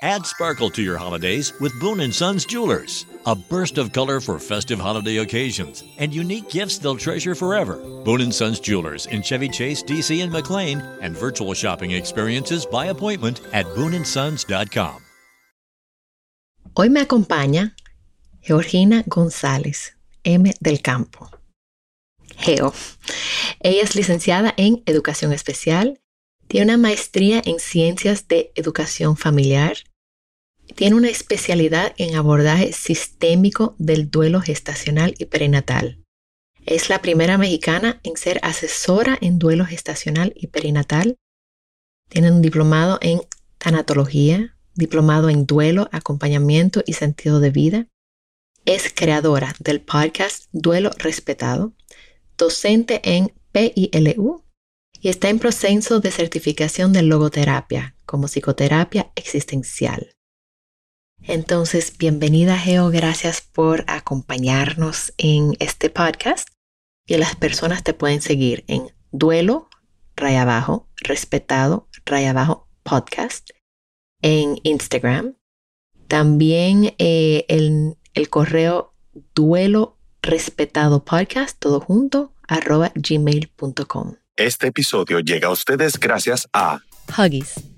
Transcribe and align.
Add 0.00 0.26
sparkle 0.26 0.70
to 0.70 0.80
your 0.80 0.96
holidays 0.96 1.52
with 1.60 1.78
Boone 1.80 2.12
& 2.12 2.12
Sons 2.12 2.46
Jewelers. 2.46 3.04
A 3.26 3.34
burst 3.34 3.78
of 3.78 3.92
color 3.92 4.20
for 4.20 4.38
festive 4.38 4.78
holiday 4.78 5.16
occasions 5.16 5.82
and 5.98 6.14
unique 6.14 6.48
gifts 6.48 6.78
they'll 6.78 6.96
treasure 6.96 7.34
forever. 7.34 7.80
Boone 8.04 8.30
& 8.30 8.32
Sons 8.32 8.60
Jewelers 8.60 9.06
in 9.06 9.22
Chevy 9.22 9.48
Chase, 9.48 9.82
DC 9.82 10.22
and 10.22 10.30
McLean 10.30 10.80
and 11.02 11.16
virtual 11.16 11.52
shopping 11.52 11.90
experiences 11.90 12.64
by 12.64 12.86
appointment 12.86 13.40
at 13.52 13.66
booneandsons.com. 13.74 15.02
Hoy 16.76 16.88
me 16.90 17.00
acompaña 17.00 17.74
Georgina 18.40 19.02
González, 19.08 19.96
M 20.22 20.52
del 20.60 20.80
Campo. 20.80 21.28
Geo. 22.36 22.72
Ella 23.58 23.82
es 23.82 23.96
licenciada 23.96 24.54
en 24.56 24.84
Educación 24.86 25.32
Especial 25.32 25.98
Tiene 26.48 26.64
una 26.64 26.76
maestría 26.78 27.42
en 27.44 27.60
Ciencias 27.60 28.26
de 28.26 28.52
Educación 28.54 29.18
Familiar. 29.18 29.76
Tiene 30.74 30.96
una 30.96 31.08
especialidad 31.08 31.94
en 31.96 32.14
abordaje 32.14 32.72
sistémico 32.72 33.74
del 33.78 34.10
duelo 34.10 34.40
gestacional 34.40 35.14
y 35.18 35.24
perinatal. 35.24 36.04
Es 36.64 36.88
la 36.88 37.00
primera 37.00 37.38
mexicana 37.38 38.00
en 38.02 38.16
ser 38.16 38.40
asesora 38.42 39.16
en 39.20 39.38
duelo 39.38 39.64
gestacional 39.64 40.34
y 40.36 40.48
perinatal. 40.48 41.16
Tiene 42.10 42.30
un 42.30 42.42
diplomado 42.42 42.98
en 43.00 43.22
tanatología, 43.56 44.56
diplomado 44.74 45.30
en 45.30 45.46
duelo, 45.46 45.88
acompañamiento 45.92 46.82
y 46.86 46.92
sentido 46.92 47.40
de 47.40 47.50
vida. 47.50 47.86
Es 48.64 48.92
creadora 48.94 49.54
del 49.60 49.80
podcast 49.80 50.44
Duelo 50.52 50.90
Respetado, 50.98 51.72
docente 52.36 53.00
en 53.02 53.32
PILU 53.52 54.44
y 55.00 55.08
está 55.08 55.30
en 55.30 55.38
proceso 55.38 56.00
de 56.00 56.10
certificación 56.10 56.92
de 56.92 57.02
logoterapia 57.02 57.96
como 58.04 58.28
psicoterapia 58.28 59.10
existencial. 59.16 60.12
Entonces, 61.28 61.98
bienvenida 61.98 62.56
Geo, 62.56 62.88
gracias 62.88 63.42
por 63.42 63.84
acompañarnos 63.86 65.12
en 65.18 65.56
este 65.58 65.90
podcast 65.90 66.48
y 67.06 67.18
las 67.18 67.36
personas 67.36 67.84
te 67.84 67.92
pueden 67.92 68.22
seguir 68.22 68.64
en 68.66 68.94
duelo, 69.12 69.68
raya 70.16 70.42
abajo, 70.42 70.88
respetado, 70.96 71.86
raya 72.06 72.30
abajo, 72.30 72.66
podcast 72.82 73.50
en 74.22 74.58
Instagram. 74.62 75.34
También 76.06 76.94
eh, 76.96 77.44
el, 77.48 77.98
el 78.14 78.30
correo 78.30 78.94
duelo 79.34 79.98
respetado 80.22 81.04
podcast, 81.04 81.58
todo 81.58 81.80
junto, 81.80 82.32
arroba 82.48 82.90
gmail.com. 82.94 84.14
Este 84.34 84.68
episodio 84.68 85.20
llega 85.20 85.48
a 85.48 85.50
ustedes 85.50 86.00
gracias 86.00 86.48
a 86.54 86.80
Huggies. 87.18 87.77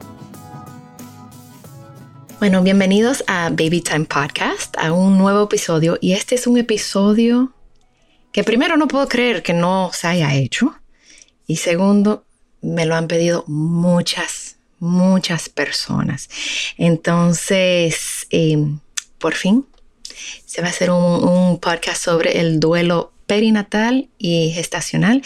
Bueno, 2.41 2.63
bienvenidos 2.63 3.23
a 3.27 3.51
Baby 3.51 3.81
Time 3.81 4.05
Podcast, 4.05 4.75
a 4.79 4.93
un 4.93 5.19
nuevo 5.19 5.43
episodio. 5.43 5.99
Y 6.01 6.13
este 6.13 6.33
es 6.33 6.47
un 6.47 6.57
episodio 6.57 7.53
que 8.31 8.43
primero 8.43 8.77
no 8.77 8.87
puedo 8.87 9.07
creer 9.07 9.43
que 9.43 9.53
no 9.53 9.91
se 9.93 10.07
haya 10.07 10.33
hecho. 10.33 10.73
Y 11.45 11.57
segundo, 11.57 12.25
me 12.63 12.87
lo 12.87 12.95
han 12.95 13.07
pedido 13.07 13.43
muchas, 13.45 14.55
muchas 14.79 15.49
personas. 15.49 16.29
Entonces, 16.79 18.25
eh, 18.31 18.57
por 19.19 19.35
fin, 19.35 19.67
se 20.43 20.61
va 20.61 20.69
a 20.69 20.71
hacer 20.71 20.89
un, 20.89 21.23
un 21.23 21.59
podcast 21.59 22.03
sobre 22.03 22.39
el 22.39 22.59
duelo 22.59 23.11
perinatal 23.27 24.09
y 24.17 24.49
gestacional. 24.49 25.21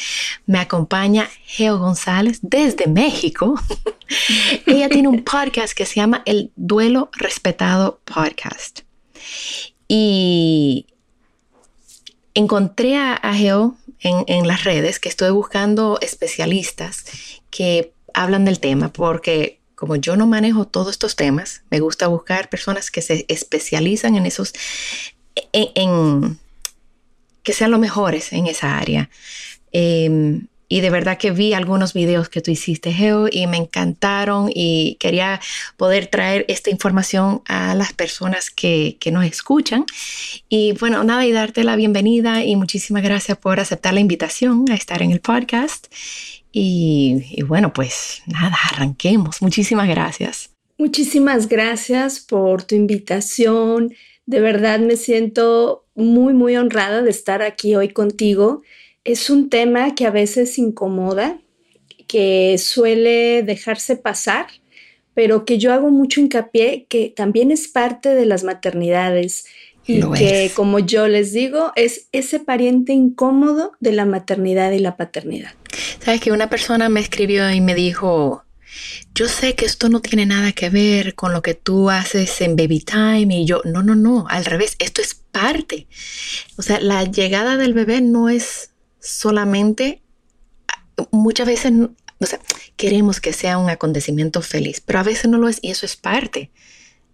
Me 0.47 0.59
acompaña 0.59 1.29
Geo 1.45 1.79
González 1.79 2.39
desde 2.41 2.87
México. 2.87 3.55
Ella 4.65 4.89
tiene 4.89 5.07
un 5.07 5.23
podcast 5.23 5.73
que 5.73 5.85
se 5.85 5.95
llama 5.95 6.21
El 6.25 6.51
Duelo 6.55 7.09
Respetado 7.13 7.99
Podcast. 8.05 8.81
Y 9.87 10.87
encontré 12.33 12.97
a, 12.97 13.33
Geo 13.33 13.77
en, 13.99 14.23
en 14.27 14.47
las 14.47 14.63
redes 14.63 14.99
que 14.99 15.09
estoy 15.09 15.31
buscando 15.31 15.99
especialistas 16.01 17.05
que 17.49 17.93
hablan 18.13 18.45
del 18.45 18.59
tema 18.59 18.91
porque 18.91 19.59
como 19.75 19.97
yo 19.97 20.15
no 20.15 20.25
manejo 20.25 20.65
todos 20.65 20.91
estos 20.91 21.15
temas, 21.15 21.63
me 21.69 21.79
gusta 21.79 22.07
buscar 22.07 22.49
personas 22.49 22.89
que 22.89 23.01
se 23.01 23.25
especializan 23.27 24.15
en 24.15 24.25
esos, 24.25 24.53
en, 25.51 26.39
que 27.43 27.53
sean 27.53 27.71
los 27.71 27.79
mejores 27.79 28.33
en 28.33 28.47
esa 28.47 28.77
área. 28.77 29.09
Em, 29.71 30.47
y 30.67 30.81
de 30.81 30.89
verdad 30.89 31.17
que 31.17 31.31
vi 31.31 31.53
algunos 31.53 31.93
videos 31.93 32.29
que 32.29 32.41
tú 32.41 32.51
hiciste, 32.51 32.91
Geo, 32.91 33.27
y 33.31 33.47
me 33.47 33.57
encantaron 33.57 34.49
y 34.53 34.97
quería 34.99 35.39
poder 35.77 36.07
traer 36.07 36.45
esta 36.47 36.69
información 36.69 37.41
a 37.47 37.75
las 37.75 37.93
personas 37.93 38.49
que, 38.49 38.97
que 38.99 39.11
nos 39.11 39.25
escuchan. 39.25 39.85
Y 40.49 40.73
bueno, 40.73 41.03
nada, 41.03 41.25
y 41.25 41.31
darte 41.31 41.63
la 41.63 41.75
bienvenida 41.75 42.43
y 42.43 42.55
muchísimas 42.55 43.03
gracias 43.03 43.37
por 43.37 43.59
aceptar 43.59 43.93
la 43.93 43.99
invitación 43.99 44.65
a 44.69 44.75
estar 44.75 45.01
en 45.01 45.11
el 45.11 45.21
podcast. 45.21 45.87
Y, 46.51 47.25
y 47.31 47.43
bueno, 47.43 47.73
pues 47.73 48.23
nada, 48.25 48.55
arranquemos. 48.71 49.41
Muchísimas 49.41 49.87
gracias. 49.87 50.49
Muchísimas 50.77 51.47
gracias 51.47 52.19
por 52.19 52.63
tu 52.63 52.75
invitación. 52.75 53.93
De 54.25 54.39
verdad 54.39 54.79
me 54.79 54.97
siento 54.97 55.85
muy, 55.95 56.33
muy 56.33 56.57
honrada 56.57 57.01
de 57.01 57.09
estar 57.09 57.41
aquí 57.41 57.75
hoy 57.75 57.89
contigo. 57.89 58.61
Es 59.05 59.29
un 59.29 59.49
tema 59.49 59.95
que 59.95 60.05
a 60.05 60.11
veces 60.11 60.57
incomoda, 60.57 61.39
que 62.07 62.57
suele 62.57 63.41
dejarse 63.43 63.95
pasar, 63.95 64.47
pero 65.13 65.45
que 65.45 65.57
yo 65.57 65.73
hago 65.73 65.89
mucho 65.89 66.19
hincapié 66.19 66.85
que 66.89 67.13
también 67.15 67.51
es 67.51 67.67
parte 67.67 68.09
de 68.09 68.25
las 68.25 68.43
maternidades 68.43 69.45
y 69.87 70.01
que, 70.13 70.51
como 70.55 70.79
yo 70.79 71.07
les 71.07 71.31
digo, 71.31 71.71
es 71.75 72.07
ese 72.11 72.39
pariente 72.39 72.93
incómodo 72.93 73.73
de 73.79 73.91
la 73.91 74.05
maternidad 74.05 74.71
y 74.71 74.79
la 74.79 74.97
paternidad. 74.97 75.51
Sabes 75.99 76.21
que 76.21 76.31
una 76.31 76.49
persona 76.49 76.89
me 76.89 76.99
escribió 76.99 77.49
y 77.51 77.61
me 77.61 77.75
dijo, 77.75 78.43
yo 79.13 79.27
sé 79.27 79.55
que 79.55 79.65
esto 79.65 79.89
no 79.89 80.01
tiene 80.01 80.25
nada 80.25 80.51
que 80.53 80.69
ver 80.69 81.15
con 81.15 81.33
lo 81.33 81.41
que 81.41 81.53
tú 81.53 81.89
haces 81.89 82.41
en 82.41 82.55
baby 82.55 82.79
time 82.79 83.27
y 83.29 83.45
yo, 83.45 83.61
no, 83.63 83.83
no, 83.83 83.95
no, 83.95 84.25
al 84.27 84.45
revés, 84.45 84.75
esto 84.79 85.01
es 85.01 85.13
parte. 85.13 85.87
O 86.57 86.63
sea, 86.63 86.79
la 86.79 87.03
llegada 87.03 87.55
del 87.57 87.73
bebé 87.73 88.01
no 88.01 88.29
es 88.29 88.71
solamente, 89.05 90.01
muchas 91.11 91.47
veces, 91.47 91.71
o 92.19 92.25
sea, 92.25 92.39
queremos 92.75 93.19
que 93.21 93.33
sea 93.33 93.57
un 93.57 93.69
acontecimiento 93.69 94.41
feliz, 94.41 94.81
pero 94.81 94.99
a 94.99 95.03
veces 95.03 95.29
no 95.29 95.37
lo 95.37 95.47
es 95.49 95.59
y 95.61 95.71
eso 95.71 95.85
es 95.85 95.95
parte. 95.95 96.51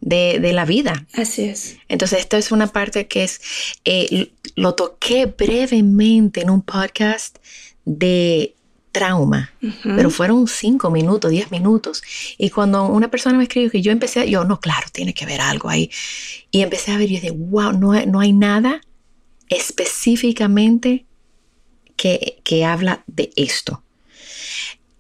De, 0.04 0.40
la 0.52 0.66
vida. 0.66 1.06
Así 1.14 1.44
es. 1.44 1.78
Entonces, 1.88 2.22
esta 2.22 2.40
es 2.40 2.52
una 2.52 2.66
parte 2.66 3.08
que 3.08 3.24
es, 3.24 3.40
eh, 3.86 4.32
lo 4.56 4.74
toqué 4.74 5.28
brevemente 5.28 6.42
en 6.42 6.50
un 6.50 6.64
podcast 6.64 7.38
de 7.86 8.56
trauma, 8.92 9.54
pero 9.84 10.10
fueron 10.10 10.48
cinco 10.48 10.90
minutos, 10.90 11.30
diez 11.32 11.52
minutos. 11.52 12.02
Y 12.38 12.50
cuando 12.50 12.86
una 12.86 13.10
persona 13.10 13.38
me 13.38 13.44
escribió 13.44 13.70
que 13.70 13.82
yo 13.82 13.92
empecé, 13.92 14.30
yo, 14.30 14.44
no, 14.44 14.60
claro, 14.60 14.88
tiene 14.92 15.14
que 15.14 15.24
haber 15.24 15.40
algo 15.40 15.70
ahí. 15.70 15.90
Y 16.50 16.62
empecé 16.62 16.92
a 16.92 16.98
ver 16.98 17.10
y 17.10 17.16
dije, 17.16 17.32
wow, 17.32 17.72
no, 17.72 17.94
no 18.06 18.20
hay 18.20 18.34
nada 18.34 18.82
específicamente 19.50 21.06
que, 22.44 22.66
habla 22.66 23.04
de 23.08 23.32
esto. 23.36 23.84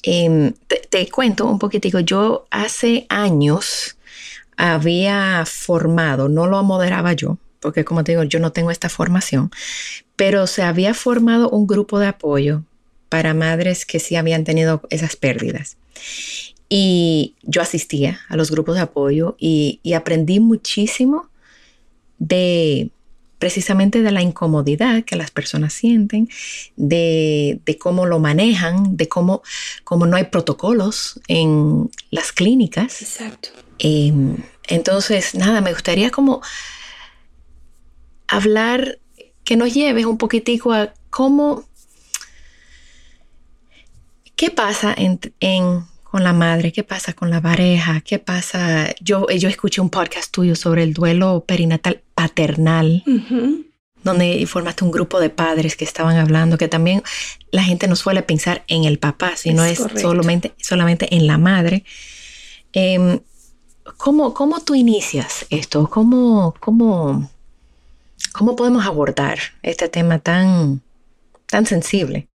Em, 0.03 0.53
te, 0.89 1.09
cuento 1.09 1.45
un 1.45 1.59
poquitico, 1.59 1.99
yo 1.99 2.45
hace 2.51 3.05
años 3.09 3.97
había 4.57 5.43
formado, 5.45 6.29
no 6.29 6.47
lo 6.47 6.61
moderaba 6.63 7.13
yo, 7.13 7.37
porque 7.59 7.83
como 7.85 8.03
te 8.03 8.11
digo, 8.13 8.23
yo 8.23 8.39
no 8.39 8.51
tengo 8.51 8.71
esta 8.71 8.89
formación, 8.89 9.51
pero 10.15 10.47
se 10.47 10.63
había 10.63 10.93
formado 10.93 11.49
un 11.49 11.65
grupo 11.67 11.99
de 11.99 12.07
apoyo 12.07 12.63
para 13.09 13.33
madres 13.33 13.85
que 13.85 13.99
sí 13.99 14.15
habían 14.15 14.43
tenido 14.43 14.81
esas 14.89 15.15
pérdidas. 15.15 15.77
Y 16.69 17.35
yo 17.43 17.61
asistía 17.61 18.21
a 18.29 18.37
los 18.37 18.49
grupos 18.51 18.75
de 18.75 18.81
apoyo 18.81 19.35
y, 19.39 19.79
aprendí 19.95 20.39
muchísimo 20.39 21.29
de 22.17 22.89
precisamente 23.41 24.03
de 24.03 24.11
la 24.11 24.21
incomodidad 24.21 25.03
que 25.03 25.15
las 25.15 25.31
personas 25.31 25.73
sienten, 25.73 26.29
de, 26.75 27.59
cómo 27.79 28.05
lo 28.05 28.19
manejan, 28.19 28.95
de 28.95 29.09
cómo, 29.09 29.41
cómo, 29.83 30.05
no 30.05 30.15
hay 30.15 30.25
protocolos 30.25 31.19
en 31.27 31.89
las 32.11 32.31
clínicas. 32.31 33.01
Exacto. 33.01 33.49
Em, 33.79 34.37
entonces, 34.67 35.33
nada, 35.33 35.59
me 35.59 35.73
gustaría 35.73 36.11
como 36.11 36.41
hablar 38.27 38.99
que 39.43 39.57
nos 39.57 39.73
lleves 39.73 40.05
un 40.05 40.19
poquitico 40.19 40.71
a 40.71 40.93
cómo, 41.09 41.65
qué 44.35 44.51
pasa 44.51 44.93
en, 44.95 45.19
con 46.11 46.25
la 46.25 46.33
madre, 46.33 46.73
qué 46.73 46.83
pasa 46.83 47.13
con 47.13 47.29
la 47.29 47.39
pareja, 47.39 48.01
qué 48.01 48.19
pasa. 48.19 48.93
Yo, 48.99 49.27
yo 49.29 49.47
escuché 49.47 49.79
un 49.79 49.89
podcast 49.89 50.29
tuyo 50.29 50.57
sobre 50.57 50.83
el 50.83 50.93
duelo 50.93 51.45
perinatal 51.47 52.01
paternal. 52.13 53.03
donde 54.03 54.43
formaste 54.47 54.83
un 54.83 54.89
grupo 54.91 55.19
de 55.19 55.29
padres 55.29 55.75
que 55.75 55.85
estaban 55.85 56.17
hablando, 56.17 56.57
que 56.57 56.67
también 56.67 57.03
la 57.51 57.63
gente 57.63 57.87
no 57.87 57.95
suele 57.95 58.23
pensar 58.23 58.63
en 58.67 58.83
el 58.83 58.97
papá, 58.97 59.35
sino 59.35 59.63
es, 59.63 59.79
solamente, 59.95 60.53
solamente 60.57 61.15
en 61.15 61.27
la 61.27 61.37
madre. 61.37 61.85
Em, 62.73 63.19
¿cómo, 63.97 64.33
¿Cómo 64.33 64.59
tú 64.59 64.73
inicias 64.73 65.45
esto? 65.51 65.87
¿Cómo, 65.87 66.55
cómo, 66.59 67.29
¿Cómo 68.33 68.55
podemos 68.55 68.85
abordar 68.85 69.37
este 69.61 69.87
tema 69.87 70.17
tan, 70.17 70.81
tan 71.45 71.67
sensible? 71.67 72.27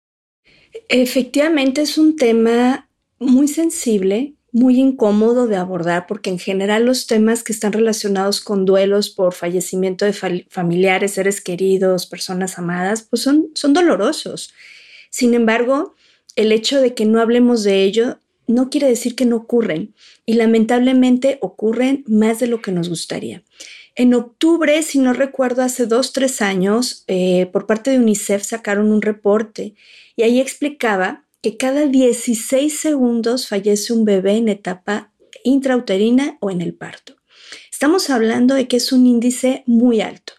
Efectivamente 0.88 1.81
es 1.81 1.97
un 1.99 2.15
tema 2.17 2.83
muy 3.25 3.49
sensible, 3.49 4.35
muy 4.53 4.79
incómodo 4.79 5.49
de 5.49 5.56
abordar, 5.56 6.06
porque 6.06 6.31
en 6.31 6.38
general 6.38 6.85
los 6.85 7.09
temas 7.09 7.43
que 7.43 7.53
están 7.53 7.73
relacionados 7.73 8.41
con 8.41 8.65
duelos 8.65 9.11
por 9.11 9.35
fallecimiento 9.35 10.05
de 10.05 10.12
familiares, 10.49 11.15
seres 11.15 11.41
queridos, 11.41 12.06
personas 12.06 12.56
amadas, 12.59 13.03
pues 13.03 13.23
son, 13.23 13.49
son 13.55 13.73
dolorosos. 13.73 14.55
Sin 15.11 15.35
embargo, 15.35 15.94
el 16.37 16.53
hecho 16.53 16.81
de 16.81 16.94
que 16.94 17.05
no 17.05 17.21
hablemos 17.21 17.65
de 17.65 17.82
ello 17.82 18.19
no 18.47 18.71
quiere 18.71 18.87
decir 18.87 19.17
que 19.17 19.25
no 19.25 19.37
ocurren 19.37 19.94
y 20.26 20.35
lamentablemente 20.35 21.38
ocurren 21.41 22.05
más 22.06 22.38
de 22.41 22.47
lo 22.47 22.61
que 22.61 22.73
nos 22.73 22.88
gustaría. 22.88 23.43
En 23.97 24.12
octubre, 24.15 24.82
si 24.82 24.99
no 24.99 25.12
recuerdo, 25.12 25.62
hace 25.62 25.87
dos, 25.87 26.12
tres 26.12 26.43
años, 26.43 27.05
eh, 27.06 27.47
por 27.53 27.67
parte 27.67 27.91
de 27.91 27.99
UNICEF 27.99 28.43
sacaron 28.43 28.91
un 28.91 29.03
reporte 29.03 29.75
y 30.17 30.23
ahí 30.23 30.41
explicaba 30.41 31.24
que 31.44 31.58
cada 31.58 31.87
16 31.87 32.75
segundos 32.75 33.49
fallece 33.49 33.93
un 33.93 34.06
bebé 34.06 34.38
en 34.38 34.49
etapa 34.49 35.12
intrauterina 35.43 36.38
o 36.41 36.50
en 36.50 36.62
el 36.62 36.73
parto. 36.73 37.17
Estamos 37.70 38.08
hablando 38.08 38.55
de 38.55 38.67
que 38.67 38.79
es 38.79 38.93
un 38.93 39.06
índice 39.06 39.62
muy 39.67 40.00
alto. 40.00 40.32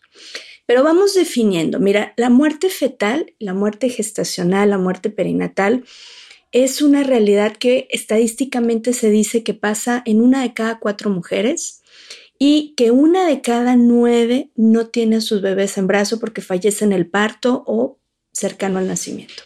Pero 0.65 0.83
vamos 0.83 1.13
definiendo, 1.13 1.79
mira, 1.79 2.15
la 2.17 2.31
muerte 2.31 2.71
fetal, 2.71 3.35
la 3.37 3.53
muerte 3.53 3.89
gestacional, 3.89 4.71
la 4.71 4.79
muerte 4.79 5.11
perinatal, 5.11 5.83
es 6.51 6.81
una 6.81 7.03
realidad 7.03 7.55
que 7.55 7.87
estadísticamente 7.91 8.91
se 8.91 9.11
dice 9.11 9.43
que 9.43 9.53
pasa 9.53 10.01
en 10.07 10.21
una 10.21 10.41
de 10.41 10.55
cada 10.55 10.79
cuatro 10.79 11.11
mujeres 11.11 11.83
y 12.39 12.73
que 12.75 12.89
una 12.89 13.27
de 13.27 13.41
cada 13.41 13.75
nueve 13.75 14.49
no 14.55 14.87
tiene 14.87 15.17
a 15.17 15.21
sus 15.21 15.43
bebés 15.43 15.77
en 15.77 15.85
brazo 15.85 16.19
porque 16.19 16.41
fallece 16.41 16.83
en 16.83 16.93
el 16.93 17.05
parto 17.05 17.63
o 17.67 17.99
cercano 18.31 18.79
al 18.79 18.87
nacimiento. 18.87 19.43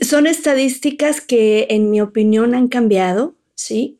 Son 0.00 0.26
estadísticas 0.26 1.20
que 1.20 1.66
en 1.70 1.90
mi 1.90 2.00
opinión 2.00 2.54
han 2.54 2.68
cambiado, 2.68 3.34
¿sí? 3.54 3.98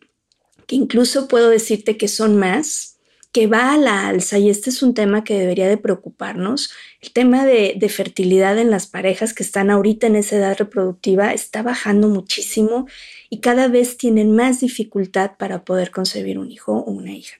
Que 0.67 0.77
incluso 0.77 1.29
puedo 1.29 1.51
decirte 1.51 1.97
que 1.97 2.09
son 2.09 2.37
más, 2.37 2.93
que 3.33 3.47
va 3.47 3.73
a 3.73 3.79
la 3.79 4.09
alza 4.09 4.39
y 4.39 4.51
este 4.51 4.69
es 4.69 4.83
un 4.83 4.93
tema 4.93 5.25
que 5.25 5.39
debería 5.39 5.67
de 5.67 5.79
preocuparnos. 5.79 6.71
El 7.01 7.13
tema 7.13 7.47
de, 7.47 7.75
de 7.79 7.89
fertilidad 7.89 8.59
en 8.59 8.71
las 8.71 8.87
parejas 8.87 9.33
que 9.33 9.43
están 9.43 9.71
ahorita 9.71 10.07
en 10.07 10.17
esa 10.17 10.37
edad 10.37 10.57
reproductiva 10.59 11.33
está 11.33 11.63
bajando 11.63 12.09
muchísimo 12.09 12.87
y 13.31 13.41
cada 13.41 13.69
vez 13.69 13.97
tienen 13.97 14.37
más 14.37 14.61
dificultad 14.61 15.33
para 15.39 15.65
poder 15.65 15.91
concebir 15.91 16.39
un 16.39 16.51
hijo 16.51 16.73
o 16.73 16.91
una 16.91 17.13
hija. 17.13 17.37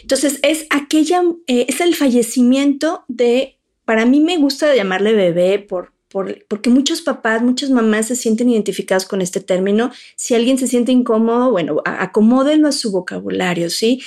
Entonces, 0.00 0.40
es 0.42 0.66
aquella, 0.70 1.22
eh, 1.46 1.66
es 1.68 1.80
el 1.82 1.94
fallecimiento 1.94 3.04
de, 3.08 3.58
para 3.84 4.06
mí 4.06 4.20
me 4.20 4.38
gusta 4.38 4.74
llamarle 4.74 5.12
bebé 5.12 5.58
por, 5.58 5.91
porque 6.12 6.70
muchos 6.70 7.00
papás, 7.00 7.42
muchas 7.42 7.70
mamás 7.70 8.06
se 8.06 8.16
sienten 8.16 8.50
identificados 8.50 9.06
con 9.06 9.22
este 9.22 9.40
término. 9.40 9.90
Si 10.16 10.34
alguien 10.34 10.58
se 10.58 10.68
siente 10.68 10.92
incómodo, 10.92 11.50
bueno, 11.50 11.80
acomódenlo 11.84 12.68
a 12.68 12.72
su 12.72 12.92
vocabulario, 12.92 13.70
¿sí? 13.70 14.02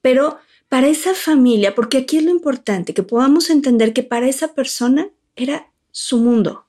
Pero 0.00 0.38
para 0.68 0.88
esa 0.88 1.14
familia, 1.14 1.74
porque 1.74 1.98
aquí 1.98 2.18
es 2.18 2.24
lo 2.24 2.30
importante, 2.30 2.94
que 2.94 3.02
podamos 3.02 3.50
entender 3.50 3.92
que 3.92 4.04
para 4.04 4.28
esa 4.28 4.54
persona 4.54 5.08
era 5.34 5.70
su 5.90 6.18
mundo. 6.18 6.66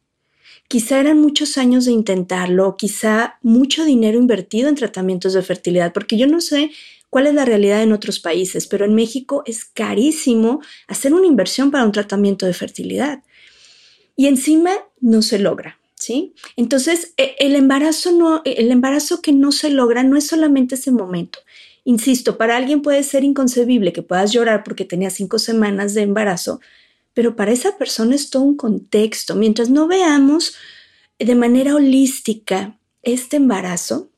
Quizá 0.67 0.99
eran 0.99 1.19
muchos 1.19 1.57
años 1.57 1.85
de 1.85 1.91
intentarlo, 1.91 2.75
quizá 2.77 3.37
mucho 3.41 3.85
dinero 3.85 4.17
invertido 4.17 4.69
en 4.69 4.75
tratamientos 4.75 5.33
de 5.33 5.41
fertilidad, 5.41 5.93
porque 5.93 6.17
yo 6.17 6.27
no 6.27 6.41
sé 6.41 6.71
cuál 7.11 7.27
es 7.27 7.33
la 7.33 7.45
realidad 7.45 7.83
en 7.83 7.91
otros 7.91 8.19
países, 8.19 8.67
pero 8.67 8.85
en 8.85 8.95
México 8.95 9.43
es 9.45 9.65
carísimo 9.65 10.61
hacer 10.87 11.13
una 11.13 11.27
inversión 11.27 11.69
para 11.69 11.83
un 11.83 11.91
tratamiento 11.91 12.45
de 12.45 12.53
fertilidad. 12.53 13.21
Y 14.21 14.27
encima 14.27 14.69
no 14.99 15.23
se 15.23 15.39
logra, 15.39 15.79
¿sí? 15.95 16.35
Entonces, 16.55 17.15
e, 17.17 17.35
el 17.39 17.55
embarazo 17.55 18.11
no 18.11 18.43
el 18.45 18.69
embarazo 18.69 19.19
que 19.19 19.31
no 19.31 19.51
se 19.51 19.71
logra 19.71 20.03
no 20.03 20.15
es 20.15 20.27
solamente 20.27 20.75
ese 20.75 20.91
momento. 20.91 21.39
Insisto, 21.85 22.37
para 22.37 22.55
alguien 22.55 22.83
puede 22.83 23.01
ser 23.01 23.23
inconcebible 23.23 23.93
que 23.93 24.03
puedas 24.03 24.31
llorar 24.31 24.63
porque 24.63 24.85
tenía 24.85 25.09
cinco 25.09 25.39
semanas 25.39 25.95
de 25.95 26.03
embarazo, 26.03 26.61
pero 27.15 27.35
para 27.35 27.51
esa 27.51 27.79
persona 27.79 28.13
es 28.13 28.29
todo 28.29 28.43
un 28.43 28.57
contexto. 28.57 29.33
Mientras 29.33 29.71
no 29.71 29.87
veamos 29.87 30.53
de 31.17 31.33
manera 31.33 31.73
holística 31.73 32.77
este 33.01 33.37
embarazo, 33.37 34.11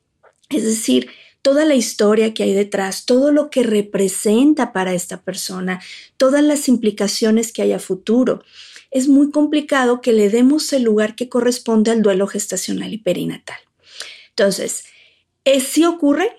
es 0.50 0.64
decir, 0.64 1.08
toda 1.40 1.64
la 1.64 1.76
historia 1.76 2.34
que 2.34 2.42
hay 2.42 2.52
detrás, 2.52 3.06
todo 3.06 3.32
lo 3.32 3.48
que 3.48 3.62
representa 3.62 4.74
para 4.74 4.92
esta 4.92 5.22
persona, 5.22 5.80
todas 6.18 6.44
las 6.44 6.68
implicaciones 6.68 7.52
que 7.52 7.62
hay 7.62 7.72
a 7.72 7.78
futuro. 7.78 8.42
Es 8.94 9.08
muy 9.08 9.30
complicado 9.30 10.00
que 10.00 10.12
le 10.12 10.30
demos 10.30 10.72
el 10.72 10.84
lugar 10.84 11.16
que 11.16 11.28
corresponde 11.28 11.90
al 11.90 12.00
duelo 12.00 12.26
gestacional 12.26 12.94
y 12.94 12.98
perinatal. 12.98 13.58
Entonces, 14.30 14.84
¿es, 15.44 15.64
si 15.64 15.84
ocurre, 15.84 16.30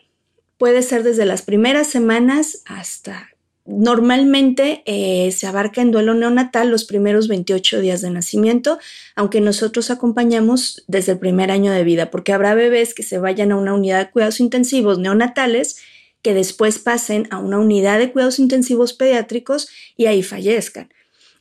puede 0.57 0.81
ser 0.81 1.03
desde 1.03 1.25
las 1.25 1.43
primeras 1.43 1.87
semanas 1.87 2.63
hasta 2.65 3.29
Normalmente 3.67 4.83
eh, 4.85 5.31
se 5.31 5.47
abarca 5.47 5.81
en 5.81 5.89
duelo 5.89 6.13
neonatal 6.13 6.69
los 6.69 6.85
primeros 6.85 7.27
28 7.27 7.81
días 7.81 8.01
de 8.01 8.11
nacimiento, 8.11 8.77
aunque 9.15 9.41
nosotros 9.41 9.89
acompañamos 9.89 10.83
desde 10.87 11.13
el 11.13 11.17
primer 11.17 11.49
año 11.49 11.71
de 11.71 11.83
vida, 11.83 12.11
porque 12.11 12.31
habrá 12.31 12.53
bebés 12.53 12.93
que 12.93 13.01
se 13.01 13.17
vayan 13.17 13.51
a 13.51 13.57
una 13.57 13.73
unidad 13.73 14.05
de 14.05 14.11
cuidados 14.11 14.39
intensivos 14.39 14.99
neonatales 14.99 15.77
que 16.21 16.35
después 16.35 16.77
pasen 16.77 17.27
a 17.31 17.39
una 17.39 17.57
unidad 17.57 17.97
de 17.97 18.11
cuidados 18.11 18.37
intensivos 18.37 18.93
pediátricos 18.93 19.67
y 19.97 20.05
ahí 20.05 20.21
fallezcan. 20.21 20.89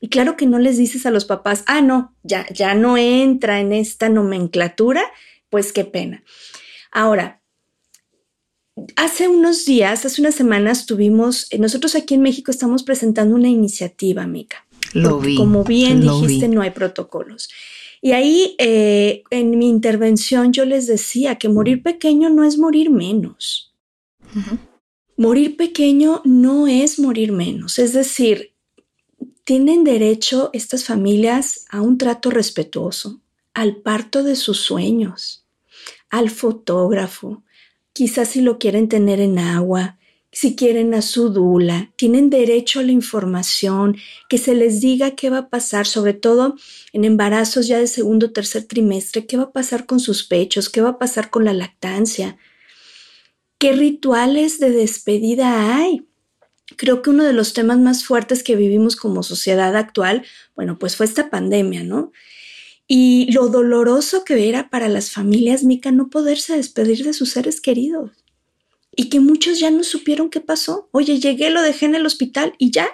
Y 0.04 0.08
claro 0.08 0.36
que 0.36 0.44
no 0.44 0.58
les 0.58 0.76
dices 0.76 1.06
a 1.06 1.10
los 1.10 1.24
papás, 1.24 1.64
ah, 1.66 1.80
no, 1.80 2.14
ya, 2.22 2.46
ya 2.52 2.74
no 2.74 2.98
entra 2.98 3.60
en 3.60 3.72
esta 3.72 4.10
nomenclatura, 4.10 5.02
pues 5.48 5.72
qué 5.72 5.86
pena. 5.86 6.22
Ahora, 6.92 7.40
Hace 8.96 9.28
unos 9.28 9.64
días, 9.64 10.04
hace 10.04 10.20
unas 10.20 10.34
semanas, 10.34 10.84
tuvimos, 10.84 11.46
eh, 11.50 11.58
nosotros 11.58 11.94
aquí 11.94 12.14
en 12.14 12.22
México 12.22 12.50
estamos 12.50 12.82
presentando 12.82 13.36
una 13.36 13.48
iniciativa, 13.48 14.26
Mica. 14.26 14.66
Lo 14.92 15.20
vi. 15.20 15.36
Como 15.36 15.62
bien 15.62 16.00
dijiste, 16.00 16.48
no 16.48 16.60
hay 16.60 16.72
protocolos. 16.72 17.48
Y 18.02 18.12
ahí, 18.12 18.56
eh, 18.58 19.22
en 19.30 19.56
mi 19.58 19.70
intervención, 19.70 20.52
yo 20.52 20.64
les 20.64 20.88
decía 20.88 21.36
que 21.36 21.48
morir 21.48 21.84
pequeño 21.84 22.30
no 22.30 22.42
es 22.42 22.58
morir 22.58 22.90
menos. 22.90 23.72
Morir 25.16 25.56
pequeño 25.56 26.20
no 26.24 26.66
es 26.66 26.98
morir 26.98 27.30
menos. 27.30 27.78
Es 27.78 27.92
decir, 27.92 28.53
tienen 29.44 29.84
derecho 29.84 30.50
estas 30.54 30.84
familias 30.84 31.66
a 31.68 31.82
un 31.82 31.98
trato 31.98 32.30
respetuoso, 32.30 33.20
al 33.52 33.76
parto 33.76 34.22
de 34.22 34.36
sus 34.36 34.58
sueños, 34.58 35.44
al 36.08 36.30
fotógrafo, 36.30 37.42
quizás 37.92 38.30
si 38.30 38.40
lo 38.40 38.58
quieren 38.58 38.88
tener 38.88 39.20
en 39.20 39.38
agua, 39.38 39.98
si 40.32 40.56
quieren 40.56 40.94
a 40.94 41.02
su 41.02 41.28
dula, 41.28 41.92
tienen 41.94 42.28
derecho 42.28 42.80
a 42.80 42.82
la 42.82 42.90
información, 42.90 43.96
que 44.28 44.38
se 44.38 44.54
les 44.54 44.80
diga 44.80 45.12
qué 45.12 45.30
va 45.30 45.38
a 45.38 45.48
pasar, 45.48 45.86
sobre 45.86 46.14
todo 46.14 46.56
en 46.92 47.04
embarazos 47.04 47.68
ya 47.68 47.78
de 47.78 47.86
segundo 47.86 48.26
o 48.26 48.30
tercer 48.32 48.64
trimestre, 48.64 49.26
qué 49.26 49.36
va 49.36 49.44
a 49.44 49.52
pasar 49.52 49.86
con 49.86 50.00
sus 50.00 50.24
pechos, 50.24 50.68
qué 50.68 50.80
va 50.80 50.90
a 50.90 50.98
pasar 50.98 51.30
con 51.30 51.44
la 51.44 51.52
lactancia, 51.52 52.36
qué 53.58 53.72
rituales 53.72 54.58
de 54.58 54.70
despedida 54.70 55.76
hay. 55.76 56.04
Creo 56.76 57.02
que 57.02 57.10
uno 57.10 57.24
de 57.24 57.32
los 57.32 57.52
temas 57.52 57.78
más 57.78 58.04
fuertes 58.04 58.42
que 58.42 58.56
vivimos 58.56 58.96
como 58.96 59.22
sociedad 59.22 59.76
actual, 59.76 60.24
bueno, 60.56 60.78
pues 60.78 60.96
fue 60.96 61.06
esta 61.06 61.30
pandemia, 61.30 61.84
¿no? 61.84 62.12
Y 62.86 63.30
lo 63.32 63.48
doloroso 63.48 64.24
que 64.24 64.48
era 64.48 64.70
para 64.70 64.88
las 64.88 65.10
familias 65.10 65.64
Mica 65.64 65.90
no 65.90 66.08
poderse 66.08 66.56
despedir 66.56 67.04
de 67.04 67.12
sus 67.12 67.30
seres 67.30 67.60
queridos. 67.60 68.10
Y 68.96 69.08
que 69.08 69.20
muchos 69.20 69.58
ya 69.58 69.70
no 69.70 69.82
supieron 69.82 70.30
qué 70.30 70.40
pasó. 70.40 70.88
Oye, 70.92 71.18
llegué, 71.18 71.50
lo 71.50 71.62
dejé 71.62 71.86
en 71.86 71.94
el 71.94 72.06
hospital 72.06 72.54
y 72.58 72.70
ya. 72.70 72.88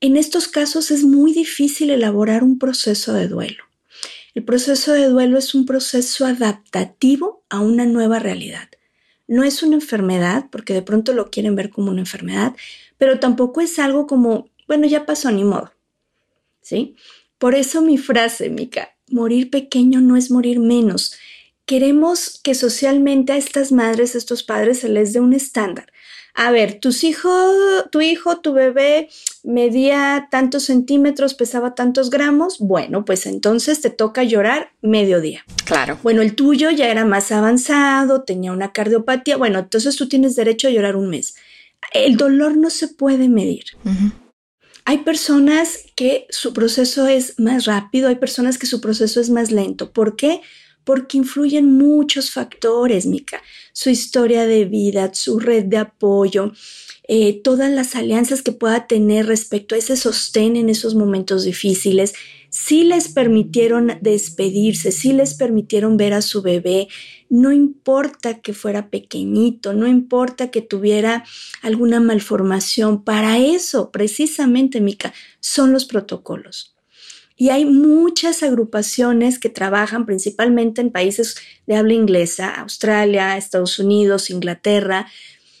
En 0.00 0.16
estos 0.16 0.48
casos 0.48 0.90
es 0.90 1.04
muy 1.04 1.32
difícil 1.32 1.90
elaborar 1.90 2.44
un 2.44 2.58
proceso 2.58 3.14
de 3.14 3.28
duelo. 3.28 3.64
El 4.34 4.44
proceso 4.44 4.92
de 4.92 5.08
duelo 5.08 5.38
es 5.38 5.54
un 5.54 5.64
proceso 5.64 6.26
adaptativo 6.26 7.44
a 7.48 7.60
una 7.60 7.86
nueva 7.86 8.18
realidad. 8.18 8.68
No 9.26 9.44
es 9.44 9.62
una 9.62 9.76
enfermedad, 9.76 10.46
porque 10.50 10.74
de 10.74 10.82
pronto 10.82 11.12
lo 11.12 11.30
quieren 11.30 11.54
ver 11.54 11.70
como 11.70 11.90
una 11.90 12.00
enfermedad, 12.00 12.54
pero 12.98 13.20
tampoco 13.20 13.60
es 13.60 13.78
algo 13.78 14.06
como, 14.06 14.48
bueno, 14.66 14.86
ya 14.86 15.06
pasó, 15.06 15.30
ni 15.30 15.44
modo. 15.44 15.74
¿sí? 16.64 16.96
Por 17.38 17.54
eso 17.54 17.82
mi 17.82 17.98
frase, 17.98 18.48
Mica, 18.50 18.96
morir 19.08 19.50
pequeño 19.50 20.00
no 20.00 20.16
es 20.16 20.30
morir 20.30 20.58
menos. 20.58 21.14
Queremos 21.66 22.40
que 22.42 22.54
socialmente 22.54 23.32
a 23.32 23.36
estas 23.36 23.70
madres, 23.70 24.14
a 24.14 24.18
estos 24.18 24.42
padres 24.42 24.80
se 24.80 24.88
les 24.88 25.12
dé 25.12 25.20
un 25.20 25.34
estándar. 25.34 25.92
A 26.36 26.50
ver, 26.50 26.80
tus 26.80 27.04
hijos, 27.04 27.54
tu 27.92 28.00
hijo, 28.00 28.40
tu 28.40 28.52
bebé 28.52 29.08
medía 29.44 30.26
tantos 30.32 30.64
centímetros, 30.64 31.34
pesaba 31.34 31.76
tantos 31.76 32.10
gramos, 32.10 32.58
bueno, 32.58 33.04
pues 33.04 33.26
entonces 33.26 33.80
te 33.80 33.90
toca 33.90 34.24
llorar 34.24 34.72
mediodía. 34.82 35.44
Claro. 35.64 35.96
Bueno, 36.02 36.22
el 36.22 36.34
tuyo 36.34 36.70
ya 36.70 36.88
era 36.88 37.04
más 37.04 37.30
avanzado, 37.30 38.24
tenía 38.24 38.50
una 38.50 38.72
cardiopatía, 38.72 39.36
bueno, 39.36 39.60
entonces 39.60 39.94
tú 39.94 40.08
tienes 40.08 40.34
derecho 40.34 40.66
a 40.66 40.72
llorar 40.72 40.96
un 40.96 41.08
mes. 41.08 41.36
El 41.92 42.16
dolor 42.16 42.56
no 42.56 42.68
se 42.68 42.88
puede 42.88 43.28
medir. 43.28 43.64
Hay 44.84 44.98
personas 44.98 45.86
que 45.94 46.26
su 46.30 46.52
proceso 46.52 47.06
es 47.06 47.38
más 47.38 47.64
rápido, 47.64 48.08
hay 48.08 48.16
personas 48.16 48.58
que 48.58 48.66
su 48.66 48.80
proceso 48.80 49.20
es 49.20 49.30
más 49.30 49.52
lento. 49.52 49.92
¿Por 49.92 50.16
qué? 50.16 50.40
Porque 50.40 50.42
influyen 51.12 51.76
muchos 51.76 52.30
factores, 52.30 53.06
Mica. 53.06 53.42
Su 53.72 53.90
historia 53.90 54.46
de 54.46 54.64
vida, 54.64 55.12
su 55.14 55.38
red 55.38 55.64
de 55.64 55.78
apoyo, 55.78 56.52
eh, 57.06 57.40
todas 57.42 57.70
las 57.70 57.96
alianzas 57.96 58.42
que 58.42 58.52
pueda 58.52 58.86
tener 58.86 59.26
respecto 59.26 59.74
a 59.74 59.78
ese 59.78 59.96
sostén 59.96 60.56
en 60.56 60.70
esos 60.70 60.94
momentos 60.94 61.44
difíciles, 61.44 62.14
si 62.48 62.84
les 62.84 63.08
permitieron 63.08 63.98
despedirse, 64.00 64.92
si 64.92 65.12
les 65.12 65.34
permitieron 65.34 65.96
ver 65.96 66.12
a 66.12 66.22
su 66.22 66.40
bebé, 66.40 66.86
no 67.28 67.50
importa 67.50 68.40
que 68.40 68.54
fuera 68.54 68.90
pequeñito, 68.90 69.72
no 69.72 69.88
importa 69.88 70.52
que 70.52 70.62
tuviera 70.62 71.24
alguna 71.62 71.98
malformación, 71.98 73.02
para 73.02 73.38
eso 73.38 73.90
precisamente, 73.90 74.80
Mica, 74.80 75.12
son 75.40 75.72
los 75.72 75.84
protocolos. 75.84 76.73
Y 77.36 77.48
hay 77.48 77.64
muchas 77.64 78.42
agrupaciones 78.42 79.38
que 79.38 79.48
trabajan 79.48 80.06
principalmente 80.06 80.80
en 80.80 80.90
países 80.90 81.36
de 81.66 81.74
habla 81.74 81.94
inglesa, 81.94 82.48
Australia, 82.54 83.36
Estados 83.36 83.78
Unidos, 83.78 84.30
Inglaterra, 84.30 85.08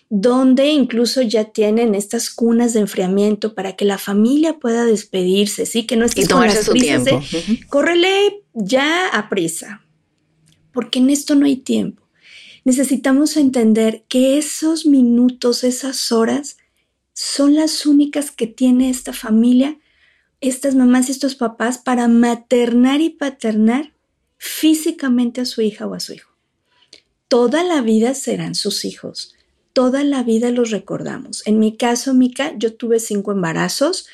donde 0.08 0.68
incluso 0.68 1.22
ya 1.22 1.46
tienen 1.46 1.96
estas 1.96 2.30
cunas 2.30 2.74
de 2.74 2.80
enfriamiento 2.80 3.54
para 3.54 3.74
que 3.74 3.84
la 3.84 3.98
familia 3.98 4.58
pueda 4.58 4.84
despedirse, 4.84 5.66
sí, 5.66 5.86
que 5.86 5.96
no 5.96 6.04
estés 6.04 6.28
con 6.28 6.46
las 6.46 6.68
prisas 6.68 7.04
de 7.04 7.20
córrele 7.68 8.44
ya 8.52 9.08
a 9.08 9.28
prisa, 9.28 9.84
porque 10.72 11.00
en 11.00 11.10
esto 11.10 11.34
no 11.34 11.46
hay 11.46 11.56
tiempo. 11.56 12.04
Necesitamos 12.64 13.36
entender 13.36 14.04
que 14.08 14.38
esos 14.38 14.86
minutos, 14.86 15.64
esas 15.64 16.12
horas, 16.12 16.58
son 17.12 17.54
las 17.54 17.84
únicas 17.84 18.30
que 18.30 18.46
tiene 18.46 18.90
esta 18.90 19.12
familia, 19.12 19.78
estas 20.48 20.74
mamás 20.74 21.08
y 21.08 21.12
estos 21.12 21.34
papás 21.34 21.78
para 21.78 22.08
maternar 22.08 23.00
y 23.00 23.10
paternar 23.10 23.92
físicamente 24.36 25.40
a 25.40 25.44
su 25.44 25.62
hija 25.62 25.86
o 25.86 25.94
a 25.94 26.00
su 26.00 26.14
hijo. 26.14 26.30
Toda 27.28 27.64
la 27.64 27.80
vida 27.80 28.14
serán 28.14 28.54
sus 28.54 28.84
hijos 28.84 29.34
toda 29.74 30.04
la 30.04 30.22
vida 30.22 30.50
los 30.50 30.70
recordamos. 30.70 31.42
En 31.46 31.58
mi 31.58 31.76
caso, 31.76 32.14
Mica, 32.14 32.54
yo 32.56 32.74
tuve 32.74 33.00
cinco 33.00 33.32
embarazos, 33.32 34.06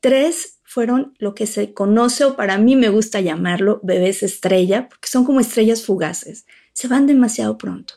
tres 0.00 0.60
fueron 0.62 1.14
lo 1.18 1.34
que 1.34 1.46
se 1.46 1.74
conoce 1.74 2.24
o 2.24 2.36
para 2.36 2.56
mí 2.56 2.76
me 2.76 2.88
gusta 2.88 3.20
llamarlo 3.20 3.80
bebés 3.82 4.22
estrella, 4.22 4.88
porque 4.88 5.08
son 5.08 5.24
como 5.24 5.40
estrellas 5.40 5.82
fugaces, 5.82 6.46
se 6.72 6.88
van 6.88 7.06
demasiado 7.06 7.58
pronto. 7.58 7.94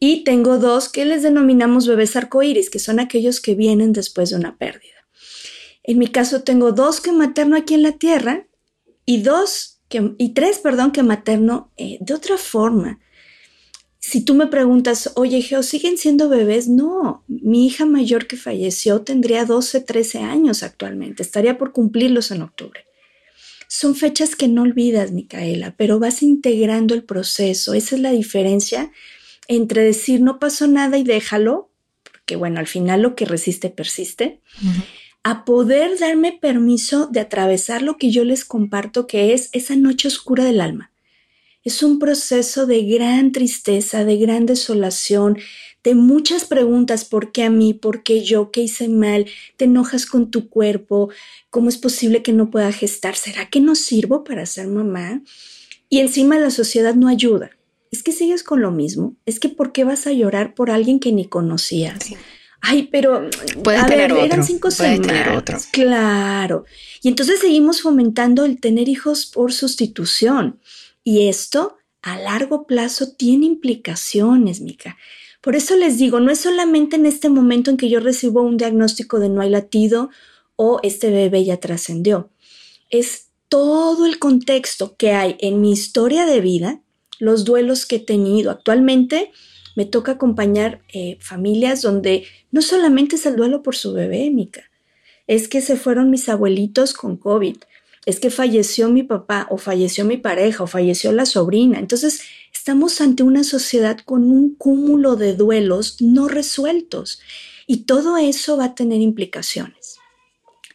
Y 0.00 0.24
tengo 0.24 0.58
dos 0.58 0.88
que 0.88 1.04
les 1.04 1.22
denominamos 1.22 1.86
bebés 1.86 2.16
arcoíris, 2.16 2.68
que 2.68 2.80
son 2.80 2.98
aquellos 2.98 3.40
que 3.40 3.54
vienen 3.54 3.92
después 3.92 4.30
de 4.30 4.36
una 4.36 4.58
pérdida. 4.58 4.91
En 5.84 5.98
mi 5.98 6.08
caso 6.08 6.42
tengo 6.42 6.72
dos 6.72 7.00
que 7.00 7.12
materno 7.12 7.56
aquí 7.56 7.74
en 7.74 7.82
la 7.82 7.92
tierra 7.92 8.46
y 9.04 9.22
dos 9.22 9.80
que, 9.88 10.14
y 10.18 10.30
tres, 10.30 10.58
perdón, 10.58 10.92
que 10.92 11.02
materno 11.02 11.72
eh, 11.76 11.98
de 12.00 12.14
otra 12.14 12.36
forma 12.38 13.00
si 14.02 14.24
tú 14.24 14.34
me 14.34 14.48
preguntas, 14.48 15.12
oye, 15.14 15.40
Geo, 15.42 15.62
¿siguen 15.62 15.96
siendo 15.96 16.28
bebés? 16.28 16.68
No, 16.68 17.24
mi 17.28 17.66
hija 17.66 17.86
mayor 17.86 18.26
que 18.26 18.36
falleció 18.36 19.02
tendría 19.02 19.44
12, 19.44 19.80
13 19.80 20.18
años 20.18 20.64
actualmente, 20.64 21.22
estaría 21.22 21.56
por 21.56 21.72
cumplirlos 21.72 22.32
en 22.32 22.42
octubre. 22.42 22.84
Son 23.68 23.94
fechas 23.94 24.34
que 24.34 24.48
no 24.48 24.62
olvidas, 24.62 25.12
Micaela, 25.12 25.76
pero 25.78 26.00
vas 26.00 26.22
integrando 26.22 26.94
el 26.94 27.04
proceso. 27.04 27.74
Esa 27.74 27.94
es 27.94 28.02
la 28.02 28.10
diferencia 28.10 28.90
entre 29.46 29.84
decir 29.84 30.20
no 30.20 30.40
pasó 30.40 30.66
nada 30.66 30.98
y 30.98 31.04
déjalo, 31.04 31.70
porque 32.02 32.34
bueno, 32.34 32.58
al 32.58 32.66
final 32.66 33.02
lo 33.02 33.14
que 33.14 33.24
resiste 33.24 33.70
persiste, 33.70 34.40
a 35.24 35.44
poder 35.44 35.98
darme 35.98 36.32
permiso 36.32 37.06
de 37.06 37.20
atravesar 37.20 37.82
lo 37.82 37.96
que 37.96 38.10
yo 38.10 38.24
les 38.24 38.44
comparto, 38.44 39.06
que 39.06 39.34
es 39.34 39.50
esa 39.52 39.76
noche 39.76 40.08
oscura 40.08 40.44
del 40.44 40.60
alma 40.60 40.92
es 41.64 41.82
un 41.82 41.98
proceso 41.98 42.66
de 42.66 42.82
gran 42.84 43.32
tristeza, 43.32 44.04
de 44.04 44.16
gran 44.16 44.46
desolación, 44.46 45.38
de 45.84 45.94
muchas 45.94 46.44
preguntas, 46.44 47.04
¿por 47.04 47.32
qué 47.32 47.44
a 47.44 47.50
mí? 47.50 47.74
¿Por 47.74 48.02
qué 48.02 48.22
yo? 48.22 48.50
¿Qué 48.50 48.62
hice 48.62 48.88
mal? 48.88 49.26
¿Te 49.56 49.64
enojas 49.64 50.06
con 50.06 50.30
tu 50.30 50.48
cuerpo? 50.48 51.10
¿Cómo 51.50 51.68
es 51.68 51.78
posible 51.78 52.22
que 52.22 52.32
no 52.32 52.50
pueda 52.50 52.72
gestar? 52.72 53.16
¿Será 53.16 53.48
que 53.48 53.60
no 53.60 53.74
sirvo 53.74 54.22
para 54.24 54.46
ser 54.46 54.68
mamá? 54.68 55.22
Y 55.88 55.98
encima 55.98 56.38
la 56.38 56.50
sociedad 56.50 56.94
no 56.94 57.08
ayuda. 57.08 57.50
Es 57.90 58.02
que 58.02 58.12
sigues 58.12 58.42
con 58.42 58.62
lo 58.62 58.70
mismo. 58.70 59.16
Es 59.26 59.38
que 59.38 59.48
¿por 59.48 59.72
qué 59.72 59.84
vas 59.84 60.06
a 60.06 60.12
llorar 60.12 60.54
por 60.54 60.70
alguien 60.70 60.98
que 60.98 61.12
ni 61.12 61.26
conocías? 61.26 61.98
Ay, 62.64 62.88
pero 62.92 63.28
Puedes 63.64 63.86
tener 63.86 64.12
otro. 64.12 64.24
eran 64.24 64.44
cinco 64.44 64.68
Puedes 64.74 65.02
tener 65.02 65.30
otro. 65.30 65.58
Claro. 65.72 66.64
Y 67.02 67.08
entonces 67.08 67.40
seguimos 67.40 67.82
fomentando 67.82 68.44
el 68.44 68.60
tener 68.60 68.88
hijos 68.88 69.26
por 69.26 69.52
sustitución. 69.52 70.60
Y 71.02 71.28
esto 71.28 71.76
a 72.02 72.16
largo 72.18 72.66
plazo 72.66 73.12
tiene 73.12 73.46
implicaciones, 73.46 74.60
Mica. 74.60 74.96
Por 75.40 75.56
eso 75.56 75.74
les 75.74 75.98
digo, 75.98 76.20
no 76.20 76.30
es 76.30 76.38
solamente 76.38 76.94
en 76.94 77.04
este 77.04 77.28
momento 77.28 77.72
en 77.72 77.76
que 77.76 77.88
yo 77.88 77.98
recibo 77.98 78.42
un 78.42 78.56
diagnóstico 78.56 79.18
de 79.18 79.28
no 79.28 79.40
hay 79.40 79.50
latido 79.50 80.10
o 80.54 80.78
este 80.84 81.10
bebé 81.10 81.44
ya 81.44 81.56
trascendió. 81.56 82.30
Es 82.90 83.26
todo 83.48 84.06
el 84.06 84.20
contexto 84.20 84.96
que 84.96 85.10
hay 85.10 85.36
en 85.40 85.60
mi 85.60 85.72
historia 85.72 86.26
de 86.26 86.40
vida, 86.40 86.80
los 87.18 87.44
duelos 87.44 87.86
que 87.86 87.96
he 87.96 88.00
tenido. 88.00 88.52
Actualmente 88.52 89.32
me 89.76 89.84
toca 89.84 90.12
acompañar 90.12 90.80
eh, 90.92 91.18
familias 91.20 91.82
donde 91.82 92.26
no 92.50 92.62
solamente 92.62 93.16
es 93.16 93.26
el 93.26 93.36
duelo 93.36 93.62
por 93.62 93.76
su 93.76 93.92
bebé, 93.92 94.30
Mica, 94.30 94.70
es 95.26 95.48
que 95.48 95.60
se 95.60 95.76
fueron 95.76 96.10
mis 96.10 96.28
abuelitos 96.28 96.92
con 96.92 97.16
COVID, 97.16 97.56
es 98.04 98.20
que 98.20 98.30
falleció 98.30 98.88
mi 98.88 99.02
papá 99.02 99.46
o 99.50 99.58
falleció 99.58 100.04
mi 100.04 100.16
pareja 100.16 100.64
o 100.64 100.66
falleció 100.66 101.12
la 101.12 101.24
sobrina. 101.24 101.78
Entonces, 101.78 102.22
estamos 102.52 103.00
ante 103.00 103.22
una 103.22 103.44
sociedad 103.44 103.98
con 104.04 104.24
un 104.24 104.54
cúmulo 104.54 105.16
de 105.16 105.34
duelos 105.34 106.00
no 106.00 106.28
resueltos 106.28 107.20
y 107.66 107.84
todo 107.84 108.16
eso 108.16 108.56
va 108.56 108.66
a 108.66 108.74
tener 108.74 109.00
implicaciones. 109.00 109.98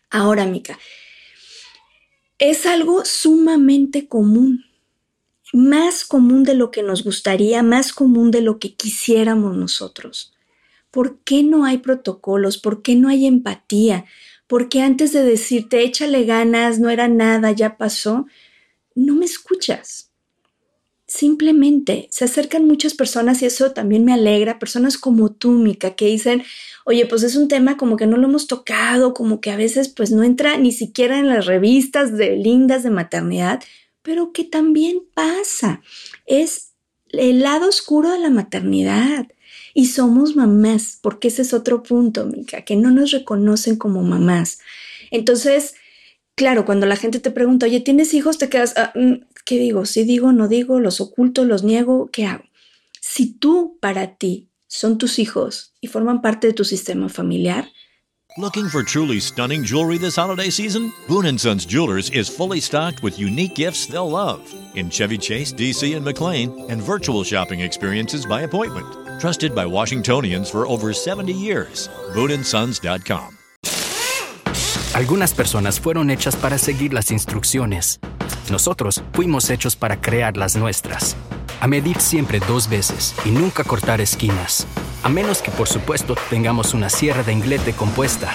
Ahora, 0.10 0.46
Mica, 0.46 0.80
es 2.40 2.66
algo 2.66 3.04
sumamente 3.04 4.08
común, 4.08 4.64
más 5.54 6.06
común 6.06 6.44
de 6.44 6.56
lo 6.56 6.72
que 6.72 6.84
nos 6.84 7.04
gustaría, 7.04 7.64
más 7.64 7.94
común 7.94 8.32
de 8.32 8.42
lo 8.42 8.60
que 8.60 8.76
quisiéramos 8.76 9.56
nosotros. 9.56 10.34
¿Por 10.92 11.20
qué 11.20 11.44
no 11.44 11.66
hay 11.66 11.78
protocolos? 11.78 12.58
¿Por 12.58 12.82
qué 12.82 12.96
no 12.96 13.10
hay 13.10 13.26
empatía? 13.26 14.06
porque 14.48 14.82
antes 14.82 15.12
de 15.14 15.24
decirte 15.24 15.84
échale 15.84 16.24
ganas, 16.24 16.80
no 16.80 16.90
era 16.90 17.08
nada, 17.08 17.52
ya 17.52 17.78
pasó, 17.78 18.26
no 18.96 19.14
me 19.14 19.26
escuchas. 19.26 20.12
Simplemente 21.06 22.08
se 22.12 22.26
acercan 22.26 22.66
muchas 22.66 22.94
personas 22.94 23.42
y 23.42 23.46
eso 23.46 23.72
también 23.72 24.04
me 24.04 24.14
alegra, 24.14 24.60
personas 24.60 24.98
como 24.98 25.32
tú, 25.32 25.52
Mica, 25.52 25.96
que 25.96 26.08
dicen, 26.08 26.44
oye, 26.86 27.06
pues 27.06 27.24
es 27.24 27.36
un 27.36 27.48
tema 27.48 27.78
como 27.78 27.96
que 27.96 28.08
no 28.08 28.18
lo 28.18 28.28
hemos 28.28 28.48
tocado, 28.48 29.14
como 29.14 29.40
que 29.40 29.52
a 29.52 29.58
veces 29.58 29.90
pues 29.90 30.12
no 30.12 30.24
entra 30.24 30.58
ni 30.58 30.72
siquiera 30.72 31.20
en 31.20 31.28
las 31.28 31.46
revistas 31.46 32.18
de 32.18 32.36
lindas 32.36 32.84
de 32.84 32.90
maternidad, 32.90 33.64
pero 34.08 34.32
que 34.32 34.46
también 34.46 35.04
pasa. 35.14 35.82
Es 36.26 36.72
el 37.10 37.42
lado 37.42 37.68
oscuro 37.68 38.10
de 38.10 38.20
la 38.20 38.30
maternidad. 38.30 39.28
Y 39.74 39.88
somos 39.88 40.38
mamás, 40.38 40.98
porque 41.02 41.28
ese 41.28 41.42
es 41.42 41.54
otro 41.54 41.84
punto, 41.84 42.26
Mica, 42.26 42.62
que 42.62 42.78
no 42.78 42.90
nos 42.90 43.12
reconocen 43.12 43.76
como 43.76 44.04
mamás. 44.04 44.60
Entonces, 45.12 45.76
claro, 46.36 46.64
cuando 46.66 46.86
la 46.86 46.96
gente 46.96 47.20
te 47.20 47.32
pregunta, 47.32 47.66
oye, 47.66 47.82
¿tienes 47.82 48.14
hijos? 48.14 48.38
Te 48.38 48.48
quedas, 48.48 48.76
ah, 48.78 48.94
mm, 48.96 49.26
¿qué 49.44 49.60
digo? 49.60 49.86
Si 49.86 50.06
digo, 50.06 50.32
no 50.32 50.48
digo, 50.48 50.80
los 50.80 51.02
oculto, 51.02 51.44
los 51.44 51.66
niego, 51.66 52.10
¿qué 52.10 52.28
hago? 52.28 52.46
Si 53.02 53.34
tú, 53.34 53.78
para 53.82 54.16
ti, 54.16 54.48
son 54.68 54.98
tus 54.98 55.20
hijos 55.20 55.74
y 55.82 55.88
forman 55.88 56.22
parte 56.22 56.48
de 56.48 56.54
tu 56.54 56.64
sistema 56.64 57.10
familiar, 57.10 57.70
Looking 58.40 58.70
for 58.70 58.84
truly 58.84 59.20
stunning 59.20 59.64
jewelry 59.64 59.98
this 59.98 60.16
holiday 60.16 60.52
season? 60.52 60.94
Boone 61.08 61.38
& 61.38 61.40
Sons 61.40 61.66
Jewelers 61.66 62.12
is 62.12 62.30
fully 62.30 62.60
stocked 62.60 63.02
with 63.02 63.18
unique 63.18 63.56
gifts 63.56 63.88
they'll 63.88 64.12
love 64.12 64.54
in 64.76 64.92
Chevy 64.92 65.18
Chase, 65.18 65.52
DC, 65.52 65.96
and 65.96 66.06
McLean, 66.06 66.70
and 66.70 66.80
virtual 66.80 67.24
shopping 67.24 67.62
experiences 67.62 68.28
by 68.28 68.42
appointment. 68.42 68.86
Trusted 69.20 69.56
by 69.56 69.66
Washingtonians 69.66 70.52
for 70.52 70.68
over 70.68 70.94
70 70.94 71.34
years. 71.34 71.90
BooneandSons.com. 72.14 73.40
Algunas 74.94 75.34
personas 75.34 75.80
fueron 75.80 76.12
hechas 76.12 76.36
para 76.36 76.60
seguir 76.60 76.94
las 76.94 77.10
instrucciones. 77.10 78.00
Nosotros 78.52 79.02
fuimos 79.14 79.50
hechos 79.50 79.76
para 79.76 80.00
crear 80.00 80.38
las 80.38 80.56
nuestras. 80.56 81.16
A 81.60 81.68
medir 81.68 82.00
siempre 82.00 82.40
dos 82.48 82.70
veces 82.70 83.16
y 83.26 83.32
nunca 83.32 83.64
cortar 83.64 84.00
esquinas. 84.00 84.68
A 85.04 85.10
menos 85.10 85.42
que 85.42 85.52
por 85.52 85.68
supuesto 85.68 86.16
tengamos 86.30 86.74
una 86.74 86.90
sierra 86.90 87.24
de 87.24 87.34
inglete 87.34 87.74
compuesta. 87.74 88.32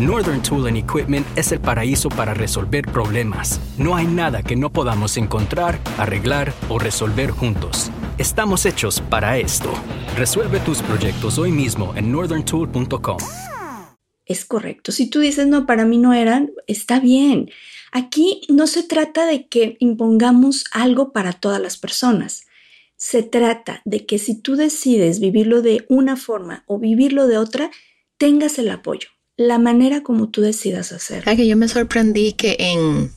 Northern 0.00 0.42
Tool 0.42 0.68
and 0.68 0.76
Equipment 0.76 1.26
es 1.36 1.50
el 1.50 1.60
paraíso 1.60 2.08
para 2.08 2.32
resolver 2.32 2.86
problemas. 2.86 3.60
No 3.78 3.96
hay 3.96 4.06
nada 4.06 4.42
que 4.42 4.54
no 4.54 4.72
podamos 4.72 5.16
encontrar, 5.16 5.80
arreglar 5.98 6.52
o 6.68 6.78
resolver 6.78 7.30
juntos. 7.30 7.90
Estamos 8.16 8.64
hechos 8.64 9.00
para 9.00 9.38
esto. 9.38 9.72
Resuelve 10.16 10.60
tus 10.60 10.82
proyectos 10.82 11.38
hoy 11.38 11.50
mismo 11.50 11.94
en 11.96 12.12
northerntool.com. 12.12 13.18
Es 14.24 14.44
correcto. 14.44 14.92
Si 14.92 15.08
tú 15.08 15.20
dices, 15.20 15.46
no, 15.46 15.66
para 15.66 15.84
mí 15.84 15.98
no 15.98 16.12
eran, 16.12 16.50
está 16.66 17.00
bien. 17.00 17.50
Aquí 17.90 18.42
no 18.48 18.66
se 18.66 18.82
trata 18.82 19.26
de 19.26 19.48
que 19.48 19.76
impongamos 19.80 20.64
algo 20.70 21.12
para 21.12 21.32
todas 21.32 21.60
las 21.60 21.76
personas. 21.76 22.47
Se 22.98 23.22
trata 23.22 23.80
de 23.86 24.04
que 24.04 24.18
si 24.18 24.38
tú 24.38 24.56
decides 24.56 25.18
vivirlo 25.18 25.62
de 25.62 25.86
una 25.88 26.16
forma 26.16 26.64
o 26.66 26.78
vivirlo 26.78 27.26
de 27.26 27.38
otra, 27.38 27.70
tengas 28.18 28.58
el 28.58 28.68
apoyo 28.68 29.08
la 29.38 29.58
manera 29.58 30.02
como 30.02 30.28
tú 30.28 30.42
decidas 30.42 30.92
hacerlo. 30.92 31.34
Que 31.34 31.46
yo 31.46 31.56
me 31.56 31.68
sorprendí 31.68 32.32
que 32.32 32.56
en 32.58 33.10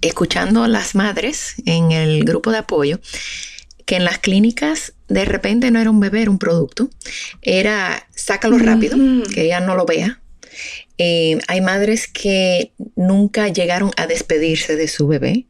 escuchando 0.00 0.64
a 0.64 0.68
las 0.68 0.94
madres 0.94 1.54
en 1.64 1.92
el 1.92 2.24
grupo 2.24 2.50
de 2.50 2.58
apoyo, 2.58 3.00
que 3.86 3.96
en 3.96 4.04
las 4.04 4.18
clínicas 4.18 4.92
de 5.08 5.24
repente 5.24 5.70
no 5.70 5.80
era 5.80 5.90
un 5.90 6.00
bebé, 6.00 6.22
era 6.22 6.30
un 6.30 6.38
producto, 6.38 6.90
era 7.40 8.06
sácalo 8.14 8.58
rápido, 8.58 8.96
que 9.32 9.46
ella 9.46 9.60
no 9.60 9.76
lo 9.76 9.86
vea. 9.86 10.20
Eh, 10.98 11.38
hay 11.46 11.60
madres 11.60 12.08
que 12.08 12.72
nunca 12.96 13.48
llegaron 13.48 13.92
a 13.96 14.08
despedirse 14.08 14.76
de 14.76 14.88
su 14.88 15.06
bebé 15.06 15.46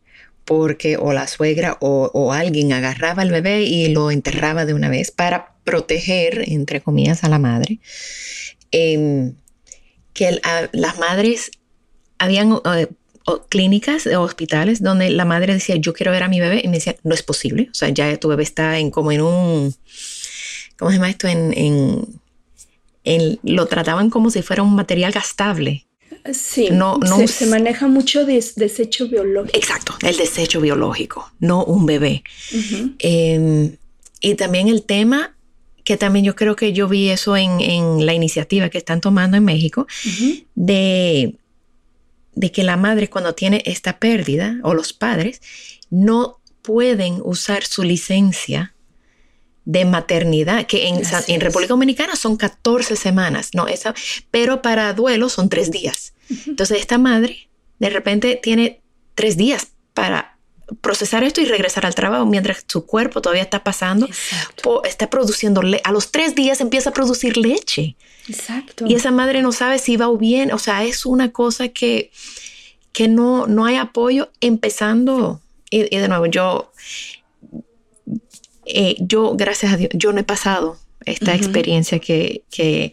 porque 0.49 0.97
o 0.97 1.13
la 1.13 1.29
suegra 1.29 1.77
o, 1.83 2.33
alguien 2.33 2.73
agarraba 2.73 3.21
al 3.21 3.31
bebé 3.31 3.65
y 3.65 3.89
lo 3.89 4.11
enterraba 4.11 4.65
de 4.65 4.73
una 4.73 4.89
vez 4.89 5.11
para 5.11 5.53
proteger, 5.63 6.43
entre 6.47 6.81
comillas, 6.81 7.23
a 7.23 7.29
la 7.29 7.39
madre. 7.39 7.81
Em, 8.71 9.35
que 10.15 10.41
las 10.73 10.99
madres 10.99 11.51
habían 12.19 12.61
eh, 12.65 12.89
clínicas 13.51 14.07
o 14.07 14.23
hospitales 14.23 14.83
donde 14.83 15.11
la 15.11 15.27
madre 15.27 15.53
decía, 15.53 15.77
yo 15.77 15.93
quiero 15.93 16.13
ver 16.13 16.23
a 16.23 16.29
mi 16.29 16.41
bebé, 16.41 16.63
y 16.65 16.69
me 16.69 16.79
decía, 16.79 16.97
no 17.03 17.15
es 17.15 17.23
posible, 17.23 17.69
o 17.71 17.75
sea, 17.75 17.91
ya 17.91 18.17
tu 18.17 18.29
bebé 18.29 18.43
está 18.43 18.79
en 18.79 18.91
como 18.91 19.13
en 19.13 19.21
un, 19.21 19.75
¿cómo 20.79 20.91
se 20.91 20.97
llama 20.97 21.11
esto? 21.11 21.29
En, 21.29 22.19
lo 23.43 23.67
trataban 23.67 24.09
como 24.09 24.31
si 24.31 24.41
fuera 24.41 24.63
un 24.63 24.75
material 24.75 25.13
gastable. 25.13 25.88
Sí, 26.33 26.69
no, 26.71 26.99
no 26.99 27.27
se, 27.27 27.47
maneja 27.47 27.87
mucho 27.87 28.25
desecho 28.25 29.09
biológico. 29.09 29.57
Exacto, 29.57 29.95
el 30.03 30.17
desecho 30.17 30.61
biológico, 30.61 31.33
no 31.41 31.65
un 31.65 31.87
bebé. 31.87 32.23
Em, 32.99 33.77
y 34.21 34.35
también 34.35 34.69
el 34.69 34.83
tema 34.83 35.35
que 35.85 35.97
también 35.97 36.23
yo 36.23 36.37
creo 36.37 36.55
que 36.55 36.75
yo 36.75 36.87
vi 36.87 37.09
eso 37.09 37.35
en, 37.35 38.05
la 38.05 38.13
iniciativa 38.13 38.69
que 38.69 38.77
están 38.77 39.01
tomando 39.01 39.39
en 39.39 39.45
México, 39.45 39.87
de, 40.55 41.35
de 42.35 42.53
que 42.53 42.63
la 42.63 42.77
madre 42.77 43.09
cuando 43.09 43.35
tiene 43.35 43.63
esta 43.65 43.99
pérdida, 43.99 44.59
o 44.65 44.75
los 44.75 44.93
padres, 44.93 45.41
no 45.89 46.41
pueden 46.61 47.23
usar 47.25 47.65
su 47.65 47.85
licencia 47.85 48.75
de 49.65 49.87
maternidad, 49.87 50.67
que 50.67 50.89
en, 50.89 51.01
en, 51.29 51.41
República 51.41 51.73
Dominicana 51.73 52.17
son 52.17 52.37
14 52.37 52.95
semanas, 52.95 53.51
no, 53.55 53.67
esa, 53.67 53.95
pero 54.31 54.61
para 54.61 54.93
duelo 54.93 55.31
son 55.31 55.49
tres 55.49 55.71
días. 55.71 56.13
Entonces 56.47 56.79
esta 56.79 56.99
madre 56.99 57.49
de 57.79 57.91
repente 57.91 58.39
tiene 58.43 58.81
tres 59.15 59.37
días 59.37 59.69
para 59.95 60.39
procesar 60.81 61.25
esto 61.25 61.41
y 61.41 61.47
regresar 61.47 61.87
al 61.87 61.95
trabajo 61.95 62.27
mientras 62.27 62.65
su 62.67 62.85
cuerpo 62.85 63.23
todavía 63.23 63.43
está 63.43 63.65
pasando, 63.65 64.09
está 64.85 65.11
produciendo, 65.11 65.63
a 65.83 65.93
los 65.93 66.11
tres 66.13 66.35
días 66.35 66.61
empieza 66.61 66.91
a 66.91 66.93
producir 66.93 67.37
leche. 67.37 67.97
Exacto. 68.29 68.85
Y 68.87 68.95
esa 68.95 69.11
madre 69.11 69.43
no 69.43 69.53
sabe 69.53 69.79
si 69.79 69.97
va 69.97 70.09
o 70.09 70.19
bien, 70.19 70.53
o 70.53 70.59
sea, 70.59 70.85
es 70.85 71.07
una 71.07 71.33
cosa 71.33 71.69
que, 71.69 72.11
que 72.93 73.09
no, 73.09 73.47
no 73.47 73.65
hay 73.65 73.77
apoyo 73.77 74.31
empezando, 74.41 75.41
y, 75.71 75.85
de 75.85 76.09
nuevo, 76.09 76.27
yo, 76.27 76.73
eh, 78.67 78.97
yo, 78.99 79.35
gracias 79.37 79.73
a 79.73 79.77
Dios, 79.77 79.91
yo 79.95 80.13
no 80.13 80.21
he 80.21 80.25
pasado 80.25 80.79
esta 81.07 81.35
experiencia 81.35 81.99
que, 81.99 82.43
que, 82.51 82.93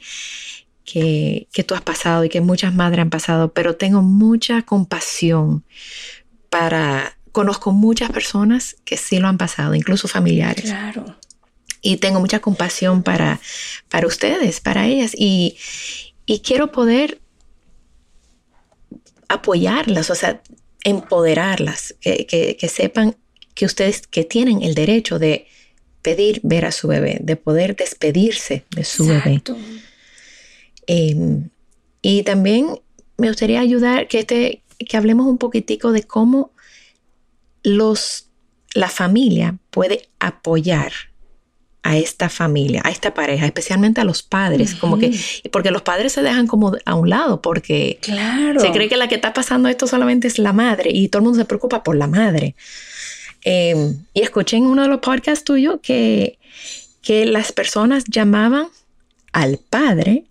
que, 0.86 1.48
que 1.52 1.63
tú 1.63 1.76
has 1.76 1.82
pasado 1.82 2.24
y 2.24 2.30
que 2.30 2.41
muchas 2.41 2.74
madres 2.74 3.02
han 3.02 3.10
pasado, 3.10 3.52
pero 3.52 3.76
tengo 3.76 4.02
mucha 4.02 4.62
compasión 4.62 5.63
para 6.50 7.15
conozco 7.36 7.74
muchas 7.74 8.12
personas 8.12 8.78
que 8.86 8.95
sí 8.95 9.19
lo 9.19 9.28
han 9.28 9.38
pasado, 9.38 9.76
incluso 9.76 10.08
familiares. 10.08 10.63
Claro. 10.63 11.17
Y 11.82 11.98
tengo 11.98 12.21
mucha 12.21 12.39
compasión 12.39 13.04
para, 13.04 13.41
para 13.89 14.08
ustedes, 14.08 14.62
para 14.62 14.88
ellas. 14.88 15.12
Y, 15.17 15.58
quiero 16.45 16.71
poder 16.71 17.19
apoyarlas, 19.28 20.10
o 20.10 20.15
sea, 20.15 20.41
empoderarlas, 20.86 21.95
que, 22.00 22.69
sepan 22.71 23.17
que 23.54 23.65
ustedes 23.65 24.08
que 24.08 24.24
tienen 24.24 24.62
el 24.62 24.74
derecho 24.74 25.19
de 25.19 25.48
pedir 26.02 26.39
ver 26.41 26.63
a 26.63 26.71
su 26.71 26.88
bebé, 26.88 27.17
de 27.21 27.36
poder 27.36 27.76
despedirse 27.76 28.63
de 28.71 28.86
su 28.86 29.12
Exacto. 29.12 29.56
bebé. 29.56 29.82
Em, 30.88 31.50
y 32.02 32.24
también 32.24 32.80
me 33.17 33.28
gustaría 33.28 33.60
ayudar 33.60 34.08
que, 34.08 34.19
este, 34.19 34.62
que 34.78 34.98
hablemos 34.98 35.26
un 35.28 35.38
poquitico 35.38 35.91
de 35.91 36.04
cómo 36.04 36.52
los, 37.63 38.28
la 38.74 38.89
familia 38.89 39.58
puede 39.71 40.08
apoyar 40.19 40.91
a 41.86 41.98
esta 41.98 42.30
familia, 42.30 42.82
a 42.84 42.89
esta 42.89 43.13
pareja, 43.13 43.45
especialmente 43.45 44.02
a 44.02 44.04
los 44.04 44.24
padres, 44.24 44.74
como 44.74 44.98
que, 44.98 45.15
porque 45.52 45.69
los 45.69 45.84
padres 45.84 46.13
se 46.13 46.24
dejan 46.24 46.48
como 46.48 46.76
a 46.84 46.95
un 46.95 47.12
lado, 47.12 47.43
porque 47.43 48.00
claro. 48.02 48.60
se 48.60 48.71
cree 48.71 48.89
que 48.89 48.98
la 48.98 49.08
que 49.08 49.13
está 49.13 49.34
pasando 49.34 49.69
esto 49.69 49.86
solamente 49.86 50.28
es 50.28 50.39
la 50.39 50.52
madre 50.52 50.89
y 50.91 51.10
todo 51.10 51.19
el 51.19 51.26
mundo 51.26 51.38
se 51.38 51.45
preocupa 51.45 51.84
por 51.84 51.95
la 51.95 52.08
madre. 52.08 52.56
Em, 53.43 54.00
y 54.15 54.21
escuché 54.21 54.58
en 54.58 54.65
uno 54.65 54.82
de 54.82 54.88
los 54.88 55.00
podcasts 55.00 55.43
tuyos 55.43 55.80
que, 55.84 56.39
que 57.04 57.28
las 57.28 57.52
personas 57.52 58.04
llamaban 58.06 58.67
al 59.32 59.60
padre 59.60 60.26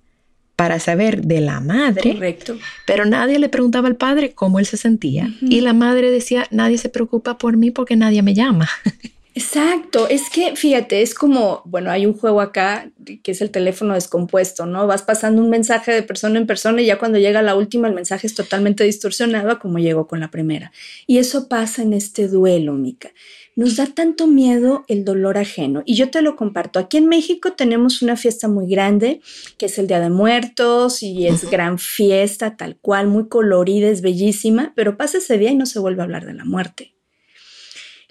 para 0.56 0.78
saber 0.78 1.22
de 1.22 1.40
la 1.40 1.60
madre. 1.60 2.12
Correcto. 2.12 2.58
Pero 2.86 3.04
nadie 3.04 3.38
le 3.38 3.48
preguntaba 3.48 3.88
al 3.88 3.96
padre 3.96 4.32
cómo 4.32 4.58
él 4.58 4.66
se 4.66 4.76
sentía. 4.76 5.28
Y 5.40 5.60
la 5.60 5.72
madre 5.72 6.10
decía, 6.10 6.46
nadie 6.50 6.78
se 6.78 6.88
preocupa 6.88 7.38
por 7.38 7.56
mí 7.56 7.70
porque 7.70 7.96
nadie 7.96 8.22
me 8.22 8.34
llama. 8.34 8.68
Exacto, 9.36 10.08
es 10.08 10.30
que 10.30 10.54
fíjate, 10.54 11.02
es 11.02 11.12
como, 11.12 11.62
bueno, 11.64 11.90
hay 11.90 12.06
un 12.06 12.14
juego 12.16 12.40
acá 12.40 12.88
que 13.24 13.32
es 13.32 13.40
el 13.40 13.50
teléfono 13.50 13.94
descompuesto, 13.94 14.64
¿no? 14.64 14.86
Vas 14.86 15.02
pasando 15.02 15.42
un 15.42 15.50
mensaje 15.50 15.90
de 15.90 16.04
persona 16.04 16.38
en 16.38 16.46
persona 16.46 16.80
y 16.80 16.86
ya 16.86 17.00
cuando 17.00 17.18
llega 17.18 17.42
la 17.42 17.56
última 17.56 17.88
el 17.88 17.94
mensaje 17.94 18.28
es 18.28 18.34
totalmente 18.34 18.84
distorsionado 18.84 19.58
como 19.58 19.78
llegó 19.78 20.06
con 20.06 20.20
la 20.20 20.30
primera. 20.30 20.70
Y 21.08 21.18
eso 21.18 21.48
pasa 21.48 21.82
en 21.82 21.94
este 21.94 22.28
duelo, 22.28 22.74
Mica 22.74 23.10
nos 23.56 23.76
da 23.76 23.86
tanto 23.86 24.26
miedo 24.26 24.84
el 24.88 25.04
dolor 25.04 25.38
ajeno. 25.38 25.82
Y 25.84 25.94
yo 25.94 26.10
te 26.10 26.22
lo 26.22 26.36
comparto. 26.36 26.78
Aquí 26.78 26.96
en 26.96 27.06
México 27.06 27.52
tenemos 27.52 28.02
una 28.02 28.16
fiesta 28.16 28.48
muy 28.48 28.68
grande, 28.68 29.20
que 29.58 29.66
es 29.66 29.78
el 29.78 29.86
Día 29.86 30.00
de 30.00 30.10
Muertos, 30.10 31.02
y 31.02 31.26
es 31.26 31.48
gran 31.50 31.78
fiesta, 31.78 32.56
tal 32.56 32.76
cual, 32.76 33.06
muy 33.06 33.28
colorida, 33.28 33.88
es 33.88 34.00
bellísima, 34.00 34.72
pero 34.74 34.96
pasa 34.96 35.18
ese 35.18 35.38
día 35.38 35.50
y 35.50 35.56
no 35.56 35.66
se 35.66 35.78
vuelve 35.78 36.02
a 36.02 36.04
hablar 36.04 36.26
de 36.26 36.34
la 36.34 36.44
muerte. 36.44 36.93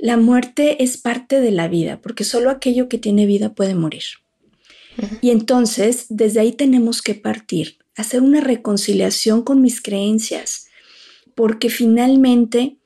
La 0.03 0.17
muerte 0.17 0.83
es 0.83 0.97
parte 0.97 1.39
de 1.39 1.51
la 1.51 1.69
vida, 1.69 2.01
porque 2.01 2.25
solo 2.25 2.49
aquello 2.49 2.89
que 2.89 2.97
tiene 2.97 3.25
vida 3.25 3.53
puede 3.53 3.73
morir. 3.73 4.03
Y 5.21 5.29
entonces, 5.29 6.07
desde 6.09 6.41
ahí 6.41 6.51
tenemos 6.51 7.01
que 7.01 7.15
partir, 7.15 7.77
hacer 7.95 8.19
una 8.19 8.41
reconciliación 8.41 9.43
con 9.43 9.61
mis 9.61 9.81
creencias, 9.81 10.67
porque 11.35 11.69
finalmente 11.69 12.79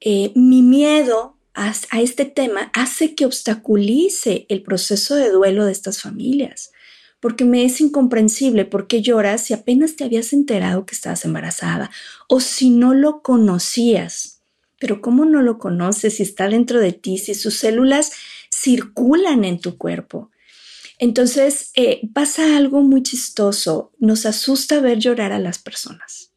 eh, 0.00 0.30
mi 0.36 0.62
miedo 0.62 1.36
a, 1.54 1.74
este 2.00 2.24
tema 2.24 2.70
hace 2.72 3.16
que 3.16 3.26
obstaculice 3.26 4.46
el 4.48 4.62
proceso 4.62 5.16
de 5.16 5.28
duelo 5.32 5.64
de 5.64 5.72
estas 5.72 6.00
familias 6.00 6.70
porque 7.18 7.44
me 7.44 7.64
es 7.64 7.80
incomprensible 7.80 8.64
por 8.64 8.86
qué 8.86 9.02
lloras 9.02 9.42
si 9.42 9.54
apenas 9.54 9.96
te 9.96 10.04
habías 10.04 10.32
enterado 10.32 10.86
que 10.86 10.94
estabas 10.94 11.24
embarazada 11.24 11.90
o 12.28 12.38
si 12.38 12.70
no 12.70 12.94
lo 12.94 13.22
conocías. 13.22 14.39
Pero 14.80 15.00
¿cómo 15.00 15.24
no 15.24 15.42
lo 15.42 15.58
conoces 15.58 16.16
si 16.16 16.24
está 16.24 16.48
dentro 16.48 16.80
de 16.80 16.92
ti, 16.92 17.18
si 17.18 17.34
sus 17.34 17.58
células 17.58 18.10
circulan 18.50 19.44
en 19.44 19.60
tu 19.60 19.78
cuerpo? 19.78 20.32
Entonces 20.98 21.70
eh, 21.74 22.00
pasa 22.12 22.56
algo 22.56 22.82
muy 22.82 23.04
chistoso, 23.04 23.92
nos 23.98 24.26
asusta 24.26 24.80
ver 24.80 24.98
llorar 24.98 25.32
a 25.32 25.38
las 25.38 25.58
personas. 25.58 26.32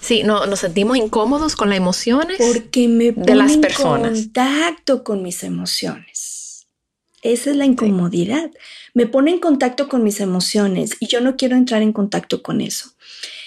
Sí, 0.00 0.22
no, 0.22 0.46
nos 0.46 0.60
sentimos 0.60 0.96
incómodos 0.96 1.56
con 1.56 1.70
las 1.70 1.78
emociones 1.78 2.38
porque 2.38 2.88
me 2.88 3.12
de 3.12 3.34
las 3.34 3.56
personas. 3.56 4.18
En 4.18 4.24
contacto 4.24 5.04
con 5.04 5.22
mis 5.22 5.42
emociones. 5.42 6.66
Esa 7.22 7.50
es 7.50 7.56
la 7.56 7.64
incomodidad. 7.64 8.50
Me 8.94 9.06
pone 9.06 9.32
en 9.32 9.40
contacto 9.40 9.88
con 9.88 10.04
mis 10.04 10.20
emociones 10.20 10.90
y 11.00 11.06
yo 11.06 11.20
no 11.20 11.36
quiero 11.36 11.56
entrar 11.56 11.82
en 11.82 11.92
contacto 11.92 12.42
con 12.42 12.60
eso. 12.60 12.90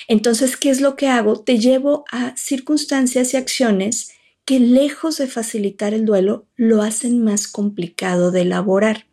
Entonces, 0.08 0.58
¿qué 0.58 0.70
es 0.70 0.82
lo 0.82 0.96
que 0.96 1.08
hago? 1.08 1.40
Te 1.40 1.58
llevo 1.58 2.04
a 2.12 2.36
circunstancias 2.36 3.34
y 3.34 3.38
acciones 3.38 4.12
que 4.46 4.60
lejos 4.60 5.18
de 5.18 5.28
facilitar 5.28 5.94
el 5.94 6.06
duelo, 6.06 6.46
lo 6.56 6.82
hacen 6.82 7.24
más 7.24 7.48
complicado 7.48 8.32
de 8.32 8.42
elaborar. 8.42 9.06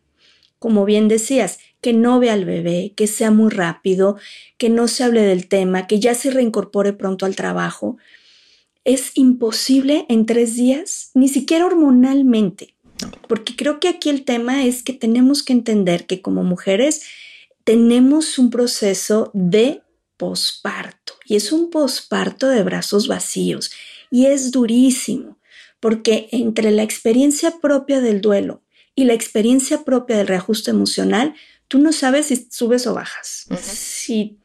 Como 0.57 0.85
bien 0.85 1.07
decías, 1.07 1.59
que 1.81 1.93
no 1.93 2.19
vea 2.19 2.33
al 2.33 2.45
bebé, 2.45 2.93
que 2.95 3.07
sea 3.07 3.31
muy 3.31 3.49
rápido, 3.49 4.17
que 4.57 4.69
no 4.69 4.87
se 4.87 5.03
hable 5.03 5.21
del 5.21 5.47
tema, 5.47 5.87
que 5.87 5.99
ya 5.99 6.13
se 6.13 6.31
reincorpore 6.31 6.93
pronto 6.93 7.25
al 7.25 7.35
trabajo. 7.35 7.97
Es 8.83 9.11
imposible 9.15 10.05
en 10.09 10.25
tres 10.25 10.55
días, 10.55 11.11
ni 11.13 11.29
siquiera 11.29 11.65
hormonalmente, 11.65 12.75
porque 13.27 13.55
creo 13.55 13.79
que 13.79 13.87
aquí 13.87 14.09
el 14.09 14.25
tema 14.25 14.65
es 14.65 14.83
que 14.83 14.93
tenemos 14.93 15.43
que 15.43 15.53
entender 15.53 16.05
que 16.05 16.21
como 16.21 16.43
mujeres 16.43 17.03
tenemos 17.63 18.39
un 18.39 18.49
proceso 18.49 19.31
de 19.33 19.81
posparto 20.17 21.13
y 21.25 21.35
es 21.37 21.53
un 21.53 21.69
posparto 21.69 22.47
de 22.47 22.63
brazos 22.63 23.07
vacíos 23.07 23.71
y 24.09 24.25
es 24.27 24.51
durísimo 24.51 25.39
porque 25.79 26.27
entre 26.31 26.71
la 26.71 26.83
experiencia 26.83 27.59
propia 27.61 28.01
del 28.01 28.21
duelo 28.21 28.63
y 28.95 29.05
la 29.05 29.13
experiencia 29.13 29.83
propia 29.83 30.17
del 30.17 30.27
reajuste 30.27 30.71
emocional, 30.71 31.35
tú 31.67 31.79
no 31.79 31.93
sabes 31.93 32.27
si 32.27 32.47
subes 32.49 32.85
o 32.85 32.93
bajas. 32.93 33.45
Si 33.61 34.39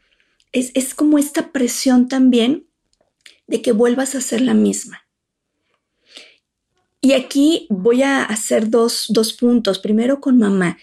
es, 0.52 0.70
es 0.74 0.94
como 0.94 1.18
esta 1.18 1.50
presión 1.50 2.08
también 2.08 2.66
de 3.46 3.62
que 3.62 3.72
vuelvas 3.72 4.14
a 4.14 4.20
ser 4.20 4.40
la 4.40 4.54
misma. 4.54 5.00
Y 7.00 7.12
aquí 7.12 7.66
voy 7.68 8.02
a 8.02 8.22
hacer 8.22 8.70
dos, 8.70 9.06
dos 9.08 9.32
puntos. 9.32 9.78
Primero 9.78 10.20
con 10.20 10.38
mamá 10.38 10.78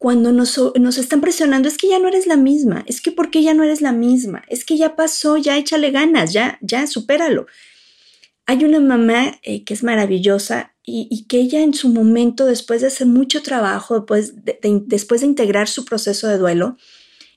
cuando 0.00 0.32
nos, 0.32 0.58
nos, 0.80 0.96
están 0.96 1.20
presionando, 1.20 1.68
es 1.68 1.76
que 1.76 1.88
ya 1.88 1.98
no 1.98 2.08
eres 2.08 2.26
la 2.26 2.38
misma, 2.38 2.84
es 2.86 3.02
que 3.02 3.12
¿por 3.12 3.30
qué 3.30 3.42
ya 3.42 3.52
no 3.52 3.64
eres 3.64 3.82
la 3.82 3.92
misma? 3.92 4.42
Es 4.48 4.64
que 4.64 4.78
ya 4.78 4.96
pasó, 4.96 5.36
ya 5.36 5.58
échale 5.58 5.90
ganas, 5.90 6.32
ya, 6.32 6.58
ya, 6.62 6.86
supéralo. 6.86 7.44
Hay 8.46 8.64
una 8.64 8.80
mamá 8.80 9.38
eh, 9.42 9.64
que 9.64 9.74
es 9.74 9.82
maravillosa 9.82 10.74
y, 10.84 11.24
que 11.28 11.38
ella 11.38 11.60
en 11.60 11.72
su 11.72 11.88
momento, 11.88 12.46
después 12.46 12.80
de 12.80 12.88
hacer 12.88 13.06
mucho 13.06 13.42
trabajo, 13.42 13.94
después 14.00 14.44
de, 14.44 14.58
después 14.86 15.20
de 15.20 15.28
integrar 15.28 15.68
su 15.68 15.84
proceso 15.84 16.26
de 16.26 16.38
duelo, 16.38 16.76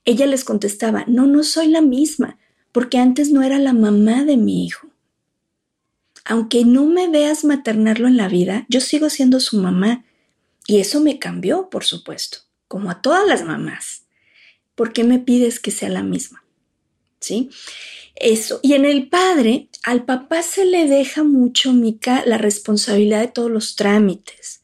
ella 0.05 0.25
les 0.25 0.43
contestaba, 0.43 1.03
no, 1.07 1.27
no 1.27 1.43
soy 1.43 1.67
la 1.67 1.81
misma, 1.81 2.39
porque 2.71 2.97
antes 2.97 3.31
no 3.31 3.43
era 3.43 3.59
la 3.59 3.73
mamá 3.73 4.23
de 4.23 4.37
mi 4.37 4.65
hijo. 4.65 4.87
Aunque 6.25 6.65
no 6.65 6.85
me 6.85 7.09
veas 7.09 7.43
maternarlo 7.43 8.07
en 8.07 8.17
la 8.17 8.27
vida, 8.27 8.65
yo 8.69 8.81
sigo 8.81 9.09
siendo 9.09 9.39
su 9.39 9.57
mamá. 9.57 10.03
Y 10.65 10.79
eso 10.79 10.99
me 10.99 11.19
cambió, 11.19 11.69
por 11.69 11.83
supuesto 11.83 12.39
como 12.73 12.89
a 12.89 13.03
todas 13.03 13.27
las 13.27 13.43
mamás. 13.43 14.07
¿Por 14.73 14.93
qué 14.93 15.03
me 15.03 15.19
pides 15.19 15.59
que 15.59 15.69
sea 15.69 15.89
la 15.89 16.01
misma? 16.01 16.43
¿Sí? 17.19 17.51
Eso. 18.23 18.61
Y 18.63 18.71
en 18.71 18.85
el 18.85 19.09
padre, 19.09 19.67
al 19.83 20.05
papá 20.05 20.43
se 20.43 20.63
le 20.63 20.87
deja 20.87 21.23
mucho, 21.25 21.73
Mica, 21.73 22.23
la 22.25 22.37
responsabilidad 22.37 23.19
de 23.19 23.27
todos 23.27 23.51
los 23.51 23.75
trámites. 23.75 24.61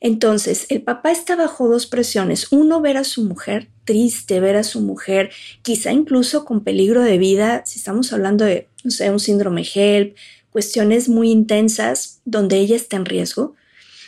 Entonces, 0.00 0.66
el 0.68 0.82
papá 0.82 1.10
está 1.10 1.34
bajo 1.34 1.68
dos 1.68 1.86
presiones. 1.86 2.52
Uno, 2.52 2.80
ver 2.80 2.96
a 2.96 3.02
su 3.02 3.24
mujer 3.24 3.70
triste, 3.84 4.38
ver 4.38 4.54
a 4.54 4.62
su 4.62 4.80
mujer 4.82 5.30
quizá 5.62 5.90
incluso 5.90 6.44
con 6.44 6.62
peligro 6.62 7.02
de 7.02 7.18
vida, 7.18 7.64
si 7.66 7.80
estamos 7.80 8.12
hablando 8.12 8.44
de, 8.44 8.68
no 8.84 8.92
sé, 8.92 9.10
un 9.10 9.18
síndrome 9.18 9.64
HELP, 9.64 10.16
cuestiones 10.50 11.08
muy 11.08 11.32
intensas 11.32 12.20
donde 12.24 12.58
ella 12.58 12.76
está 12.76 12.94
en 12.94 13.04
riesgo. 13.04 13.56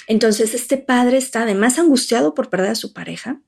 Entonces 0.06 0.54
este 0.54 0.76
padre 0.76 1.18
está 1.18 1.42
además 1.42 1.80
angustiado 1.80 2.32
por 2.32 2.48
perder 2.48 2.70
a 2.70 2.74
su 2.76 2.92
pareja, 2.92 3.40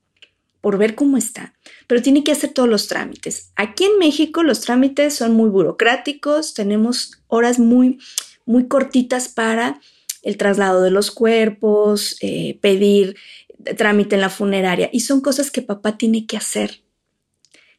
por 0.61 0.77
ver 0.77 0.95
cómo 0.95 1.17
está, 1.17 1.53
pero 1.87 2.01
tiene 2.01 2.23
que 2.23 2.31
hacer 2.31 2.53
todos 2.53 2.69
los 2.69 2.87
trámites. 2.87 3.51
Aquí 3.55 3.83
en 3.83 3.97
México 3.99 4.43
los 4.43 4.61
trámites 4.61 5.15
son 5.15 5.33
muy 5.33 5.49
burocráticos, 5.49 6.53
tenemos 6.53 7.23
horas 7.27 7.59
muy, 7.59 7.99
muy 8.45 8.67
cortitas 8.67 9.27
para 9.27 9.81
el 10.21 10.37
traslado 10.37 10.81
de 10.83 10.91
los 10.91 11.09
cuerpos, 11.09 12.17
eh, 12.21 12.59
pedir 12.61 13.15
trámite 13.75 14.15
en 14.15 14.21
la 14.21 14.29
funeraria, 14.29 14.89
y 14.93 15.01
son 15.01 15.21
cosas 15.21 15.51
que 15.51 15.61
papá 15.61 15.97
tiene 15.97 16.25
que 16.25 16.37
hacer, 16.37 16.81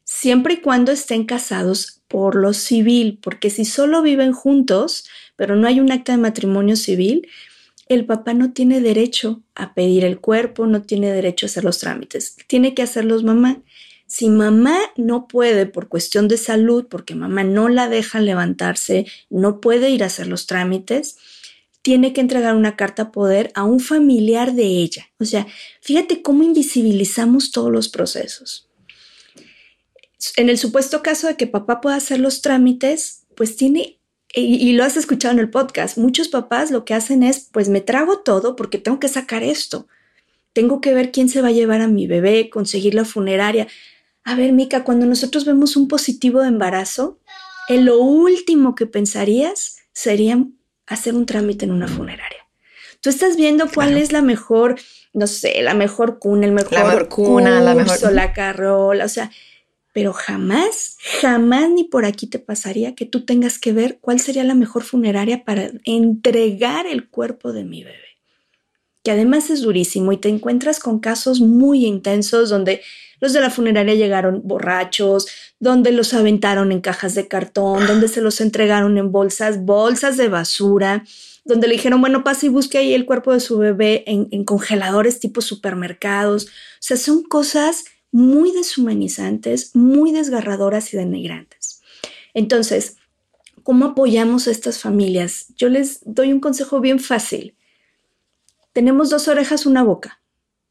siempre 0.05 0.55
y 0.55 0.61
cuando 0.61 0.93
estén 0.93 1.25
casados 1.25 2.03
por 2.09 2.35
lo 2.35 2.53
civil, 2.53 3.19
porque 3.23 3.49
si 3.49 3.65
solo 3.65 4.03
viven 4.03 4.33
juntos, 4.33 5.09
pero 5.37 5.57
no 5.57 5.67
hay 5.67 5.81
un 5.81 5.91
acta 5.91 6.13
de 6.13 6.19
matrimonio 6.19 6.77
civil, 6.77 7.27
el 7.95 8.07
papá 8.07 8.35
no 8.35 8.53
tiene 8.53 8.81
derecho 8.81 9.43
a 9.55 9.75
pedir 9.75 10.05
el 10.05 10.21
cuerpo, 10.21 10.67
no 10.67 10.83
tiene 10.83 11.13
derecho 11.13 11.47
a 11.47 11.49
hacer 11.49 11.65
los 11.65 11.79
trámites, 11.79 12.37
tiene 12.47 12.75
que 12.75 12.83
hacerlos 12.83 13.25
mamá. 13.25 13.63
Si 14.07 14.29
mamá 14.29 14.79
no 14.97 15.27
puede 15.27 15.67
por 15.67 15.89
cuestión 15.89 16.29
de 16.29 16.37
salud, 16.37 16.87
porque 16.89 17.15
mamá 17.15 17.45
no 17.45 17.69
la 17.69 17.89
deja 17.89 18.21
levantarse, 18.21 19.07
no 19.31 19.61
puede 19.61 19.91
ir 19.91 20.03
a 20.03 20.07
hacer 20.07 20.27
los 20.27 20.47
trámites, 20.47 21.17
tiene 21.81 22.13
que 22.13 22.21
entregar 22.21 22.55
una 22.55 22.77
carta 22.77 23.11
poder 23.11 23.51
a 23.55 23.65
un 23.65 23.81
familiar 23.81 24.53
de 24.53 24.65
ella. 24.65 25.07
O 25.19 25.25
sea, 25.25 25.47
fíjate 25.81 26.23
cómo 26.23 26.43
invisibilizamos 26.43 27.51
todos 27.51 27.73
los 27.73 27.89
procesos. 27.89 28.69
En 30.37 30.49
el 30.49 30.59
supuesto 30.59 31.03
caso 31.03 31.27
de 31.27 31.37
que 31.37 31.47
papá 31.47 31.81
pueda 31.81 31.97
hacer 31.97 32.21
los 32.21 32.43
trámites, 32.43 33.25
pues 33.35 33.57
tiene 33.57 33.99
y, 34.35 34.73
lo 34.73 34.85
has 34.85 34.97
escuchado 34.97 35.35
en 35.35 35.41
el 35.41 35.51
podcast, 35.51 35.99
muchos 35.99 36.29
papás 36.29 36.71
lo 36.71 36.85
que 36.85 36.95
hacen 36.95 37.23
es, 37.23 37.49
pues 37.53 37.69
me 37.69 37.83
trago 37.83 38.21
todo 38.21 38.57
porque 38.57 38.79
tengo 38.79 38.99
que 38.99 39.09
sacar 39.09 39.43
esto. 39.43 39.87
Tengo 40.55 40.81
que 40.81 40.95
ver 40.95 41.13
quién 41.13 41.29
se 41.29 41.43
va 41.43 41.49
a 41.49 41.53
llevar 41.53 41.83
a 41.83 41.89
mi 41.89 42.07
bebé, 42.07 42.49
conseguir 42.49 42.95
la 42.95 43.05
funeraria. 43.05 43.69
A 44.25 44.35
ver, 44.35 44.53
Mica, 44.53 44.85
cuando 44.85 45.05
nosotros 45.05 45.45
vemos 45.45 45.77
un 45.77 45.87
positivo 45.87 46.41
de 46.41 46.49
embarazo, 46.49 47.21
en 47.69 47.85
lo 47.85 47.99
último 47.99 48.75
que 48.75 48.87
pensarías 48.87 49.79
sería 49.93 50.43
hacer 50.87 51.15
un 51.15 51.27
trámite 51.27 51.65
en 51.67 51.73
una 51.73 51.89
funeraria. 51.89 52.47
Tú 53.01 53.11
estás 53.11 53.37
viendo 53.37 53.69
cuál 53.69 53.97
es 53.97 54.13
la 54.13 54.23
mejor, 54.23 54.79
no 55.13 55.27
sé, 55.27 55.61
la 55.63 55.75
mejor 55.75 56.19
cuna, 56.19 56.47
el 56.47 56.53
mejor, 56.53 56.73
la 56.73 57.09
cuna, 57.09 57.61
la 57.61 57.75
mejor 57.75 58.13
la 58.13 58.33
carrola, 58.33 59.05
o 59.05 59.09
sea, 59.09 59.31
pero 59.93 60.13
jamás, 60.13 60.97
jamás 61.21 61.71
ni 61.71 61.85
por 61.85 62.05
aquí 62.05 62.27
te 62.27 62.39
pasaría 62.39 62.95
que 62.95 63.07
tú 63.07 63.25
tengas 63.25 63.59
que 63.59 63.73
ver 63.73 63.99
cuál 64.01 64.21
sería 64.21 64.45
la 64.45 64.55
mejor 64.55 64.83
funeraria 64.83 65.45
para 65.45 65.71
entregar 65.85 66.87
el 66.87 67.09
cuerpo 67.09 67.53
de 67.53 67.65
mi 67.65 67.85
bebé. 67.85 67.99
Que 69.05 69.11
además 69.11 69.51
es 69.51 69.63
durísimo 69.63 70.13
y 70.13 70.17
te 70.17 70.29
encuentras 70.29 70.81
con 70.81 71.01
casos 71.01 71.41
muy 71.41 71.85
intensos 71.85 72.49
donde 72.49 72.81
los 73.21 73.33
de 73.33 73.41
la 73.41 73.51
funeraria 73.51 73.95
llegaron 73.95 74.43
borrachos, 74.45 75.29
donde 75.61 75.93
los 75.93 76.13
aventaron 76.13 76.73
en 76.73 76.81
cajas 76.81 77.15
de 77.15 77.29
cartón, 77.29 77.87
donde 77.87 78.09
se 78.09 78.21
los 78.21 78.41
entregaron 78.41 78.99
en 78.99 79.13
bolsas, 79.13 79.65
bolsas 79.65 80.17
de 80.17 80.29
basura, 80.29 81.05
donde 81.45 81.69
le 81.69 81.75
dijeron, 81.75 82.01
bueno, 82.01 82.25
pase 82.25 82.47
y 82.47 82.49
busque 82.49 82.79
ahí 82.79 82.95
el 82.95 83.07
cuerpo 83.07 83.33
de 83.33 83.39
su 83.39 83.59
bebé 83.59 84.03
en, 84.07 84.45
congeladores 84.45 85.21
tipo 85.21 85.41
supermercados. 85.41 86.47
O 86.47 86.49
sea, 86.81 86.97
son 86.97 87.23
cosas 87.23 87.85
muy 88.13 88.53
deshumanizantes, 88.53 89.75
muy 89.75 90.13
desgarradoras 90.13 90.93
y 90.93 90.99
denigrantes. 90.99 91.81
Entonces, 92.35 92.99
¿cómo 93.63 93.87
apoyamos 93.87 94.47
a 94.47 94.51
estas 94.51 94.79
familias? 94.79 95.47
Yo 95.57 95.69
les 95.69 96.01
doy 96.05 96.33
un 96.33 96.41
consejo 96.41 96.81
bien 96.81 97.01
fácil. 97.01 97.57
Tenemos 98.73 99.11
dos 99.11 99.29
orejas, 99.29 99.67
una 99.67 99.83
boca. 99.83 100.23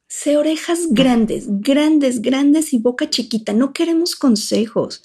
Sé 0.07 0.37
orejas 0.37 0.87
grandes, 0.91 1.45
grandes, 1.47 2.21
grandes 2.21 2.73
y 2.73 2.77
boca 2.77 3.09
chiquita. 3.09 3.53
No 3.53 3.73
queremos 3.73 4.15
consejos. 4.15 5.03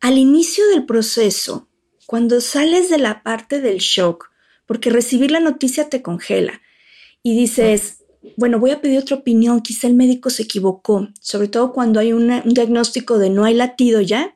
Al 0.00 0.18
inicio 0.18 0.66
del 0.68 0.86
proceso, 0.86 1.68
cuando 2.06 2.40
sales 2.40 2.88
de 2.88 2.98
la 2.98 3.22
parte 3.22 3.60
del 3.60 3.78
shock, 3.78 4.30
porque 4.66 4.90
recibir 4.90 5.30
la 5.30 5.40
noticia 5.40 5.88
te 5.88 6.02
congela 6.02 6.60
y 7.22 7.36
dices, 7.36 7.95
bueno, 8.36 8.58
voy 8.58 8.70
a 8.70 8.80
pedir 8.80 8.98
otra 8.98 9.16
opinión, 9.16 9.60
quizá 9.60 9.86
el 9.86 9.94
médico 9.94 10.30
se 10.30 10.44
equivocó, 10.44 11.08
sobre 11.20 11.48
todo 11.48 11.72
cuando 11.72 12.00
hay 12.00 12.12
un 12.12 12.42
diagnóstico 12.44 13.18
de 13.18 13.30
no 13.30 13.44
hay 13.44 13.54
latido 13.54 14.00
ya 14.00 14.34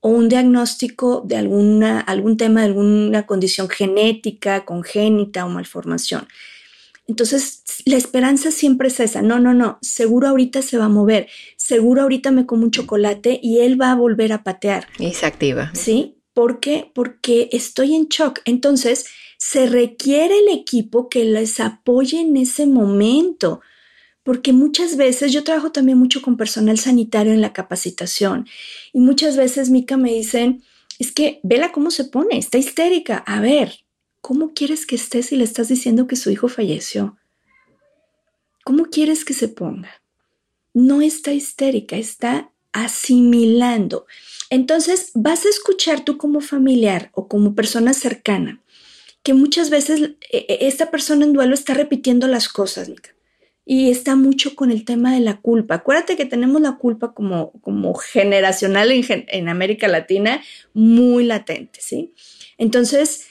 o 0.00 0.10
un 0.10 0.28
diagnóstico 0.28 1.22
de 1.24 1.36
alguna, 1.36 2.00
algún 2.00 2.36
tema 2.36 2.60
de 2.60 2.66
alguna 2.66 3.26
condición 3.26 3.68
genética, 3.68 4.64
congénita 4.64 5.46
o 5.46 5.48
malformación. 5.48 6.28
Entonces, 7.06 7.62
la 7.84 7.96
esperanza 7.96 8.50
siempre 8.50 8.88
es 8.88 9.00
esa, 9.00 9.22
no, 9.22 9.38
no, 9.38 9.54
no, 9.54 9.78
seguro 9.82 10.28
ahorita 10.28 10.62
se 10.62 10.78
va 10.78 10.86
a 10.86 10.88
mover, 10.90 11.28
seguro 11.56 12.02
ahorita 12.02 12.30
me 12.30 12.46
como 12.46 12.64
un 12.64 12.70
chocolate 12.70 13.40
y 13.42 13.60
él 13.60 13.80
va 13.80 13.92
a 13.92 13.94
volver 13.94 14.32
a 14.32 14.42
patear. 14.42 14.88
Y 14.98 15.12
se 15.12 15.26
activa. 15.26 15.70
¿Sí? 15.74 16.16
¿Por 16.34 16.60
qué? 16.60 16.90
Porque 16.94 17.48
estoy 17.52 17.94
en 17.94 18.08
shock. 18.08 18.40
Entonces, 18.44 19.06
se 19.38 19.66
requiere 19.66 20.38
el 20.38 20.48
equipo 20.48 21.08
que 21.08 21.24
les 21.24 21.60
apoye 21.60 22.20
en 22.20 22.36
ese 22.36 22.66
momento, 22.66 23.60
porque 24.22 24.52
muchas 24.52 24.96
veces 24.96 25.32
yo 25.32 25.44
trabajo 25.44 25.70
también 25.70 25.98
mucho 25.98 26.22
con 26.22 26.36
personal 26.36 26.78
sanitario 26.78 27.32
en 27.32 27.40
la 27.40 27.52
capacitación 27.52 28.46
y 28.92 29.00
muchas 29.00 29.36
veces 29.36 29.70
Mica 29.70 29.96
me 29.96 30.12
dicen, 30.12 30.62
es 30.98 31.12
que 31.12 31.40
vela 31.42 31.72
cómo 31.72 31.90
se 31.90 32.04
pone, 32.04 32.38
está 32.38 32.58
histérica. 32.58 33.18
A 33.26 33.40
ver, 33.40 33.84
¿cómo 34.20 34.54
quieres 34.54 34.86
que 34.86 34.96
esté 34.96 35.22
si 35.22 35.36
le 35.36 35.44
estás 35.44 35.68
diciendo 35.68 36.06
que 36.06 36.16
su 36.16 36.30
hijo 36.30 36.48
falleció? 36.48 37.16
¿Cómo 38.64 38.86
quieres 38.86 39.24
que 39.24 39.34
se 39.34 39.48
ponga? 39.48 40.02
No 40.72 41.02
está 41.02 41.32
histérica, 41.32 41.96
está 41.96 42.50
asimilando. 42.72 44.06
Entonces 44.48 45.10
vas 45.14 45.44
a 45.44 45.50
escuchar 45.50 46.04
tú 46.04 46.16
como 46.16 46.40
familiar 46.40 47.10
o 47.12 47.28
como 47.28 47.54
persona 47.54 47.92
cercana 47.92 48.63
que 49.24 49.34
muchas 49.34 49.70
veces 49.70 50.00
eh, 50.00 50.16
eh, 50.30 50.58
esta 50.60 50.92
persona 50.92 51.24
en 51.24 51.32
duelo 51.32 51.54
está 51.54 51.74
repitiendo 51.74 52.28
las 52.28 52.48
cosas, 52.48 52.88
y 53.66 53.90
está 53.90 54.14
mucho 54.14 54.54
con 54.54 54.70
el 54.70 54.84
tema 54.84 55.14
de 55.14 55.20
la 55.20 55.40
culpa. 55.40 55.76
Acuérdate 55.76 56.16
que 56.16 56.26
tenemos 56.26 56.60
la 56.60 56.76
culpa 56.76 57.14
como, 57.14 57.50
como 57.62 57.94
generacional 57.94 58.92
en, 58.92 59.04
en 59.08 59.48
América 59.48 59.88
Latina 59.88 60.42
muy 60.74 61.24
latente, 61.24 61.80
¿sí? 61.80 62.12
Entonces, 62.58 63.26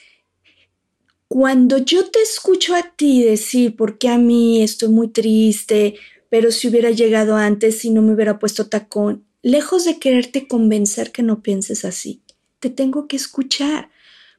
cuando 1.28 1.78
yo 1.78 2.10
te 2.10 2.20
escucho 2.20 2.74
a 2.74 2.82
ti 2.96 3.22
decir, 3.22 3.76
¿por 3.76 3.96
qué 3.96 4.08
a 4.08 4.18
mí 4.18 4.60
estoy 4.60 4.88
muy 4.88 5.08
triste? 5.08 5.94
Pero 6.28 6.50
si 6.50 6.66
hubiera 6.66 6.90
llegado 6.90 7.36
antes, 7.36 7.78
si 7.78 7.90
no 7.90 8.02
me 8.02 8.14
hubiera 8.14 8.40
puesto 8.40 8.68
tacón, 8.68 9.24
lejos 9.42 9.84
de 9.84 10.00
quererte 10.00 10.48
convencer 10.48 11.12
que 11.12 11.22
no 11.22 11.42
pienses 11.42 11.84
así, 11.84 12.22
te 12.58 12.70
tengo 12.70 13.06
que 13.06 13.14
escuchar. 13.14 13.90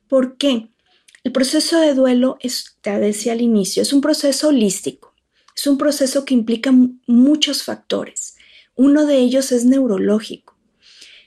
¿Por 0.09 0.35
qué? 0.35 0.67
El 1.25 1.31
proceso 1.31 1.79
de 1.79 1.95
duelo, 1.95 2.38
es, 2.39 2.77
te 2.81 2.91
decía 2.99 3.33
al 3.33 3.41
inicio, 3.41 3.81
es 3.81 3.91
un 3.93 3.99
proceso 3.99 4.49
holístico. 4.49 5.15
Es 5.55 5.65
un 5.65 5.79
proceso 5.79 6.23
que 6.23 6.35
implica 6.35 6.71
muchos 7.07 7.63
factores. 7.63 8.35
Uno 8.75 9.07
de 9.07 9.17
ellos 9.17 9.51
es 9.51 9.65
neurológico, 9.65 10.55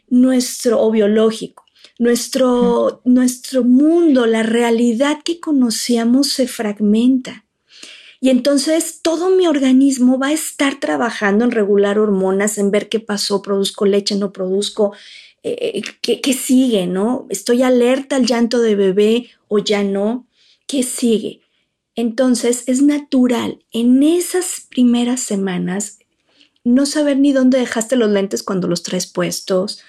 nuestro 0.08 0.80
o 0.80 0.92
biológico. 0.92 1.64
Nuestro, 1.98 3.02
nuestro 3.04 3.64
mundo, 3.64 4.26
la 4.26 4.44
realidad 4.44 5.18
que 5.24 5.40
conocíamos 5.40 6.28
se 6.28 6.46
fragmenta. 6.46 7.46
Y 8.20 8.30
entonces 8.30 9.00
todo 9.02 9.30
mi 9.30 9.48
organismo 9.48 10.16
va 10.16 10.28
a 10.28 10.32
estar 10.32 10.78
trabajando 10.78 11.44
en 11.44 11.50
regular 11.50 11.98
hormonas, 11.98 12.56
en 12.58 12.70
ver 12.70 12.88
qué 12.88 13.00
pasó, 13.00 13.42
produzco 13.42 13.84
leche, 13.84 14.14
no 14.14 14.32
produzco, 14.32 14.94
eh, 15.42 15.57
eh, 15.74 15.83
qué, 16.03 16.20
qué 16.20 16.33
sigue, 16.33 16.87
¿no? 16.87 17.27
Estoy 17.31 17.62
alerta 17.62 18.16
al 18.16 18.27
llanto 18.27 18.61
de 18.61 18.74
bebé 18.74 19.31
o 19.48 19.59
ya 19.59 19.83
no. 19.83 20.27
¿Qué 20.66 20.83
sigue? 20.83 21.40
Entonces 21.94 22.64
es 22.66 22.83
natural 22.83 23.64
en 23.72 24.03
esas 24.03 24.66
primeras 24.68 25.20
semanas 25.20 25.98
no 26.64 26.87
saber 26.87 27.18
ni 27.18 27.33
dónde 27.33 27.59
dejaste 27.59 27.96
los 27.96 28.11
lentes 28.11 28.42
cuando 28.42 28.68
los 28.68 28.83
traes 28.83 29.07
puestos, 29.07 29.81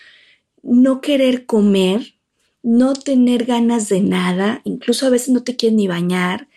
no 0.64 1.02
querer 1.02 1.46
comer, 1.46 2.16
no 2.64 2.94
tener 2.94 3.46
ganas 3.46 3.90
de 3.90 4.02
nada, 4.02 4.62
incluso 4.64 5.06
a 5.06 5.10
veces 5.10 5.30
no 5.30 5.44
te 5.44 5.56
quieres 5.56 5.76
ni 5.76 5.88
bañar, 5.88 6.48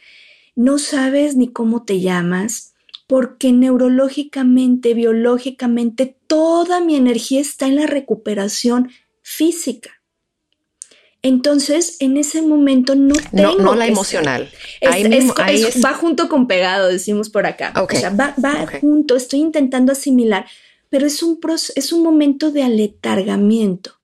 no 0.54 0.78
sabes 0.78 1.36
ni 1.36 1.48
cómo 1.48 1.84
te 1.84 2.00
llamas, 2.00 2.71
porque 3.12 3.52
neurológicamente, 3.52 4.94
biológicamente, 4.94 6.16
toda 6.26 6.80
mi 6.80 6.96
energía 6.96 7.42
está 7.42 7.66
en 7.66 7.76
la 7.76 7.86
recuperación 7.86 8.90
física. 9.20 10.02
Entonces, 11.20 11.98
en 12.00 12.16
ese 12.16 12.40
momento 12.40 12.94
no 12.94 13.14
tengo. 13.30 13.58
No, 13.58 13.64
no 13.64 13.74
la 13.74 13.86
emocional. 13.86 14.50
va 14.82 15.92
junto 15.92 16.30
con 16.30 16.46
pegado, 16.46 16.88
decimos 16.88 17.28
por 17.28 17.44
acá. 17.44 17.74
O 17.76 17.86
sea, 17.94 18.08
va, 18.08 18.34
junto, 18.80 19.14
estoy 19.14 19.40
intentando 19.40 19.92
asimilar, 19.92 20.46
pero 20.88 21.06
es 21.06 21.22
un, 21.22 21.38
es 21.76 21.92
un 21.92 22.02
momento 22.02 22.50
de 22.50 22.62
aletargamiento 22.62 24.00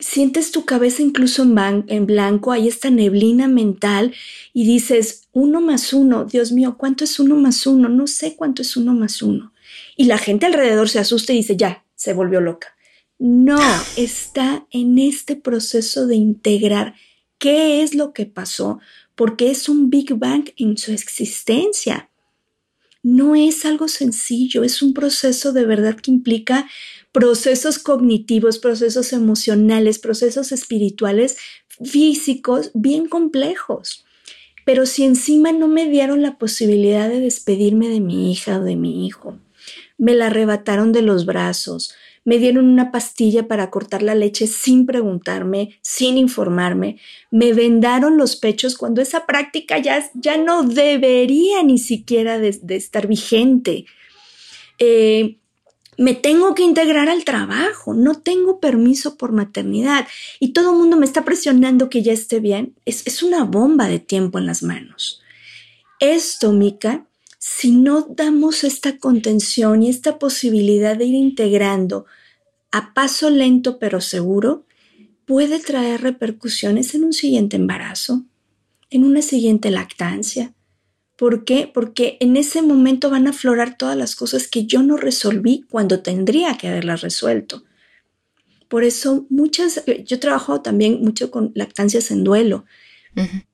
sientes 0.00 0.52
tu 0.52 0.64
cabeza 0.64 1.02
incluso 1.02 1.42
en, 1.42 1.84
en, 1.88 2.06
blanco, 2.06 2.52
hay 2.52 2.68
esta 2.68 2.90
neblina 2.90 3.48
mental 3.48 4.14
y 4.52 4.64
dices, 4.66 5.28
uno 5.32 5.60
más 5.60 5.92
uno, 5.92 6.24
Dios 6.24 6.52
mío, 6.52 6.76
¿cuánto 6.78 7.04
es 7.04 7.18
uno 7.18 7.36
más 7.36 7.66
uno? 7.66 7.88
No 7.88 8.06
sé 8.06 8.36
cuánto 8.36 8.62
es 8.62 8.76
uno 8.76 8.94
más 8.94 9.22
uno. 9.22 9.52
Y 9.96 10.04
la 10.04 10.18
gente 10.18 10.46
alrededor 10.46 10.88
se 10.88 10.98
asusta 10.98 11.32
y 11.32 11.36
dice, 11.36 11.56
ya, 11.56 11.84
se 11.94 12.12
volvió 12.12 12.40
loca. 12.40 12.76
No, 13.18 13.58
está 13.96 14.66
en 14.70 14.98
este 14.98 15.36
proceso 15.36 16.06
de 16.06 16.16
integrar 16.16 16.94
qué 17.38 17.82
es 17.82 17.94
lo 17.94 18.12
que 18.12 18.26
pasó, 18.26 18.80
porque 19.14 19.50
es 19.50 19.68
un 19.68 19.90
Big 19.90 20.14
Bang 20.14 20.50
en 20.56 20.76
su 20.76 20.92
existencia. 20.92 22.07
No 23.02 23.34
es 23.34 23.64
algo 23.64 23.88
sencillo, 23.88 24.64
es 24.64 24.82
un 24.82 24.92
proceso 24.92 25.52
de 25.52 25.64
verdad 25.64 25.96
que 25.96 26.10
implica 26.10 26.68
procesos 27.12 27.78
cognitivos, 27.78 28.58
procesos 28.58 29.12
emocionales, 29.12 29.98
procesos 29.98 30.52
espirituales, 30.52 31.36
físicos, 31.84 32.70
bien 32.74 33.08
complejos. 33.08 34.04
Pero 34.64 34.84
si 34.84 35.04
encima 35.04 35.52
no 35.52 35.68
me 35.68 35.88
dieron 35.88 36.22
la 36.22 36.38
posibilidad 36.38 37.08
de 37.08 37.20
despedirme 37.20 37.88
de 37.88 38.00
mi 38.00 38.30
hija 38.30 38.58
o 38.58 38.64
de 38.64 38.76
mi 38.76 39.06
hijo, 39.06 39.38
me 39.96 40.14
la 40.14 40.26
arrebataron 40.26 40.92
de 40.92 41.02
los 41.02 41.24
brazos, 41.24 41.94
me 42.28 42.38
dieron 42.38 42.68
una 42.68 42.92
pastilla 42.92 43.48
para 43.48 43.70
cortar 43.70 44.02
la 44.02 44.14
leche 44.14 44.46
sin 44.48 44.84
preguntarme, 44.84 45.78
sin 45.80 46.18
informarme, 46.18 47.00
me 47.30 47.54
vendaron 47.54 48.18
los 48.18 48.36
pechos 48.36 48.76
cuando 48.76 49.00
esa 49.00 49.24
práctica 49.24 49.78
ya, 49.78 50.10
ya 50.12 50.36
no 50.36 50.62
debería 50.62 51.62
ni 51.62 51.78
siquiera 51.78 52.38
de, 52.38 52.60
estar 52.76 53.06
vigente. 53.06 53.86
Eh, 54.78 55.38
me 55.96 56.12
tengo 56.12 56.54
que 56.54 56.64
integrar 56.64 57.08
al 57.08 57.24
trabajo, 57.24 57.94
no 57.94 58.20
tengo 58.20 58.60
permiso 58.60 59.16
por 59.16 59.32
maternidad 59.32 60.06
y 60.38 60.52
todo 60.52 60.72
el 60.72 60.76
mundo 60.76 60.98
me 60.98 61.06
está 61.06 61.24
presionando 61.24 61.88
que 61.88 62.02
ya 62.02 62.12
esté 62.12 62.40
bien, 62.40 62.74
es, 62.84 63.06
es 63.06 63.22
una 63.22 63.44
bomba 63.44 63.88
de 63.88 64.00
tiempo 64.00 64.38
en 64.38 64.44
las 64.44 64.62
manos. 64.62 65.22
Esto, 65.98 66.52
Mica, 66.52 67.06
si 67.38 67.70
no 67.70 68.02
damos 68.02 68.64
esta 68.64 68.98
contención 68.98 69.82
y 69.82 69.88
esta 69.88 70.18
posibilidad 70.18 70.94
de 70.94 71.06
ir 71.06 71.14
integrando 71.14 72.04
a 72.72 72.94
paso 72.94 73.30
lento 73.30 73.78
pero 73.78 74.00
seguro, 74.00 74.66
puede 75.24 75.58
traer 75.58 76.02
repercusiones 76.02 76.94
en 76.94 77.04
un 77.04 77.12
siguiente 77.12 77.56
embarazo, 77.56 78.24
en 78.90 79.04
una 79.04 79.22
siguiente 79.22 79.70
lactancia, 79.70 80.54
¿Por 81.18 81.44
qué? 81.44 81.68
Porque 81.74 82.16
en 82.20 82.36
ese 82.36 82.62
momento 82.62 83.10
van 83.10 83.26
a 83.26 83.30
aflorar 83.30 83.76
todas 83.76 83.96
las 83.96 84.14
cosas 84.14 84.46
que 84.46 84.66
yo 84.66 84.84
no 84.84 84.96
resolví 84.96 85.64
cuando 85.68 86.00
tendría 86.00 86.56
que 86.56 86.68
haberlas 86.68 87.00
resuelto. 87.00 87.64
Por 88.68 88.84
eso 88.84 89.26
muchas, 89.28 89.82
yo 90.04 90.20
trabajo 90.20 90.62
también 90.62 91.00
mucho 91.02 91.32
con 91.32 91.50
lactancias 91.56 92.12
en 92.12 92.22
duelo. 92.22 92.66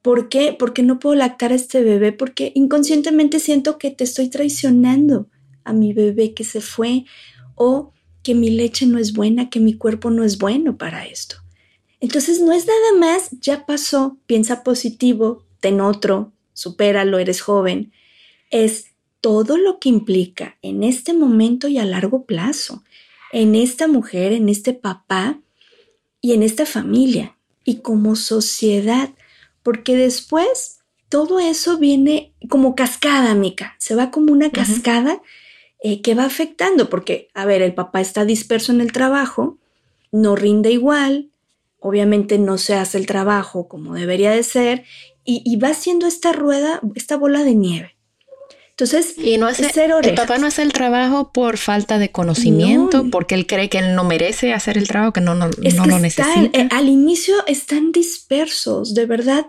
¿Por 0.03 0.29
qué? 0.29 0.55
Porque 0.59 0.83
no 0.83 0.98
puedo 0.98 1.14
lactar 1.14 1.53
a 1.53 1.55
este 1.55 1.83
bebé, 1.83 2.12
porque 2.12 2.53
inconscientemente 2.55 3.40
siento 3.40 3.79
que 3.79 3.90
te 3.90 4.05
estoy 4.05 4.29
traicionando 4.29 5.31
a 5.64 5.72
mi 5.72 5.94
bebé 5.94 6.35
que 6.35 6.44
se 6.44 6.61
fue 6.61 7.07
o 7.55 7.93
que 8.25 8.35
mi 8.35 8.51
leche 8.51 8.87
no 8.87 8.99
es 8.99 9.13
buena, 9.13 9.51
que 9.51 9.61
mi 9.61 9.75
cuerpo 9.75 10.11
no 10.11 10.25
es 10.25 10.39
bueno 10.39 10.77
para 10.77 11.07
esto. 11.07 11.37
Entonces 12.01 12.41
no 12.41 12.53
es 12.53 12.67
nada 12.67 12.99
más, 12.99 13.31
ya 13.41 13.67
pasó, 13.67 14.19
piensa 14.27 14.65
positivo, 14.65 15.45
ten 15.61 15.81
otro, 15.81 16.33
supéralo, 16.53 17.19
eres 17.19 17.41
joven, 17.41 17.93
es 18.51 18.87
todo 19.21 19.57
lo 19.57 19.79
que 19.79 19.89
implica 19.89 20.57
en 20.63 20.83
este 20.83 21.13
momento 21.13 21.69
y 21.69 21.79
a 21.79 21.85
largo 21.85 22.25
plazo, 22.25 22.83
en 23.33 23.55
esta 23.55 23.89
mujer, 23.89 24.33
en 24.33 24.49
este 24.49 24.73
papá 24.73 25.41
y 26.21 26.33
en 26.33 26.43
esta 26.43 26.67
familia 26.67 27.37
y 27.65 27.77
como 27.77 28.17
sociedad, 28.17 29.11
porque 29.63 29.97
después 29.97 30.81
todo 31.09 31.41
eso 31.41 31.79
viene 31.79 32.33
como 32.49 32.75
cascada, 32.75 33.35
Mica, 33.35 33.77
se 33.79 33.95
va 33.95 34.11
como 34.11 34.33
una 34.33 34.51
cascada 34.51 35.23
eh, 35.87 36.01
que 36.01 36.14
va 36.14 36.25
afectando, 36.25 36.88
porque, 36.88 37.29
a 37.35 37.44
ver, 37.44 37.61
el 37.61 37.75
papá 37.75 38.01
está 38.01 38.25
disperso 38.25 38.73
en 38.73 38.81
el 38.81 38.90
trabajo, 38.90 39.59
no 40.12 40.35
rinde 40.35 40.70
igual, 40.73 41.29
obviamente 41.79 42.38
no 42.38 42.57
se 42.57 42.75
hace 42.75 42.97
el 42.97 43.05
trabajo 43.05 43.68
como 43.68 43.92
debería 43.92 44.31
de 44.31 44.42
ser 44.44 44.85
y, 45.27 45.57
va 45.57 45.68
haciendo 45.68 46.07
esta 46.07 46.33
rueda, 46.33 46.81
esta 46.94 47.18
bola 47.18 47.44
de 47.44 47.55
nieve. 47.55 47.97
Entonces, 48.70 49.14
y 49.18 49.37
no 49.37 49.47
hace, 49.47 49.70
el 50.05 50.14
papá 50.14 50.38
no 50.38 50.47
hace 50.47 50.62
el 50.62 50.73
trabajo 50.73 51.33
por 51.33 51.59
falta 51.59 51.99
de 51.99 52.11
conocimiento, 52.11 53.11
porque 53.11 53.35
él 53.35 53.47
cree 53.47 53.68
que 53.68 53.77
él 53.77 53.94
no 53.94 54.05
merece 54.05 54.55
hacer 54.55 54.79
el 54.79 54.88
trabajo, 54.88 55.12
que 55.12 55.20
no, 55.20 55.35
no, 55.35 55.49
lo 55.49 55.99
necesita. 55.99 56.51
Eh, 56.55 56.66
al 56.70 56.88
inicio 56.88 57.35
están 57.47 57.92
dispersos, 57.92 58.94
de 58.94 59.05
verdad. 59.05 59.49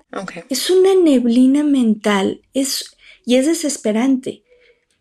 Es 0.49 0.69
una 0.69 0.93
neblina 0.95 1.63
mental 1.63 2.41
es, 2.53 2.97
y 3.25 3.35
es 3.35 3.45
desesperante. 3.45 4.44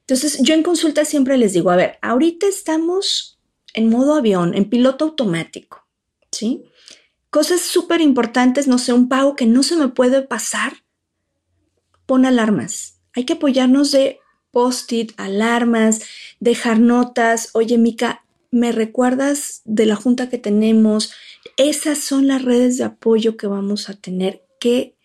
Entonces, 0.06 0.38
yo 0.42 0.54
en 0.54 0.62
consulta 0.62 1.04
siempre 1.04 1.38
les 1.38 1.54
digo, 1.54 1.70
a 1.70 1.76
ver, 1.76 1.98
ahorita 2.02 2.46
estamos 2.46 3.40
en 3.72 3.88
modo 3.88 4.14
avión, 4.14 4.54
en 4.54 4.68
piloto 4.68 5.06
automático, 5.06 5.86
¿sí? 6.30 6.64
Cosas 7.30 7.62
súper 7.62 8.00
importantes, 8.00 8.68
no 8.68 8.78
sé, 8.78 8.92
un 8.92 9.08
pago 9.08 9.34
que 9.34 9.46
no 9.46 9.62
se 9.62 9.76
me 9.76 9.88
puede 9.88 10.22
pasar. 10.22 10.74
Pon 12.06 12.26
alarmas. 12.26 13.00
Hay 13.14 13.24
que 13.24 13.32
apoyarnos 13.32 13.92
de 13.92 14.20
post-it, 14.50 15.12
alarmas, 15.16 16.02
dejar 16.38 16.78
notas. 16.80 17.48
Oye, 17.54 17.78
Mica, 17.78 18.24
¿me 18.50 18.72
recuerdas 18.72 19.62
de 19.64 19.86
la 19.86 19.96
junta 19.96 20.28
que 20.28 20.38
tenemos? 20.38 21.12
Esas 21.56 21.98
son 21.98 22.28
las 22.28 22.42
redes 22.42 22.76
de 22.76 22.84
apoyo 22.84 23.36
que 23.36 23.46
vamos 23.46 23.88
a 23.88 23.94
tener 23.94 24.44
que 24.60 24.96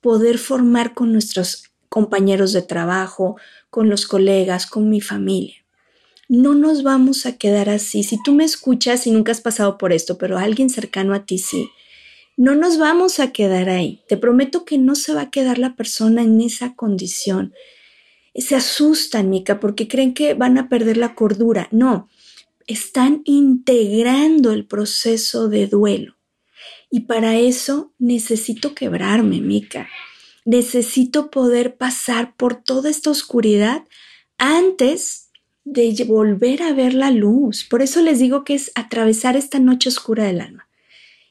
poder 0.00 0.38
formar 0.38 0.94
con 0.94 1.12
nuestros 1.12 1.72
compañeros 1.88 2.52
de 2.52 2.62
trabajo, 2.62 3.36
con 3.76 3.90
los 3.90 4.06
colegas, 4.06 4.66
con 4.66 4.88
mi 4.88 5.02
familia. 5.02 5.56
no 6.28 6.54
nos 6.54 6.82
vamos 6.82 7.26
a 7.26 7.36
quedar 7.36 7.68
así. 7.68 8.04
Si 8.04 8.16
tú 8.22 8.32
me 8.32 8.42
escuchas 8.42 9.06
y 9.06 9.10
nunca 9.10 9.32
has 9.32 9.42
pasado 9.42 9.76
por 9.76 9.92
esto, 9.92 10.16
pero 10.16 10.38
alguien 10.38 10.70
cercano 10.70 11.12
a 11.12 11.26
ti 11.26 11.36
sí, 11.36 11.68
no 12.38 12.54
nos 12.54 12.78
vamos 12.78 13.20
a 13.20 13.32
quedar 13.32 13.68
ahí. 13.68 14.00
Te 14.08 14.16
prometo 14.16 14.64
que 14.64 14.78
no 14.78 14.94
se 14.94 15.12
va 15.12 15.20
a 15.20 15.30
quedar 15.30 15.58
la 15.58 15.76
persona 15.76 16.22
en 16.22 16.40
esa 16.40 16.74
condición. 16.74 17.52
Se 18.34 18.56
asustan, 18.56 19.28
Mica, 19.28 19.60
porque 19.60 19.88
creen 19.88 20.14
que 20.14 20.32
van 20.32 20.56
a 20.56 20.70
perder 20.70 20.96
la 20.96 21.14
cordura. 21.14 21.68
No, 21.70 22.08
están 22.66 23.20
integrando 23.26 24.52
el 24.52 24.64
proceso 24.64 25.50
de 25.50 25.66
duelo. 25.66 26.16
Y 26.90 27.00
para 27.00 27.36
eso 27.36 27.92
necesito 27.98 28.74
quebrarme, 28.74 29.42
Mica. 29.42 29.86
Necesito 30.46 31.30
poder 31.30 31.76
pasar 31.76 32.34
por 32.36 32.54
toda 32.54 32.88
esta 32.88 33.10
oscuridad 33.10 33.84
antes 34.38 35.30
de 35.64 35.92
volver 36.06 36.62
a 36.62 36.72
ver 36.72 36.94
la 36.94 37.10
luz. 37.10 37.64
Por 37.64 37.82
eso 37.82 38.00
les 38.00 38.20
digo 38.20 38.44
que 38.44 38.54
es 38.54 38.70
atravesar 38.76 39.36
esta 39.36 39.58
noche 39.58 39.88
oscura 39.88 40.24
del 40.24 40.40
alma. 40.40 40.68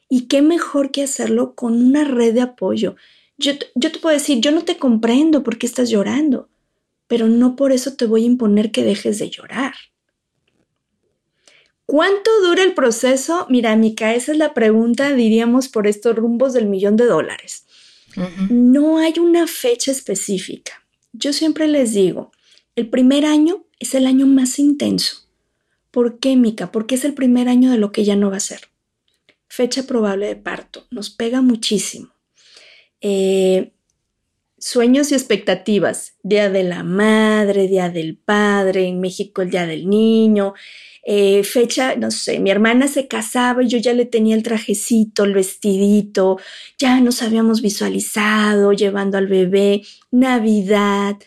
Y 0.09 0.27
qué 0.27 0.41
mejor 0.41 0.91
que 0.91 1.01
hacerlo 1.01 1.55
con 1.55 1.73
una 1.73 2.03
red 2.03 2.33
de 2.33 2.41
apoyo. 2.41 2.97
Yo, 3.37 3.53
yo 3.73 3.91
te 3.91 3.99
puedo 3.99 4.13
decir, 4.13 4.41
yo 4.41 4.51
no 4.51 4.63
te 4.63 4.77
comprendo 4.77 5.43
por 5.43 5.57
qué 5.57 5.65
estás 5.65 5.89
llorando, 5.89 6.49
pero 7.07 7.27
no 7.27 7.55
por 7.55 7.71
eso 7.71 7.93
te 7.95 8.05
voy 8.05 8.23
a 8.23 8.27
imponer 8.27 8.71
que 8.71 8.83
dejes 8.83 9.17
de 9.17 9.29
llorar. 9.29 9.73
¿Cuánto 11.85 12.31
dura 12.41 12.63
el 12.63 12.73
proceso? 12.73 13.45
Mira, 13.49 13.75
Mica, 13.75 14.15
esa 14.15 14.31
es 14.31 14.37
la 14.37 14.53
pregunta, 14.53 15.13
diríamos, 15.13 15.67
por 15.69 15.87
estos 15.87 16.15
rumbos 16.15 16.53
del 16.53 16.65
millón 16.65 16.97
de 16.97 17.05
dólares. 17.05 17.65
No 18.49 18.97
hay 18.97 19.19
una 19.19 19.47
fecha 19.47 19.91
específica. 19.91 20.85
Yo 21.13 21.33
siempre 21.33 21.67
les 21.67 21.93
digo, 21.93 22.31
el 22.75 22.89
primer 22.89 23.25
año 23.25 23.65
es 23.79 23.95
el 23.95 24.07
año 24.07 24.25
más 24.25 24.59
intenso. 24.59 25.27
¿Por 25.91 26.19
qué, 26.19 26.35
Mica? 26.35 26.71
Porque 26.71 26.95
es 26.95 27.05
el 27.05 27.13
primer 27.13 27.47
año 27.47 27.71
de 27.71 27.77
lo 27.77 27.91
que 27.91 28.03
ya 28.03 28.15
no 28.15 28.29
va 28.29 28.37
a 28.37 28.41
ser. 28.41 28.61
Fecha 29.47 29.83
probable 29.83 30.27
de 30.27 30.35
parto. 30.35 30.87
Nos 30.91 31.09
pega 31.09 31.41
muchísimo. 31.41 32.13
Eh, 32.99 33.71
sueños 34.65 35.11
y 35.11 35.13
expectativas. 35.13 36.15
Día 36.23 36.49
de 36.49 36.63
la 36.63 36.81
madre, 36.81 37.67
día 37.67 37.91
del 37.91 38.17
padre, 38.17 38.87
en 38.87 38.99
México 38.99 39.43
el 39.43 39.51
día 39.51 39.67
del 39.67 39.87
niño. 39.87 40.55
Eh, 41.03 41.43
fecha, 41.43 41.95
no 41.95 42.09
sé, 42.09 42.39
mi 42.39 42.49
hermana 42.49 42.87
se 42.87 43.07
casaba 43.07 43.61
y 43.61 43.67
yo 43.67 43.77
ya 43.77 43.93
le 43.93 44.05
tenía 44.05 44.35
el 44.35 44.41
trajecito, 44.41 45.23
el 45.23 45.35
vestidito, 45.35 46.39
ya 46.79 46.99
nos 46.99 47.21
habíamos 47.21 47.61
visualizado 47.61 48.73
llevando 48.73 49.19
al 49.19 49.27
bebé, 49.27 49.83
Navidad, 50.09 51.17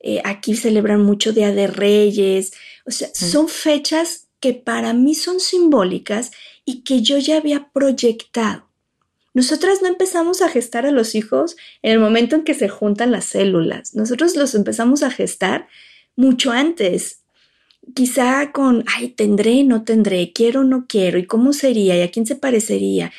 eh, 0.00 0.20
aquí 0.24 0.56
celebran 0.56 1.00
mucho 1.02 1.32
Día 1.32 1.52
de 1.52 1.68
Reyes, 1.68 2.52
o 2.84 2.90
sea, 2.90 3.10
son 3.14 3.46
fechas 3.46 4.26
que 4.40 4.54
para 4.54 4.92
mí 4.92 5.14
son 5.14 5.38
simbólicas 5.38 6.32
y 6.64 6.82
que 6.82 7.02
yo 7.02 7.18
ya 7.18 7.36
había 7.36 7.70
proyectado. 7.72 8.67
Nosotras 9.38 9.82
no 9.82 9.86
empezamos 9.86 10.42
a 10.42 10.48
gestar 10.48 10.84
a 10.84 10.90
los 10.90 11.14
hijos 11.14 11.56
en 11.82 11.92
el 11.92 12.00
momento 12.00 12.34
en 12.34 12.42
que 12.42 12.54
se 12.54 12.68
juntan 12.68 13.12
las 13.12 13.24
células. 13.24 13.94
Nosotros 13.94 14.34
los 14.34 14.56
empezamos 14.56 15.04
a 15.04 15.12
gestar 15.12 15.68
mucho 16.16 16.50
antes, 16.50 17.20
quizá 17.94 18.50
con, 18.50 18.82
ay, 18.88 19.10
tendré, 19.10 19.62
no 19.62 19.84
tendré, 19.84 20.32
quiero, 20.32 20.64
no 20.64 20.86
quiero, 20.88 21.20
y 21.20 21.26
cómo 21.26 21.52
sería, 21.52 21.96
y 21.96 22.00
a 22.00 22.10
quién 22.10 22.26
se 22.26 22.34
parecería. 22.34 23.12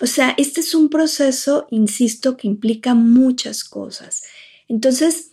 O 0.00 0.06
sea, 0.06 0.34
este 0.38 0.60
es 0.60 0.72
un 0.72 0.88
proceso, 0.88 1.66
insisto, 1.72 2.36
que 2.36 2.46
implica 2.46 2.94
muchas 2.94 3.64
cosas. 3.64 4.22
Entonces, 4.68 5.32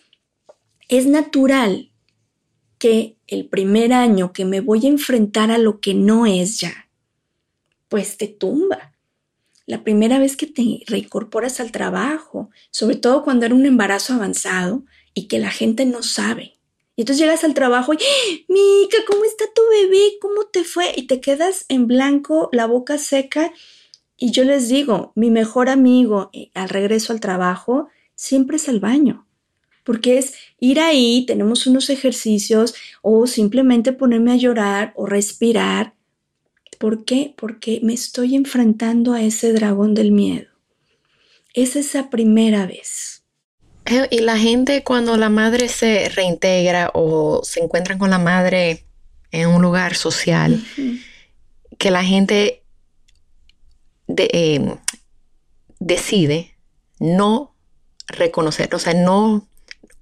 es 0.89 1.05
natural 1.05 1.91
que 2.79 3.17
el 3.27 3.49
primer 3.49 3.93
año 3.93 4.33
que 4.33 4.45
me 4.45 4.61
voy 4.61 4.87
a 4.87 4.89
enfrentar 4.89 5.51
a 5.51 5.59
lo 5.59 5.79
que 5.79 5.93
no 5.93 6.25
es 6.25 6.59
ya, 6.59 6.89
pues 7.87 8.17
te 8.17 8.27
tumba. 8.27 8.92
La 9.65 9.83
primera 9.83 10.19
vez 10.19 10.35
que 10.35 10.47
te 10.47 10.83
reincorporas 10.87 11.59
al 11.59 11.71
trabajo, 11.71 12.49
sobre 12.71 12.97
todo 12.97 13.23
cuando 13.23 13.45
era 13.45 13.55
un 13.55 13.65
embarazo 13.65 14.13
avanzado 14.13 14.83
y 15.13 15.27
que 15.27 15.39
la 15.39 15.51
gente 15.51 15.85
no 15.85 16.03
sabe, 16.03 16.53
y 16.95 17.01
entonces 17.01 17.21
llegas 17.21 17.43
al 17.43 17.53
trabajo 17.53 17.93
y, 17.93 17.97
¡Ah! 17.97 18.43
Mica, 18.47 18.97
¿cómo 19.07 19.25
está 19.25 19.45
tu 19.53 19.61
bebé? 19.69 20.17
¿Cómo 20.21 20.45
te 20.45 20.63
fue? 20.63 20.93
Y 20.95 21.07
te 21.07 21.21
quedas 21.21 21.65
en 21.69 21.87
blanco, 21.87 22.49
la 22.51 22.67
boca 22.67 22.97
seca. 22.97 23.51
Y 24.15 24.31
yo 24.31 24.43
les 24.43 24.69
digo, 24.69 25.11
mi 25.15 25.31
mejor 25.31 25.69
amigo 25.69 26.29
eh, 26.33 26.51
al 26.53 26.69
regreso 26.69 27.11
al 27.11 27.19
trabajo 27.19 27.87
siempre 28.15 28.57
es 28.57 28.67
el 28.67 28.79
baño. 28.79 29.27
Porque 29.83 30.17
es 30.17 30.35
ir 30.59 30.79
ahí, 30.79 31.25
tenemos 31.25 31.65
unos 31.67 31.89
ejercicios 31.89 32.75
o 33.01 33.25
simplemente 33.27 33.91
ponerme 33.91 34.31
a 34.31 34.37
llorar 34.37 34.93
o 34.95 35.07
respirar. 35.07 35.95
¿Por 36.83 37.05
qué? 37.05 37.33
Porque 37.37 37.79
me 37.81 37.93
estoy 37.93 38.35
enfrentando 38.35 39.13
a 39.13 39.21
ese 39.21 39.53
dragón 39.53 39.93
del 39.93 40.11
miedo. 40.11 40.49
Es 41.53 41.77
esa 41.77 42.09
primera 42.09 42.65
vez. 42.65 43.23
Eh, 43.85 44.09
y 44.11 44.19
la 44.19 44.37
gente 44.37 44.83
cuando 44.83 45.15
la 45.15 45.29
madre 45.29 45.69
se 45.69 46.09
reintegra 46.09 46.91
o 46.93 47.39
se 47.45 47.61
encuentran 47.61 47.97
con 47.97 48.09
la 48.09 48.19
madre 48.19 48.83
en 49.31 49.47
un 49.47 49.61
lugar 49.61 49.95
social, 49.95 50.61
que 51.77 51.89
la 51.89 52.03
gente 52.03 52.63
em, 54.09 54.75
decide 55.79 56.57
no 56.99 57.55
reconocer, 58.07 58.75
o 58.75 58.79
sea, 58.79 58.93
no, 58.93 59.47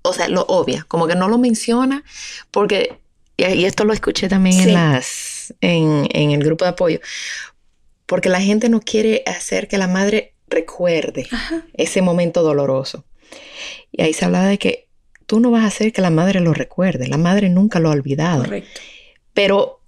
o 0.01 0.13
sea, 0.13 0.29
lo 0.29 0.47
obvia, 0.47 0.83
como 0.87 1.05
que 1.05 1.13
no 1.13 1.27
lo 1.27 1.37
menciona, 1.37 2.03
porque, 2.49 2.97
y 3.37 3.65
esto 3.65 3.85
lo 3.85 3.93
escuché 3.93 4.27
también 4.27 4.61
en 4.61 4.73
las, 4.73 5.30
en, 5.59 6.07
en, 6.11 6.31
el 6.31 6.43
grupo 6.43 6.65
de 6.65 6.71
apoyo, 6.71 6.99
porque 8.05 8.29
la 8.29 8.41
gente 8.41 8.69
no 8.69 8.79
quiere 8.81 9.23
hacer 9.25 9.67
que 9.67 9.77
la 9.77 9.87
madre 9.87 10.33
recuerde 10.47 11.27
ese 11.73 12.01
momento 12.01 12.43
doloroso. 12.43 13.05
Y 13.91 14.03
ahí 14.03 14.13
se 14.13 14.25
hablaba 14.25 14.47
de 14.47 14.57
que 14.57 14.87
tú 15.25 15.39
no 15.39 15.51
vas 15.51 15.63
a 15.63 15.67
hacer 15.67 15.93
que 15.93 16.01
la 16.01 16.09
madre 16.09 16.39
lo 16.39 16.53
recuerde, 16.53 17.07
la 17.07 17.17
madre 17.17 17.49
nunca 17.49 17.79
lo 17.79 17.89
ha 17.89 17.93
olvidado. 17.93 18.43
Correcto. 18.43 18.81
Pero 19.33 19.81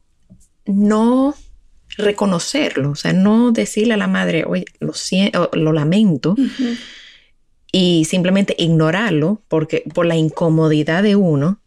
no 0.66 1.36
reconocerlo, 1.98 2.92
o 2.92 2.96
sea, 2.96 3.14
no 3.14 3.52
decirle 3.52 3.94
a 3.94 3.98
la 3.98 4.08
madre, 4.08 4.46
oye, 4.46 4.66
lo, 4.80 4.94
lo 5.54 5.74
lamento, 5.74 6.36
y 7.72 8.06
simplemente 8.06 8.56
ignorarlo 8.58 9.42
porque 9.48 9.84
por 9.94 10.06
la 10.06 10.16
incomodidad 10.16 11.04
de 11.04 11.16
uno, 11.16 11.60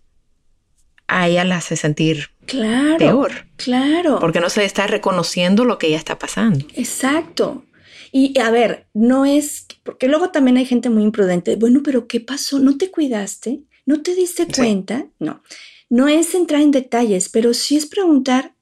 a 1.09 1.29
ella 1.29 1.45
la 1.45 1.59
hace 1.59 1.77
sentir 1.77 2.31
claro, 2.47 2.99
peor. 2.99 3.33
Claro. 3.57 4.19
Porque 4.21 4.41
no 4.41 4.49
se 4.49 4.65
está 4.65 4.87
reconociendo 4.87 5.65
lo 5.65 5.79
que 5.79 5.89
ella 5.89 5.99
está 5.99 6.19
pasando. 6.19 6.65
Exacto. 6.75 7.65
Y 8.13 8.39
a 8.39 8.51
ver, 8.51 8.87
no 8.95 9.27
es, 9.27 9.67
porque 9.83 10.09
luego 10.09 10.31
también 10.31 10.57
hay 10.57 10.65
gente 10.65 10.89
muy 10.89 11.03
imprudente, 11.03 11.57
bueno, 11.57 11.83
pero 11.85 12.07
¿qué 12.07 12.21
pasó? 12.21 12.59
¿No 12.59 12.79
te 12.79 12.91
cuidaste? 12.91 13.63
¿No 13.85 14.03
te 14.03 14.15
diste 14.15 14.47
cuenta? 14.47 15.07
No, 15.19 15.43
no 15.91 16.09
es 16.09 16.35
entrar 16.35 16.63
en 16.63 16.71
detalles, 16.71 17.29
pero 17.29 17.53
sí 17.53 17.77
es 17.77 17.87
preguntar, 17.87 18.55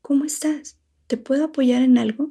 ¿cómo 0.00 0.24
estás? 0.24 0.78
¿Te 1.06 1.16
puedo 1.16 1.44
apoyar 1.44 1.82
en 1.82 1.98
algo? 1.98 2.30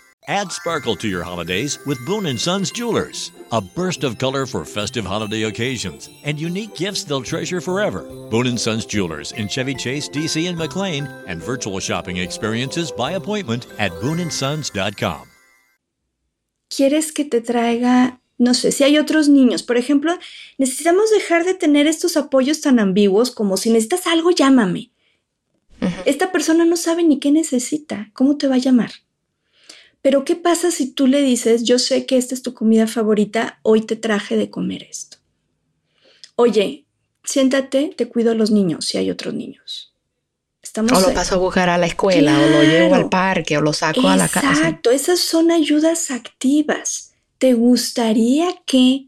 Add 0.27 0.51
sparkle 0.51 0.95
to 0.97 1.07
your 1.07 1.23
holidays 1.23 1.79
with 1.87 2.05
Boone 2.05 2.37
& 2.37 2.37
Sons 2.37 2.71
Jewelers. 2.71 3.31
A 3.51 3.59
burst 3.59 4.03
of 4.03 4.19
color 4.19 4.45
for 4.45 4.63
festive 4.63 5.03
holiday 5.03 5.43
occasions 5.43 6.09
and 6.23 6.39
unique 6.39 6.75
gifts 6.75 7.03
they'll 7.03 7.23
treasure 7.23 7.59
forever. 7.59 8.05
Boone 8.29 8.55
& 8.55 8.59
Sons 8.59 8.85
Jewelers 8.85 9.31
in 9.31 9.47
Chevy 9.47 9.73
Chase, 9.73 10.07
DC 10.09 10.47
and 10.47 10.57
McLean 10.57 11.07
and 11.27 11.41
virtual 11.41 11.79
shopping 11.79 12.17
experiences 12.17 12.91
by 12.91 13.13
appointment 13.13 13.65
at 13.79 13.91
booneandsons.com. 13.93 15.27
¿Quieres 16.69 17.11
que 17.11 17.25
te 17.25 17.41
traiga 17.41 18.19
no 18.37 18.55
sé, 18.55 18.71
si 18.71 18.83
hay 18.83 18.97
otros 18.97 19.29
niños, 19.29 19.61
por 19.61 19.77
ejemplo, 19.77 20.17
necesitamos 20.57 21.11
dejar 21.11 21.45
de 21.45 21.53
tener 21.53 21.85
estos 21.85 22.17
apoyos 22.17 22.59
tan 22.61 22.79
ambiguos 22.79 23.29
como 23.29 23.55
si 23.55 23.69
necesitas 23.69 24.07
algo, 24.07 24.31
llámame. 24.31 24.89
Esta 26.05 26.31
persona 26.31 26.65
no 26.65 26.75
sabe 26.75 27.03
ni 27.03 27.19
qué 27.19 27.31
necesita, 27.31 28.09
¿cómo 28.13 28.37
te 28.37 28.47
va 28.47 28.55
a 28.55 28.57
llamar? 28.57 28.91
Pero 30.01 30.25
¿qué 30.25 30.35
pasa 30.35 30.71
si 30.71 30.91
tú 30.91 31.07
le 31.07 31.21
dices, 31.21 31.63
yo 31.63 31.77
sé 31.77 32.05
que 32.05 32.17
esta 32.17 32.33
es 32.33 32.41
tu 32.41 32.53
comida 32.53 32.87
favorita, 32.87 33.59
hoy 33.61 33.81
te 33.81 33.95
traje 33.95 34.35
de 34.35 34.49
comer 34.49 34.83
esto? 34.83 35.17
Oye, 36.35 36.85
siéntate, 37.23 37.93
te 37.95 38.07
cuido 38.07 38.31
a 38.31 38.35
los 38.35 38.49
niños 38.51 38.85
si 38.85 38.97
hay 38.97 39.11
otros 39.11 39.33
niños. 39.33 39.93
Estamos 40.61 40.91
o 40.93 41.07
lo 41.07 41.13
paso 41.13 41.35
a 41.35 41.37
buscar 41.37 41.69
a 41.69 41.77
la 41.77 41.87
escuela, 41.87 42.39
o 42.39 42.47
lo 42.47 42.63
llevo 42.63 42.95
al 42.95 43.09
parque, 43.09 43.57
o 43.57 43.61
lo 43.61 43.73
saco 43.73 44.07
a 44.07 44.15
la 44.15 44.27
casa. 44.27 44.49
Exacto, 44.51 44.91
esas 44.91 45.19
son 45.19 45.51
ayudas 45.51 46.11
activas. 46.11 47.13
¿Te 47.37 47.53
gustaría 47.53 48.47
que 48.65 49.07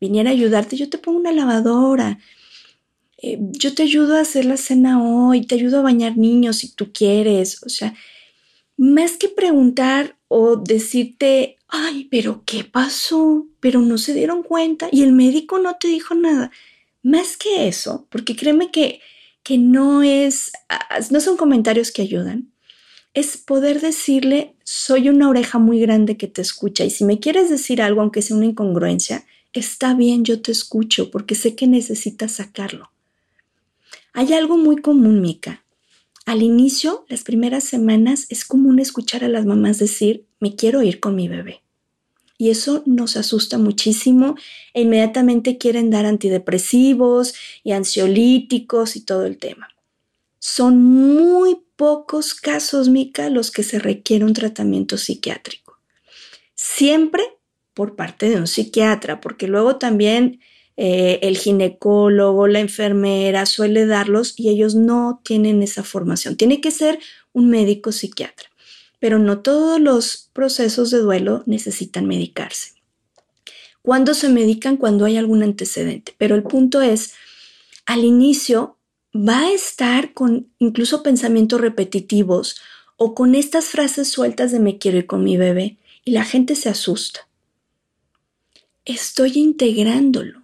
viniera 0.00 0.30
a 0.30 0.32
ayudarte? 0.32 0.76
Yo 0.76 0.88
te 0.88 0.98
pongo 0.98 1.18
una 1.18 1.32
lavadora. 1.32 2.18
eh, 3.20 3.38
yo 3.40 3.74
te 3.74 3.82
ayudo 3.82 4.16
a 4.16 4.20
hacer 4.20 4.44
la 4.44 4.56
cena 4.56 5.02
hoy, 5.02 5.44
te 5.44 5.56
ayudo 5.56 5.80
a 5.80 5.82
bañar 5.82 6.16
niños 6.16 6.58
si 6.58 6.72
tú 6.72 6.92
quieres. 6.92 7.60
O 7.64 7.68
sea, 7.68 7.94
más 8.78 9.16
que 9.16 9.28
preguntar 9.28 10.16
o 10.28 10.56
decirte, 10.56 11.58
ay, 11.66 12.06
pero 12.10 12.44
¿qué 12.46 12.64
pasó? 12.64 13.46
Pero 13.60 13.80
no 13.80 13.98
se 13.98 14.14
dieron 14.14 14.42
cuenta 14.42 14.88
y 14.90 15.02
el 15.02 15.12
médico 15.12 15.58
no 15.58 15.76
te 15.76 15.88
dijo 15.88 16.14
nada. 16.14 16.50
Más 17.02 17.36
que 17.36 17.68
eso, 17.68 18.06
porque 18.08 18.36
créeme 18.36 18.70
que, 18.70 19.00
que 19.42 19.58
no 19.58 20.02
es, 20.02 20.52
ah, 20.68 21.00
no 21.10 21.20
son 21.20 21.36
comentarios 21.36 21.90
que 21.90 22.02
ayudan, 22.02 22.52
es 23.14 23.36
poder 23.36 23.80
decirle, 23.80 24.54
soy 24.62 25.08
una 25.08 25.28
oreja 25.28 25.58
muy 25.58 25.80
grande 25.80 26.16
que 26.16 26.28
te 26.28 26.40
escucha 26.40 26.84
y 26.84 26.90
si 26.90 27.04
me 27.04 27.18
quieres 27.18 27.50
decir 27.50 27.82
algo, 27.82 28.00
aunque 28.00 28.22
sea 28.22 28.36
una 28.36 28.46
incongruencia, 28.46 29.24
está 29.52 29.94
bien, 29.94 30.24
yo 30.24 30.40
te 30.40 30.52
escucho 30.52 31.10
porque 31.10 31.34
sé 31.34 31.56
que 31.56 31.66
necesitas 31.66 32.32
sacarlo. 32.32 32.92
Hay 34.12 34.32
algo 34.34 34.56
muy 34.56 34.76
común, 34.76 35.20
Mica. 35.20 35.64
Al 36.28 36.42
inicio, 36.42 37.06
las 37.08 37.22
primeras 37.22 37.64
semanas, 37.64 38.26
es 38.28 38.44
común 38.44 38.80
escuchar 38.80 39.24
a 39.24 39.28
las 39.28 39.46
mamás 39.46 39.78
decir, 39.78 40.26
me 40.40 40.56
quiero 40.56 40.82
ir 40.82 41.00
con 41.00 41.14
mi 41.14 41.26
bebé. 41.26 41.62
Y 42.36 42.50
eso 42.50 42.82
nos 42.84 43.16
asusta 43.16 43.56
muchísimo 43.56 44.34
e 44.74 44.82
inmediatamente 44.82 45.56
quieren 45.56 45.88
dar 45.88 46.04
antidepresivos 46.04 47.32
y 47.64 47.72
ansiolíticos 47.72 48.94
y 48.96 49.06
todo 49.06 49.24
el 49.24 49.38
tema. 49.38 49.68
Son 50.38 50.84
muy 50.84 51.62
pocos 51.76 52.34
casos, 52.34 52.90
Mica, 52.90 53.30
los 53.30 53.50
que 53.50 53.62
se 53.62 53.78
requiere 53.78 54.26
un 54.26 54.34
tratamiento 54.34 54.98
psiquiátrico. 54.98 55.78
Siempre 56.54 57.22
por 57.72 57.96
parte 57.96 58.28
de 58.28 58.36
un 58.36 58.46
psiquiatra, 58.46 59.22
porque 59.22 59.48
luego 59.48 59.76
también 59.76 60.40
eh, 60.80 61.18
el 61.26 61.36
ginecólogo, 61.36 62.46
la 62.46 62.60
enfermera 62.60 63.46
suele 63.46 63.84
darlos 63.84 64.34
y 64.38 64.48
ellos 64.48 64.76
no 64.76 65.20
tienen 65.24 65.60
esa 65.60 65.82
formación. 65.82 66.36
Tiene 66.36 66.60
que 66.60 66.70
ser 66.70 67.00
un 67.32 67.50
médico 67.50 67.90
psiquiatra, 67.90 68.48
pero 69.00 69.18
no 69.18 69.40
todos 69.40 69.80
los 69.80 70.30
procesos 70.32 70.92
de 70.92 70.98
duelo 70.98 71.42
necesitan 71.46 72.06
medicarse. 72.06 72.74
¿Cuándo 73.82 74.14
se 74.14 74.28
medican? 74.28 74.76
Cuando 74.76 75.04
hay 75.04 75.16
algún 75.16 75.42
antecedente, 75.42 76.14
pero 76.16 76.36
el 76.36 76.44
punto 76.44 76.80
es, 76.80 77.14
al 77.84 78.04
inicio 78.04 78.76
va 79.12 79.40
a 79.46 79.50
estar 79.50 80.14
con 80.14 80.46
incluso 80.60 81.02
pensamientos 81.02 81.60
repetitivos 81.60 82.60
o 82.96 83.16
con 83.16 83.34
estas 83.34 83.64
frases 83.64 84.06
sueltas 84.12 84.52
de 84.52 84.60
me 84.60 84.78
quiero 84.78 84.98
ir 84.98 85.06
con 85.06 85.24
mi 85.24 85.36
bebé 85.36 85.76
y 86.04 86.12
la 86.12 86.22
gente 86.22 86.54
se 86.54 86.68
asusta. 86.68 87.26
Estoy 88.84 89.32
integrándolo 89.34 90.37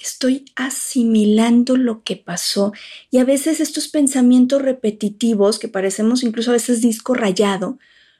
Estoy 0.00 0.44
asimilando 0.56 1.76
lo 1.76 2.02
que 2.02 2.16
pasó 2.16 2.72
y 3.10 3.18
a 3.18 3.24
veces 3.24 3.60
estos 3.60 3.88
pensamientos 3.88 4.60
repetitivos 4.60 5.58
que 5.58 5.68
parecemos 5.68 6.24
incluso 6.24 6.50
a 6.50 6.54
veces 6.54 6.80
disco 6.80 7.14
rayado, 7.14 7.78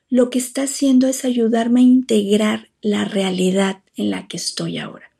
lo 0.09 0.31
que 0.31 0.39
está 0.39 0.63
haciendo 0.63 1.09
es 1.09 1.25
ayudarme 1.25 1.81
a 1.81 1.85
integrar 1.85 2.71
la 2.83 3.05
realidad 3.05 3.83
en 3.97 4.11
la 4.11 4.29
que 4.29 4.37
estoy 4.37 4.79
ahora. 4.79 5.11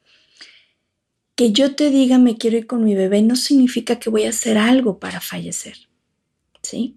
Que 1.35 1.51
yo 1.51 1.75
te 1.75 1.91
diga 1.91 2.19
me 2.19 2.37
quiero 2.37 2.59
ir 2.59 2.67
con 2.67 2.85
mi 2.85 2.95
bebé 2.95 3.23
no 3.23 3.35
significa 3.35 3.99
que 3.99 4.11
voy 4.11 4.25
a 4.25 4.31
hacer 4.31 4.59
algo 4.59 4.99
para 4.99 5.21
fallecer. 5.21 5.77
¿Sí? 6.63 6.97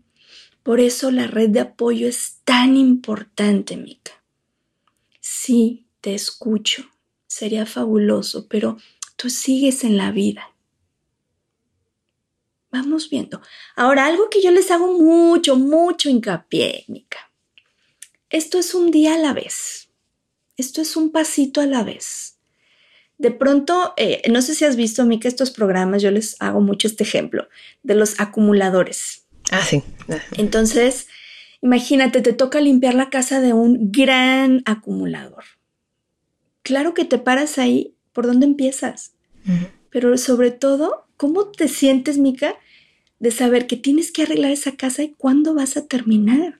Por 0.61 0.79
eso 0.79 1.09
la 1.09 1.27
red 1.27 1.49
de 1.49 1.61
apoyo 1.61 2.07
es 2.07 2.39
tan 2.43 2.75
importante, 2.75 3.77
Mica. 3.77 4.11
Sí, 5.19 5.85
te 6.01 6.13
escucho, 6.13 6.85
sería 7.35 7.65
fabuloso, 7.65 8.47
pero 8.47 8.77
tú 9.17 9.29
sigues 9.29 9.83
en 9.83 9.97
la 9.97 10.11
vida. 10.11 10.53
Vamos 12.71 13.09
viendo. 13.09 13.41
Ahora, 13.75 14.05
algo 14.05 14.29
que 14.29 14.41
yo 14.41 14.51
les 14.51 14.71
hago 14.71 14.93
mucho, 14.93 15.57
mucho 15.57 16.09
hincapié, 16.09 16.85
Mica. 16.87 17.29
Esto 18.29 18.57
es 18.57 18.73
un 18.73 18.89
día 18.89 19.15
a 19.15 19.17
la 19.17 19.33
vez. 19.33 19.89
Esto 20.55 20.81
es 20.81 20.95
un 20.95 21.11
pasito 21.11 21.59
a 21.59 21.65
la 21.65 21.83
vez. 21.83 22.37
De 23.17 23.31
pronto, 23.31 23.93
eh, 23.97 24.21
no 24.31 24.41
sé 24.41 24.55
si 24.55 24.63
has 24.63 24.77
visto, 24.77 25.03
Mica, 25.03 25.27
estos 25.27 25.51
programas, 25.51 26.01
yo 26.01 26.11
les 26.11 26.37
hago 26.39 26.61
mucho 26.61 26.87
este 26.87 27.03
ejemplo, 27.03 27.49
de 27.83 27.95
los 27.95 28.17
acumuladores. 28.21 29.25
Ah, 29.51 29.61
sí. 29.61 29.83
Entonces, 30.37 31.07
imagínate, 31.61 32.21
te 32.21 32.31
toca 32.31 32.61
limpiar 32.61 32.93
la 32.93 33.09
casa 33.09 33.41
de 33.41 33.51
un 33.51 33.91
gran 33.91 34.61
acumulador 34.65 35.43
claro 36.65 36.95
que 36.95 37.05
te 37.05 37.19
paras 37.19 37.59
ahí, 37.59 37.93
¿por 38.11 38.25
dónde 38.25 38.47
empiezas? 38.47 39.13
Pero 39.91 40.17
sobre 40.17 40.49
todo, 40.49 41.05
¿cómo 41.15 41.45
te 41.45 41.67
sientes, 41.67 42.17
Mica, 42.17 42.55
de 43.19 43.29
saber 43.29 43.67
que 43.67 43.77
tienes 43.77 44.11
que 44.11 44.23
arreglar 44.23 44.51
esa 44.51 44.75
casa 44.75 45.03
y 45.03 45.09
cuándo 45.09 45.53
vas 45.53 45.77
a 45.77 45.85
terminar? 45.85 46.59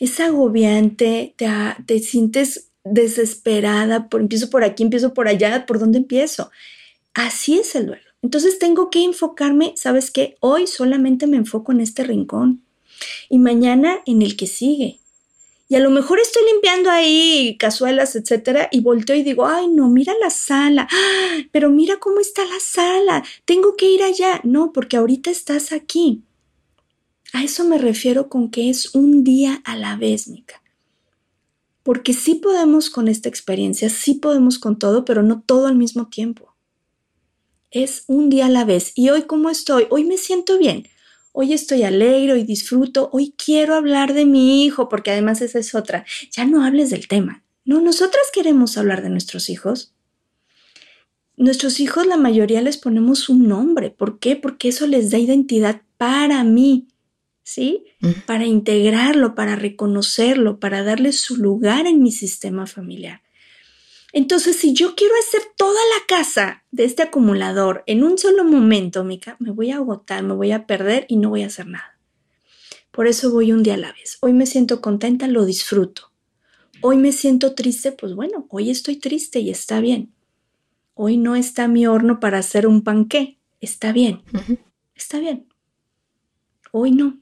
Es 0.00 0.18
agobiante, 0.18 1.34
te, 1.36 1.48
te 1.86 2.00
sientes 2.00 2.70
desesperada, 2.82 4.08
por, 4.08 4.20
empiezo 4.20 4.50
por 4.50 4.64
aquí, 4.64 4.82
empiezo 4.82 5.14
por 5.14 5.28
allá, 5.28 5.64
¿por 5.64 5.78
dónde 5.78 5.98
empiezo? 5.98 6.50
Así 7.14 7.58
es 7.58 7.76
el 7.76 7.86
duelo. 7.86 8.02
Entonces 8.22 8.58
tengo 8.58 8.90
que 8.90 9.04
enfocarme, 9.04 9.72
¿sabes 9.76 10.10
qué? 10.10 10.36
Hoy 10.40 10.66
solamente 10.66 11.28
me 11.28 11.36
enfoco 11.36 11.70
en 11.70 11.80
este 11.80 12.02
rincón 12.02 12.64
y 13.28 13.38
mañana 13.38 14.00
en 14.04 14.22
el 14.22 14.36
que 14.36 14.48
sigue 14.48 14.98
y 15.70 15.74
a 15.74 15.80
lo 15.80 15.90
mejor 15.90 16.18
estoy 16.18 16.42
limpiando 16.50 16.90
ahí 16.90 17.56
cazuelas, 17.58 18.16
etcétera, 18.16 18.68
y 18.72 18.80
volteo 18.80 19.14
y 19.14 19.22
digo, 19.22 19.46
ay, 19.46 19.68
no, 19.68 19.90
mira 19.90 20.14
la 20.18 20.30
sala, 20.30 20.88
pero 21.52 21.68
mira 21.70 21.98
cómo 21.98 22.20
está 22.20 22.42
la 22.46 22.58
sala, 22.58 23.22
tengo 23.44 23.76
que 23.76 23.90
ir 23.90 24.02
allá. 24.02 24.40
No, 24.44 24.72
porque 24.72 24.96
ahorita 24.96 25.30
estás 25.30 25.72
aquí. 25.72 26.22
A 27.34 27.44
eso 27.44 27.64
me 27.64 27.76
refiero 27.76 28.30
con 28.30 28.50
que 28.50 28.70
es 28.70 28.94
un 28.94 29.24
día 29.24 29.60
a 29.64 29.76
la 29.76 29.96
vez, 29.96 30.28
Mica. 30.28 30.62
Porque 31.82 32.14
sí 32.14 32.36
podemos 32.36 32.88
con 32.88 33.06
esta 33.06 33.28
experiencia, 33.28 33.90
sí 33.90 34.14
podemos 34.14 34.58
con 34.58 34.78
todo, 34.78 35.04
pero 35.04 35.22
no 35.22 35.42
todo 35.42 35.66
al 35.66 35.76
mismo 35.76 36.08
tiempo. 36.08 36.54
Es 37.70 38.04
un 38.06 38.30
día 38.30 38.46
a 38.46 38.50
la 38.50 38.64
vez. 38.64 38.92
¿Y 38.94 39.10
hoy 39.10 39.22
cómo 39.22 39.50
estoy? 39.50 39.86
Hoy 39.90 40.04
me 40.04 40.16
siento 40.16 40.58
bien 40.58 40.88
hoy 41.40 41.52
estoy 41.52 41.84
alegre 41.84 42.36
y 42.36 42.42
disfruto, 42.42 43.10
hoy 43.12 43.32
quiero 43.36 43.76
hablar 43.76 44.12
de 44.12 44.26
mi 44.26 44.64
hijo, 44.64 44.88
porque 44.88 45.12
además 45.12 45.40
esa 45.40 45.60
es 45.60 45.72
otra. 45.72 46.04
Ya 46.32 46.44
no 46.44 46.64
hables 46.64 46.90
del 46.90 47.06
tema. 47.06 47.44
No, 47.64 47.80
nosotras 47.80 48.24
queremos 48.32 48.76
hablar 48.76 49.02
de 49.02 49.10
nuestros 49.10 49.48
hijos. 49.48 49.94
Nuestros 51.36 51.78
hijos, 51.78 52.08
la 52.08 52.16
mayoría 52.16 52.60
les 52.60 52.76
ponemos 52.76 53.28
un 53.28 53.46
nombre. 53.46 53.90
¿Por 53.90 54.18
qué? 54.18 54.34
Porque 54.34 54.66
eso 54.70 54.88
les 54.88 55.12
da 55.12 55.18
identidad 55.18 55.82
para 55.96 56.42
mí, 56.42 56.88
¿sí? 57.44 57.84
Para 58.26 58.44
integrarlo, 58.44 59.36
para 59.36 59.54
reconocerlo, 59.54 60.58
para 60.58 60.82
darle 60.82 61.12
su 61.12 61.36
lugar 61.36 61.86
en 61.86 62.02
mi 62.02 62.10
sistema 62.10 62.66
familiar. 62.66 63.22
Entonces, 64.12 64.56
si 64.56 64.72
yo 64.72 64.94
quiero 64.94 65.14
hacer 65.20 65.42
toda 65.56 65.80
la 65.96 66.06
casa 66.06 66.64
de 66.70 66.84
este 66.84 67.02
acumulador 67.02 67.84
en 67.86 68.02
un 68.02 68.16
solo 68.16 68.44
momento, 68.44 69.04
Mica, 69.04 69.36
me 69.38 69.50
voy 69.50 69.70
a 69.70 69.76
agotar, 69.76 70.22
me 70.22 70.34
voy 70.34 70.52
a 70.52 70.66
perder 70.66 71.04
y 71.08 71.16
no 71.16 71.28
voy 71.28 71.42
a 71.42 71.48
hacer 71.48 71.66
nada. 71.66 71.98
Por 72.90 73.06
eso 73.06 73.30
voy 73.30 73.52
un 73.52 73.62
día 73.62 73.74
a 73.74 73.78
la 73.78 73.92
vez. 73.92 74.18
Hoy 74.20 74.32
me 74.32 74.46
siento 74.46 74.80
contenta, 74.80 75.28
lo 75.28 75.44
disfruto. 75.44 76.10
Hoy 76.80 76.96
me 76.96 77.12
siento 77.12 77.54
triste, 77.54 77.92
pues 77.92 78.14
bueno, 78.14 78.46
hoy 78.50 78.70
estoy 78.70 78.96
triste 78.96 79.40
y 79.40 79.50
está 79.50 79.80
bien. 79.80 80.12
Hoy 80.94 81.16
no 81.16 81.36
está 81.36 81.68
mi 81.68 81.86
horno 81.86 82.18
para 82.18 82.38
hacer 82.38 82.66
un 82.66 82.82
panqué, 82.82 83.38
está 83.60 83.92
bien, 83.92 84.22
está 84.94 85.18
bien. 85.18 85.46
Hoy 86.72 86.92
no. 86.92 87.20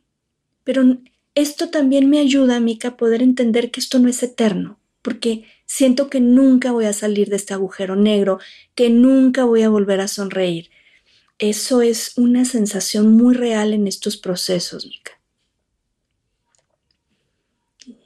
Pero 0.64 0.98
esto 1.34 1.68
también 1.68 2.08
me 2.08 2.18
ayuda, 2.18 2.60
Mica, 2.60 2.88
a 2.88 2.96
poder 2.96 3.22
entender 3.22 3.70
que 3.70 3.80
esto 3.80 3.98
no 3.98 4.08
es 4.08 4.22
eterno, 4.22 4.78
porque 5.06 5.44
Siento 5.66 6.08
que 6.08 6.20
nunca 6.20 6.70
voy 6.70 6.84
a 6.84 6.92
salir 6.92 7.28
de 7.28 7.36
este 7.36 7.52
agujero 7.52 7.96
negro, 7.96 8.38
que 8.76 8.88
nunca 8.88 9.44
voy 9.44 9.62
a 9.62 9.68
volver 9.68 10.00
a 10.00 10.06
sonreír. 10.06 10.70
Eso 11.38 11.82
es 11.82 12.16
una 12.16 12.44
sensación 12.44 13.16
muy 13.16 13.34
real 13.34 13.74
en 13.74 13.88
estos 13.88 14.16
procesos, 14.16 14.86
Mika. 14.86 15.20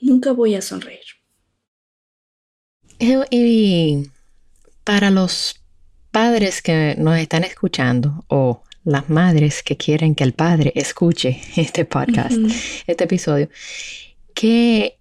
Nunca 0.01 0.33
voy 0.33 0.55
a 0.55 0.63
sonreír. 0.63 1.05
Y 3.31 4.09
para 4.83 5.11
los 5.11 5.61
padres 6.11 6.63
que 6.63 6.97
nos 6.99 7.19
están 7.19 7.45
escuchando 7.45 8.25
o 8.29 8.63
las 8.85 9.11
madres 9.11 9.63
que 9.63 9.77
quieren 9.77 10.15
que 10.15 10.25
el 10.25 10.33
padre 10.33 10.73
escuche 10.75 11.41
este 11.57 11.85
podcast, 11.85 12.37
este 12.87 13.05
episodio, 13.05 13.51
¿qué, 14.35 15.00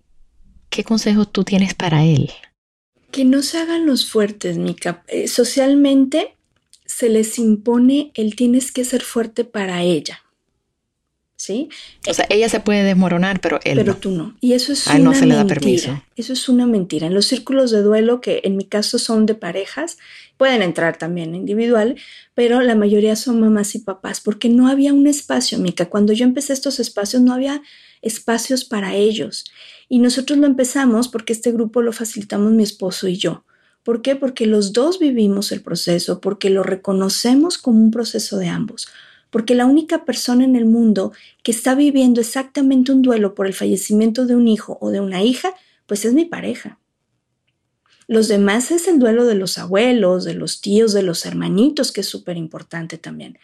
¿qué 0.69 0.83
consejos 0.83 1.31
tú 1.31 1.43
tienes 1.43 1.73
para 1.73 2.03
él? 2.05 2.29
que 3.11 3.25
no 3.25 3.41
se 3.41 3.57
hagan 3.57 3.87
los 3.87 4.07
fuertes, 4.07 4.57
Mica. 4.59 5.03
Eh, 5.07 5.27
socialmente 5.27 6.35
se 6.85 7.09
les 7.09 7.39
impone 7.39 8.11
el 8.13 8.35
tienes 8.35 8.71
que 8.71 8.85
ser 8.85 9.01
fuerte 9.01 9.45
para 9.45 9.81
ella. 9.81 10.21
¿sí? 11.35 11.69
O 12.07 12.13
sea, 12.13 12.27
ella 12.29 12.49
se 12.49 12.59
puede 12.59 12.83
desmoronar, 12.83 13.39
pero 13.39 13.59
él 13.63 13.77
Pero 13.77 13.93
no. 13.93 13.97
tú 13.97 14.11
no. 14.11 14.35
Y 14.41 14.53
eso 14.53 14.73
es 14.73 14.87
A 14.87 14.95
él 14.97 15.01
una 15.01 15.11
no 15.11 15.15
se 15.17 15.25
le 15.25 15.33
da 15.35 15.43
mentira. 15.43 15.59
permiso. 15.59 16.03
Eso 16.17 16.33
es 16.33 16.49
una 16.49 16.67
mentira. 16.67 17.07
En 17.07 17.13
los 17.15 17.25
círculos 17.25 17.71
de 17.71 17.81
duelo, 17.81 18.19
que 18.21 18.41
en 18.43 18.57
mi 18.57 18.65
caso 18.65 18.99
son 18.99 19.25
de 19.25 19.35
parejas, 19.35 19.97
pueden 20.37 20.61
entrar 20.61 20.97
también 20.97 21.33
individual, 21.33 21.95
pero 22.35 22.61
la 22.61 22.75
mayoría 22.75 23.15
son 23.15 23.39
mamás 23.39 23.73
y 23.73 23.79
papás, 23.79 24.19
porque 24.21 24.49
no 24.49 24.67
había 24.67 24.93
un 24.93 25.07
espacio, 25.07 25.57
Mica. 25.59 25.85
Cuando 25.89 26.13
yo 26.13 26.25
empecé 26.25 26.53
estos 26.53 26.79
espacios, 26.79 27.21
no 27.23 27.33
había 27.33 27.61
espacios 28.01 28.65
para 28.65 28.93
ellos. 28.95 29.45
Y 29.89 29.99
nosotros 29.99 30.37
lo 30.37 30.45
empezamos 30.45 31.07
porque 31.07 31.33
este 31.33 31.51
grupo 31.51 31.81
lo 31.81 31.91
facilitamos 31.91 32.51
mi 32.51 32.63
esposo 32.63 33.07
y 33.07 33.17
yo. 33.17 33.43
¿Por 33.83 34.03
qué? 34.03 34.15
Porque 34.15 34.45
los 34.45 34.71
dos 34.71 34.99
vivimos 34.99 35.51
el 35.51 35.61
proceso, 35.61 36.21
porque 36.21 36.51
lo 36.51 36.61
reconocemos 36.61 37.57
como 37.57 37.79
un 37.79 37.89
proceso 37.89 38.37
de 38.37 38.47
ambos, 38.47 38.87
porque 39.31 39.55
la 39.55 39.65
única 39.65 40.05
persona 40.05 40.43
en 40.43 40.55
el 40.55 40.65
mundo 40.65 41.11
que 41.43 41.51
está 41.51 41.73
viviendo 41.73 42.21
exactamente 42.21 42.91
un 42.91 43.01
duelo 43.01 43.33
por 43.33 43.47
el 43.47 43.53
fallecimiento 43.53 44.27
de 44.27 44.35
un 44.35 44.47
hijo 44.47 44.77
o 44.79 44.91
de 44.91 44.99
una 44.99 45.23
hija, 45.23 45.53
pues 45.87 46.05
es 46.05 46.13
mi 46.13 46.25
pareja. 46.25 46.79
Los 48.07 48.27
demás 48.27 48.71
es 48.71 48.87
el 48.87 48.99
duelo 48.99 49.25
de 49.25 49.35
los 49.35 49.57
abuelos, 49.57 50.23
de 50.23 50.33
los 50.33 50.61
tíos, 50.61 50.93
de 50.93 51.03
los 51.03 51.25
hermanitos, 51.25 51.91
que 51.91 52.01
es 52.01 52.07
súper 52.07 52.37
importante 52.37 52.97
también. 52.97 53.37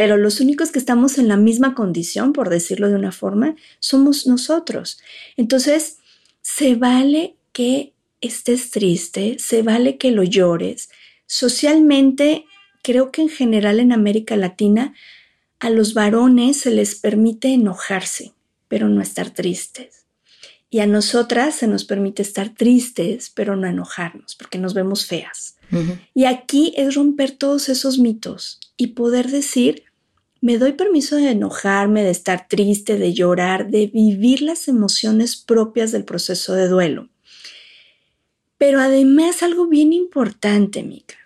Pero 0.00 0.16
los 0.16 0.40
únicos 0.40 0.72
que 0.72 0.78
estamos 0.78 1.18
en 1.18 1.28
la 1.28 1.36
misma 1.36 1.74
condición, 1.74 2.32
por 2.32 2.48
decirlo 2.48 2.88
de 2.88 2.94
una 2.94 3.12
forma, 3.12 3.54
somos 3.80 4.26
nosotros. 4.26 4.98
Entonces, 5.36 5.98
se 6.40 6.74
vale 6.74 7.36
que 7.52 7.92
estés 8.22 8.70
triste, 8.70 9.36
se 9.38 9.60
vale 9.60 9.98
que 9.98 10.10
lo 10.10 10.22
llores. 10.22 10.88
Socialmente, 11.26 12.46
creo 12.82 13.12
que 13.12 13.20
en 13.20 13.28
general 13.28 13.78
en 13.78 13.92
América 13.92 14.36
Latina, 14.36 14.94
a 15.58 15.68
los 15.68 15.92
varones 15.92 16.56
se 16.56 16.70
les 16.70 16.94
permite 16.94 17.48
enojarse, 17.48 18.32
pero 18.68 18.88
no 18.88 19.02
estar 19.02 19.28
tristes. 19.28 20.06
Y 20.70 20.78
a 20.78 20.86
nosotras 20.86 21.56
se 21.56 21.66
nos 21.66 21.84
permite 21.84 22.22
estar 22.22 22.54
tristes, 22.54 23.28
pero 23.28 23.54
no 23.54 23.66
enojarnos, 23.66 24.34
porque 24.36 24.56
nos 24.56 24.72
vemos 24.72 25.04
feas. 25.04 25.56
Y 26.14 26.24
aquí 26.24 26.72
es 26.74 26.94
romper 26.94 27.32
todos 27.32 27.68
esos 27.68 27.98
mitos 27.98 28.60
y 28.78 28.88
poder 28.88 29.30
decir, 29.30 29.84
me 30.40 30.56
doy 30.58 30.72
permiso 30.72 31.16
de 31.16 31.30
enojarme, 31.30 32.02
de 32.02 32.10
estar 32.10 32.48
triste, 32.48 32.98
de 32.98 33.12
llorar, 33.12 33.70
de 33.70 33.86
vivir 33.88 34.42
las 34.42 34.68
emociones 34.68 35.36
propias 35.36 35.92
del 35.92 36.04
proceso 36.04 36.54
de 36.54 36.68
duelo. 36.68 37.08
Pero 38.56 38.80
además 38.80 39.42
algo 39.42 39.66
bien 39.66 39.92
importante, 39.92 40.82
Mica. 40.82 41.16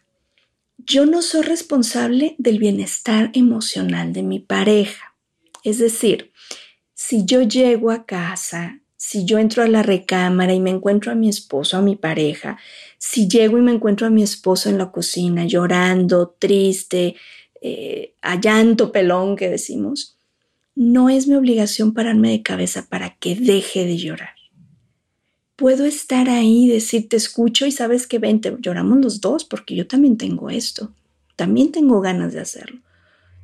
Yo 0.78 1.06
no 1.06 1.22
soy 1.22 1.42
responsable 1.42 2.34
del 2.38 2.58
bienestar 2.58 3.30
emocional 3.34 4.12
de 4.12 4.22
mi 4.22 4.40
pareja. 4.40 5.14
Es 5.62 5.78
decir, 5.78 6.32
si 6.92 7.24
yo 7.24 7.42
llego 7.42 7.90
a 7.90 8.04
casa, 8.04 8.80
si 8.96 9.24
yo 9.24 9.38
entro 9.38 9.62
a 9.62 9.68
la 9.68 9.82
recámara 9.82 10.52
y 10.52 10.60
me 10.60 10.70
encuentro 10.70 11.12
a 11.12 11.14
mi 11.14 11.28
esposo, 11.28 11.76
a 11.76 11.82
mi 11.82 11.96
pareja, 11.96 12.58
si 12.98 13.28
llego 13.28 13.58
y 13.58 13.62
me 13.62 13.72
encuentro 13.72 14.06
a 14.06 14.10
mi 14.10 14.22
esposo 14.22 14.68
en 14.68 14.78
la 14.78 14.90
cocina 14.90 15.44
llorando, 15.44 16.36
triste, 16.38 17.16
eh, 17.66 18.12
a 18.20 18.38
llanto 18.38 18.92
pelón 18.92 19.36
que 19.36 19.48
decimos, 19.48 20.18
no 20.74 21.08
es 21.08 21.26
mi 21.26 21.34
obligación 21.34 21.94
pararme 21.94 22.28
de 22.28 22.42
cabeza 22.42 22.86
para 22.90 23.16
que 23.16 23.36
deje 23.36 23.86
de 23.86 23.96
llorar. 23.96 24.34
Puedo 25.56 25.86
estar 25.86 26.28
ahí, 26.28 26.68
decir 26.68 27.08
te 27.08 27.16
escucho 27.16 27.64
y 27.64 27.72
sabes 27.72 28.06
que 28.06 28.18
vente, 28.18 28.54
lloramos 28.60 28.98
los 28.98 29.22
dos 29.22 29.46
porque 29.46 29.74
yo 29.74 29.86
también 29.86 30.18
tengo 30.18 30.50
esto, 30.50 30.92
también 31.36 31.72
tengo 31.72 32.02
ganas 32.02 32.34
de 32.34 32.40
hacerlo. 32.40 32.80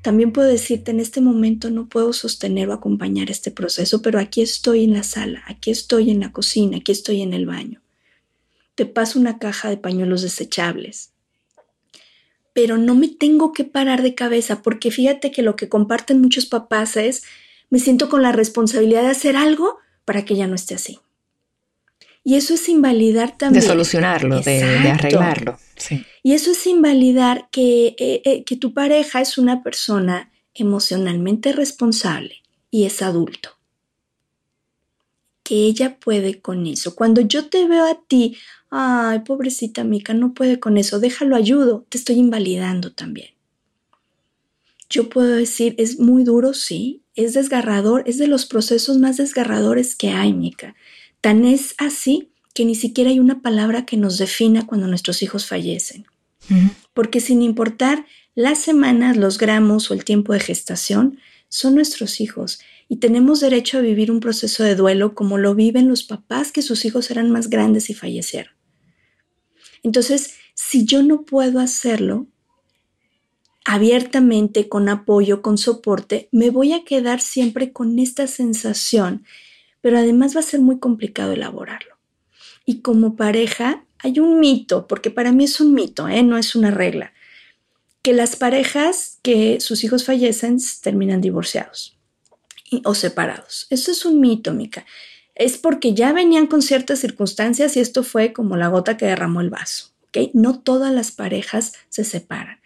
También 0.03 0.33
puedo 0.33 0.49
decirte 0.49 0.91
en 0.91 1.01
este 1.01 1.23
momento 1.23 1.71
no 1.71 1.89
puedo 1.89 2.13
sostener 2.13 2.69
o 2.69 2.75
acompañar 2.75 3.31
este 3.31 3.51
proceso, 3.51 4.03
pero 4.03 4.19
aquí 4.19 4.43
estoy 4.43 4.85
en 4.85 4.93
la 4.93 5.03
sala, 5.03 5.43
aquí 5.47 5.71
estoy 5.71 6.11
en 6.11 6.21
la 6.21 6.31
cocina, 6.31 6.77
aquí 6.77 6.93
estoy 6.93 7.23
en 7.23 7.33
el 7.33 7.47
baño. 7.47 7.81
Te 8.75 8.85
paso 8.85 9.19
una 9.19 9.39
caja 9.39 9.71
de 9.71 9.79
pañuelos 9.79 10.21
desechables. 10.21 11.13
Pero 12.61 12.77
no 12.77 12.95
me 12.95 13.09
tengo 13.09 13.55
que 13.55 13.65
parar 13.65 14.03
de 14.03 14.15
cabeza 14.15 14.61
porque 14.61 14.91
fíjate 14.91 15.31
que 15.31 15.41
lo 15.41 15.57
que 15.57 15.71
comparten 15.71 16.21
muchos 16.21 16.45
papás 16.45 16.99
es 16.99 17.23
me 17.71 17.79
siento 17.79 18.11
con 18.11 18.21
la 18.21 18.33
responsabilidad 18.33 19.01
de 19.01 19.09
hacer 19.09 19.35
algo 19.35 19.79
para 20.05 20.27
que 20.27 20.37
ya 20.37 20.47
no 20.47 20.57
esté 20.57 20.75
así. 20.75 20.99
Y 22.23 22.35
eso 22.35 22.53
es 22.53 22.69
invalidar 22.69 23.39
también. 23.39 23.63
De 23.63 23.67
solucionarlo, 23.67 24.41
de, 24.41 24.63
arreglarlo. 24.63 25.59
Sí. 25.77 26.05
Y 26.23 26.35
eso 26.35 26.51
es 26.51 26.67
invalidar 26.67 27.49
que, 27.51 27.97
eh, 27.99 28.21
eh, 28.27 28.45
que 28.45 28.57
tu 28.57 28.75
pareja 28.75 29.23
es 29.23 29.39
una 29.39 29.63
persona 29.63 30.31
emocionalmente 30.53 31.53
responsable 31.53 32.43
y 32.71 32.85
es 32.85 33.01
adulto. 33.01 33.57
Que 35.51 35.57
ella 35.57 35.99
puede 35.99 36.41
con 36.41 36.69
eso. 36.69 36.95
Cuando 36.95 37.23
yo 37.23 37.49
te 37.49 37.67
veo 37.67 37.85
a 37.85 38.01
ti, 38.07 38.37
ay, 38.71 39.19
pobrecita 39.27 39.83
Mica, 39.83 40.15
no 40.15 40.33
puede 40.33 40.61
con 40.61 40.79
eso, 40.79 41.01
déjalo 41.01 41.35
ayudo, 41.35 41.85
te 41.89 41.99
estoy 41.99 42.21
invalidando 42.21 42.93
también. 42.93 43.31
Yo 44.89 45.09
puedo 45.09 45.35
decir, 45.35 45.75
es 45.77 45.99
muy 45.99 46.23
duro, 46.23 46.55
sí, 46.55 47.03
es 47.17 47.35
desgarrador, 47.35 48.05
es 48.07 48.17
de 48.17 48.29
los 48.29 48.47
procesos 48.47 48.99
más 48.99 49.17
desgarradores 49.17 49.97
que 49.97 50.11
hay, 50.11 50.33
Mica. 50.33 50.77
Tan 51.21 51.45
es 51.45 51.75
así 51.79 52.31
que 52.55 52.65
ni 52.65 52.77
siquiera 52.77 53.11
hay 53.11 53.19
una 53.19 53.43
palabra 53.43 53.85
que 53.85 53.97
nos 53.97 54.19
defina 54.19 54.69
cuando 54.69 54.87
nuestros 54.87 55.21
hijos 55.21 55.47
fallecen. 55.47 56.07
Porque 56.95 57.19
sin 57.19 57.43
importar 57.43 58.07
las 58.37 58.59
semanas, 58.61 59.17
los 59.17 59.37
gramos 59.37 59.91
o 59.91 59.95
el 59.95 60.05
tiempo 60.05 60.33
de 60.33 60.39
gestación, 60.39 61.19
son 61.49 61.75
nuestros 61.75 62.21
hijos 62.21 62.61
y 62.93 62.97
tenemos 62.97 63.39
derecho 63.39 63.79
a 63.79 63.83
vivir 63.83 64.11
un 64.11 64.19
proceso 64.19 64.65
de 64.65 64.75
duelo 64.75 65.15
como 65.15 65.39
lo 65.39 65.55
viven 65.55 65.89
los 65.89 66.03
papás 66.03 66.51
que 66.51 66.61
sus 66.61 66.85
hijos 66.85 67.09
eran 67.13 67.31
más 67.31 67.49
grandes 67.49 67.89
y 67.89 67.95
fallecieron. 67.95 68.53
Entonces, 69.85 70.35
si 70.55 70.85
yo 70.85 71.05
no 71.05 71.23
puedo 71.23 71.61
hacerlo 71.61 72.27
abiertamente, 73.65 74.69
con 74.69 74.89
apoyo, 74.89 75.41
con 75.41 75.57
soporte, 75.57 76.29
me 76.33 76.51
voy 76.51 76.73
a 76.73 76.83
quedar 76.83 77.21
siempre 77.21 77.73
con 77.73 77.97
esta 78.01 78.27
sensación, 78.27 79.25
pero 79.81 79.97
además 79.97 80.35
va 80.35 80.41
a 80.41 80.43
ser 80.43 80.61
muy 80.61 80.81
complicado 80.81 81.31
elaborarlo. 81.31 81.95
Y 82.67 82.81
como 82.81 83.15
pareja 83.15 83.85
hay 83.99 84.19
un 84.19 84.41
mito, 84.41 84.89
porque 84.89 85.13
para 85.13 85.31
mí 85.31 85.45
es 85.45 85.61
un 85.61 85.75
mito, 85.75 86.09
¿eh? 86.09 86.25
no 86.25 86.37
es 86.37 86.57
una 86.57 86.73
regla, 86.73 87.13
que 88.03 88.15
las 88.15 88.35
parejas 88.35 89.21
que 89.23 89.61
sus 89.61 89.85
hijos 89.85 90.05
fallecen 90.05 90.59
terminan 90.83 91.21
divorciados 91.21 92.00
o 92.85 92.95
separados. 92.95 93.67
Eso 93.71 93.91
es 93.91 94.05
un 94.05 94.21
mito, 94.21 94.53
Mica. 94.53 94.87
Es 95.35 95.57
porque 95.57 95.95
ya 95.95 96.13
venían 96.13 96.47
con 96.47 96.63
ciertas 96.63 96.99
circunstancias 96.99 97.77
y 97.77 97.81
esto 97.81 98.03
fue 98.03 98.33
como 98.33 98.57
la 98.57 98.69
gota 98.69 98.97
que 98.97 99.07
derramó 99.07 99.41
el 99.41 99.51
vaso. 99.51 99.91
No 100.35 100.59
todas 100.59 100.93
las 100.93 101.13
parejas 101.13 101.75
se 101.89 102.05
separan, 102.05 102.59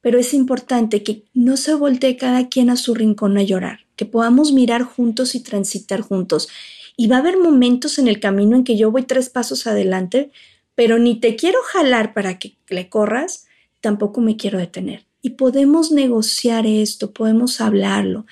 pero 0.00 0.18
es 0.18 0.32
importante 0.34 1.02
que 1.02 1.24
no 1.34 1.56
se 1.56 1.74
voltee 1.74 2.16
cada 2.16 2.48
quien 2.48 2.70
a 2.70 2.76
su 2.76 2.94
rincón 2.94 3.36
a 3.36 3.42
llorar, 3.42 3.80
que 3.96 4.06
podamos 4.06 4.52
mirar 4.52 4.82
juntos 4.82 5.34
y 5.34 5.40
transitar 5.40 6.02
juntos. 6.02 6.48
Y 6.96 7.08
va 7.08 7.16
a 7.16 7.18
haber 7.20 7.38
momentos 7.38 7.98
en 7.98 8.06
el 8.06 8.20
camino 8.20 8.56
en 8.56 8.64
que 8.64 8.76
yo 8.76 8.90
voy 8.90 9.02
tres 9.02 9.28
pasos 9.28 9.66
adelante, 9.66 10.30
pero 10.74 10.98
ni 10.98 11.18
te 11.18 11.34
quiero 11.36 11.58
jalar 11.62 12.14
para 12.14 12.38
que 12.38 12.56
le 12.68 12.88
corras, 12.88 13.46
tampoco 13.80 14.20
me 14.20 14.36
quiero 14.36 14.58
detener. 14.58 15.04
Y 15.20 15.30
podemos 15.30 15.90
negociar 15.90 16.66
esto, 16.66 17.12
podemos 17.12 17.60
hablarlo. 17.60 18.26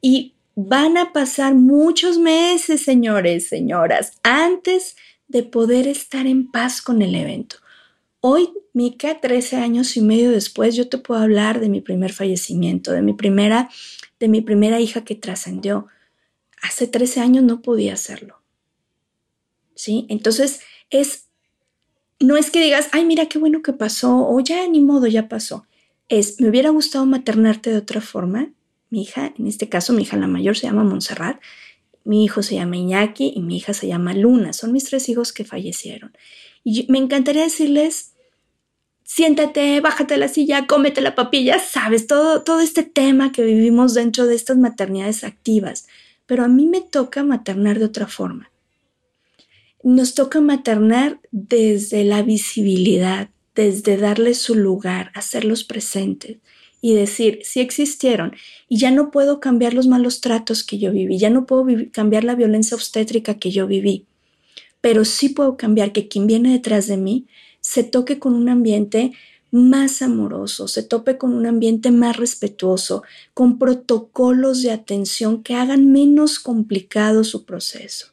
Y 0.00 0.33
van 0.56 0.96
a 0.96 1.12
pasar 1.12 1.54
muchos 1.54 2.18
meses, 2.18 2.82
señores, 2.82 3.48
señoras, 3.48 4.12
antes 4.22 4.96
de 5.28 5.42
poder 5.42 5.88
estar 5.88 6.26
en 6.26 6.50
paz 6.50 6.80
con 6.80 7.02
el 7.02 7.14
evento. 7.14 7.56
Hoy, 8.20 8.50
Mica, 8.72 9.20
13 9.20 9.56
años 9.56 9.96
y 9.96 10.00
medio 10.00 10.30
después, 10.30 10.74
yo 10.74 10.88
te 10.88 10.98
puedo 10.98 11.20
hablar 11.20 11.60
de 11.60 11.68
mi 11.68 11.80
primer 11.80 12.12
fallecimiento, 12.12 12.92
de 12.92 13.02
mi 13.02 13.12
primera, 13.12 13.68
de 14.18 14.28
mi 14.28 14.40
primera 14.40 14.80
hija 14.80 15.04
que 15.04 15.14
trascendió. 15.14 15.88
Hace 16.62 16.86
13 16.86 17.20
años 17.20 17.44
no 17.44 17.60
podía 17.60 17.92
hacerlo. 17.92 18.40
¿Sí? 19.74 20.06
Entonces, 20.08 20.60
es, 20.88 21.26
no 22.18 22.36
es 22.36 22.50
que 22.50 22.62
digas, 22.62 22.88
ay, 22.92 23.04
mira 23.04 23.26
qué 23.26 23.38
bueno 23.38 23.60
que 23.60 23.72
pasó, 23.72 24.26
o 24.26 24.40
ya 24.40 24.66
ni 24.68 24.80
modo, 24.80 25.06
ya 25.06 25.28
pasó. 25.28 25.66
Es, 26.08 26.40
me 26.40 26.48
hubiera 26.48 26.70
gustado 26.70 27.04
maternarte 27.06 27.70
de 27.70 27.76
otra 27.76 28.00
forma. 28.00 28.53
Mi 28.94 29.02
hija, 29.02 29.34
en 29.36 29.48
este 29.48 29.68
caso, 29.68 29.92
mi 29.92 30.04
hija 30.04 30.16
la 30.16 30.28
mayor 30.28 30.56
se 30.56 30.68
llama 30.68 30.84
Montserrat, 30.84 31.40
mi 32.04 32.22
hijo 32.22 32.44
se 32.44 32.54
llama 32.54 32.76
Iñaki 32.76 33.32
y 33.34 33.40
mi 33.40 33.56
hija 33.56 33.74
se 33.74 33.88
llama 33.88 34.14
Luna. 34.14 34.52
Son 34.52 34.70
mis 34.70 34.84
tres 34.84 35.08
hijos 35.08 35.32
que 35.32 35.44
fallecieron. 35.44 36.16
Y 36.62 36.86
me 36.88 36.98
encantaría 36.98 37.42
decirles, 37.42 38.12
siéntate, 39.02 39.80
bájate 39.80 40.16
la 40.16 40.28
silla, 40.28 40.68
cómete 40.68 41.00
la 41.00 41.16
papilla, 41.16 41.58
sabes, 41.58 42.06
todo, 42.06 42.44
todo 42.44 42.60
este 42.60 42.84
tema 42.84 43.32
que 43.32 43.42
vivimos 43.42 43.94
dentro 43.94 44.28
de 44.28 44.36
estas 44.36 44.58
maternidades 44.58 45.24
activas. 45.24 45.88
Pero 46.26 46.44
a 46.44 46.48
mí 46.48 46.68
me 46.68 46.80
toca 46.80 47.24
maternar 47.24 47.80
de 47.80 47.86
otra 47.86 48.06
forma. 48.06 48.52
Nos 49.82 50.14
toca 50.14 50.40
maternar 50.40 51.18
desde 51.32 52.04
la 52.04 52.22
visibilidad, 52.22 53.28
desde 53.56 53.96
darles 53.96 54.38
su 54.38 54.54
lugar, 54.54 55.10
hacerlos 55.16 55.64
presentes. 55.64 56.36
Y 56.84 56.92
decir, 56.92 57.38
sí 57.44 57.60
existieron 57.60 58.36
y 58.68 58.76
ya 58.76 58.90
no 58.90 59.10
puedo 59.10 59.40
cambiar 59.40 59.72
los 59.72 59.86
malos 59.86 60.20
tratos 60.20 60.62
que 60.62 60.76
yo 60.76 60.92
viví, 60.92 61.16
ya 61.16 61.30
no 61.30 61.46
puedo 61.46 61.64
cambiar 61.92 62.24
la 62.24 62.34
violencia 62.34 62.74
obstétrica 62.74 63.38
que 63.38 63.50
yo 63.50 63.66
viví, 63.66 64.04
pero 64.82 65.06
sí 65.06 65.30
puedo 65.30 65.56
cambiar 65.56 65.92
que 65.92 66.08
quien 66.08 66.26
viene 66.26 66.52
detrás 66.52 66.86
de 66.86 66.98
mí 66.98 67.26
se 67.62 67.84
toque 67.84 68.18
con 68.18 68.34
un 68.34 68.50
ambiente 68.50 69.12
más 69.50 70.02
amoroso, 70.02 70.68
se 70.68 70.82
tope 70.82 71.16
con 71.16 71.32
un 71.32 71.46
ambiente 71.46 71.90
más 71.90 72.18
respetuoso, 72.18 73.02
con 73.32 73.58
protocolos 73.58 74.60
de 74.60 74.72
atención 74.72 75.42
que 75.42 75.54
hagan 75.54 75.90
menos 75.90 76.38
complicado 76.38 77.24
su 77.24 77.46
proceso. 77.46 78.08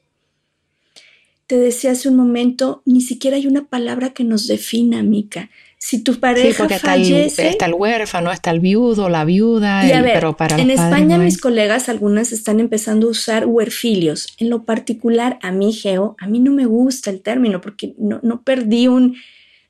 Te 1.45 1.57
decía 1.57 1.91
hace 1.91 2.07
un 2.07 2.15
momento, 2.15 2.83
ni 2.85 3.01
siquiera 3.01 3.35
hay 3.35 3.47
una 3.47 3.67
palabra 3.67 4.13
que 4.13 4.23
nos 4.23 4.47
defina, 4.47 5.03
Mica. 5.03 5.49
Si 5.83 6.03
tu 6.03 6.19
pareja 6.19 6.69
sí, 6.69 6.75
fallece, 6.75 7.25
está 7.25 7.41
el, 7.41 7.49
está 7.49 7.65
el, 7.65 7.73
huérfano, 7.73 8.31
está 8.31 8.51
el 8.51 8.59
viudo, 8.59 9.09
la 9.09 9.25
viuda, 9.25 9.87
y 9.87 9.91
a 9.91 10.03
ver, 10.03 10.13
pero 10.13 10.37
para 10.37 10.59
en 10.59 10.69
España 10.69 11.17
mis 11.17 11.41
colegas 11.41 11.89
algunas 11.89 12.31
están 12.31 12.59
empezando 12.59 13.07
a 13.07 13.09
usar 13.09 13.47
huerfilios. 13.47 14.27
En 14.37 14.51
lo 14.51 14.63
particular 14.63 15.39
a 15.41 15.51
mí 15.51 15.73
Geo, 15.73 16.15
a 16.19 16.27
mí 16.27 16.39
no 16.39 16.51
me 16.51 16.67
gusta 16.67 17.09
el 17.09 17.21
término 17.21 17.61
porque 17.61 17.95
no, 17.97 18.19
no 18.21 18.43
perdí 18.43 18.87
un 18.87 19.15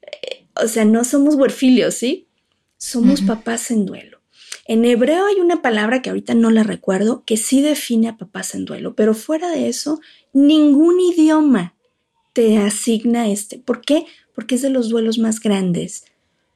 eh, 0.01 0.41
o 0.61 0.67
sea, 0.67 0.83
no 0.83 1.05
somos 1.05 1.35
huerfilios, 1.35 1.95
¿sí? 1.95 2.27
Somos 2.77 3.21
papás 3.21 3.71
en 3.71 3.85
duelo. 3.85 4.19
En 4.65 4.83
hebreo 4.83 5.27
hay 5.27 5.35
una 5.35 5.61
palabra 5.61 6.01
que 6.01 6.09
ahorita 6.09 6.33
no 6.33 6.49
la 6.49 6.63
recuerdo 6.63 7.23
que 7.25 7.37
sí 7.37 7.61
define 7.61 8.09
a 8.09 8.17
papás 8.17 8.53
en 8.53 8.65
duelo, 8.65 8.95
pero 8.95 9.13
fuera 9.13 9.49
de 9.49 9.69
eso, 9.69 10.01
ningún 10.33 10.99
idioma 10.99 11.75
te 12.33 12.57
asigna 12.57 13.29
este. 13.29 13.59
¿Por 13.59 13.81
qué? 13.81 14.05
Porque 14.33 14.55
es 14.55 14.61
de 14.61 14.69
los 14.69 14.89
duelos 14.89 15.17
más 15.17 15.39
grandes. 15.39 16.05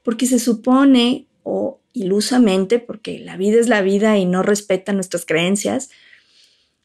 Porque 0.04 0.26
se 0.26 0.40
supone, 0.40 1.26
o 1.44 1.80
ilusamente, 1.94 2.80
porque 2.80 3.20
la 3.20 3.38
vida 3.38 3.60
es 3.60 3.70
la 3.70 3.82
vida 3.82 4.18
y 4.18 4.26
no 4.26 4.44
respeta 4.44 4.94
nuestras 4.94 5.26
creencias, 5.26 5.90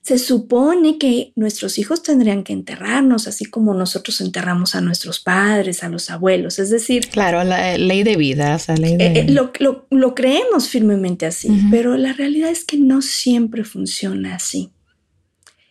se 0.03 0.19
supone 0.19 0.99
que 0.99 1.33
nuestros 1.37 1.79
hijos 1.79 2.03
tendrían 2.03 2.43
que 2.43 2.55
enterrarnos, 2.55 3.29
así 3.29 3.45
como 3.45 3.75
nosotros 3.75 4.21
enterramos 4.23 4.75
a 4.75 4.81
nuestros 4.81 5.21
padres, 5.21 5.83
a 5.83 5.91
los 5.91 6.09
abuelos. 6.11 6.59
Es 6.59 6.71
decir, 6.71 7.09
claro, 7.11 7.45
la 7.45 7.77
ley 7.77 8.03
de 8.03 8.17
vida, 8.17 8.57
o 8.57 8.73
ley 8.77 8.97
de... 8.97 9.07
Eh, 9.07 9.27
lo, 9.29 10.15
creemos 10.15 10.69
firmemente 10.69 11.27
así, 11.27 11.51
pero 11.71 11.97
la 11.99 12.15
realidad 12.15 12.51
es 12.51 12.65
que 12.65 12.79
no 12.79 13.03
siempre 13.03 13.63
funciona 13.65 14.37
así. 14.37 14.71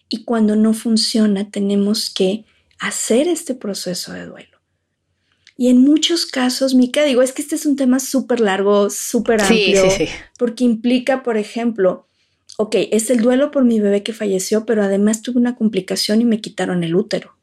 Y 0.09 0.24
cuando 0.24 0.55
no 0.55 0.74
funciona, 0.74 1.49
tenemos 1.49 2.11
que 2.11 2.45
hacer 2.80 3.28
este 3.28 3.55
proceso 3.55 4.13
de 4.13 4.26
duelo. 4.26 4.48
Y 5.60 5.68
en 5.68 5.82
muchos 5.82 6.26
casos, 6.26 6.74
Mica, 6.74 7.03
digo, 7.03 7.22
es 7.22 7.34
que 7.34 7.41
este 7.41 7.55
es 7.55 7.66
un 7.66 7.76
tema 7.76 7.99
súper 7.99 8.39
largo, 8.39 8.89
súper 8.89 9.41
amplio, 9.41 9.84
porque 10.38 10.64
implica, 10.64 11.22
por 11.22 11.36
ejemplo, 11.36 12.07
ok, 12.55 12.76
es 12.91 13.10
el 13.10 13.20
duelo 13.20 13.51
por 13.51 13.66
mi 13.66 13.82
bebé 13.82 14.01
que 14.01 14.14
falleció, 14.14 14.66
pero 14.66 14.84
además 14.84 15.22
tuve 15.22 15.38
una 15.38 15.57
complicación 15.57 16.22
y 16.22 16.24
me 16.24 16.39
quitaron 16.39 16.86
el 16.86 16.95
útero. 16.95 17.36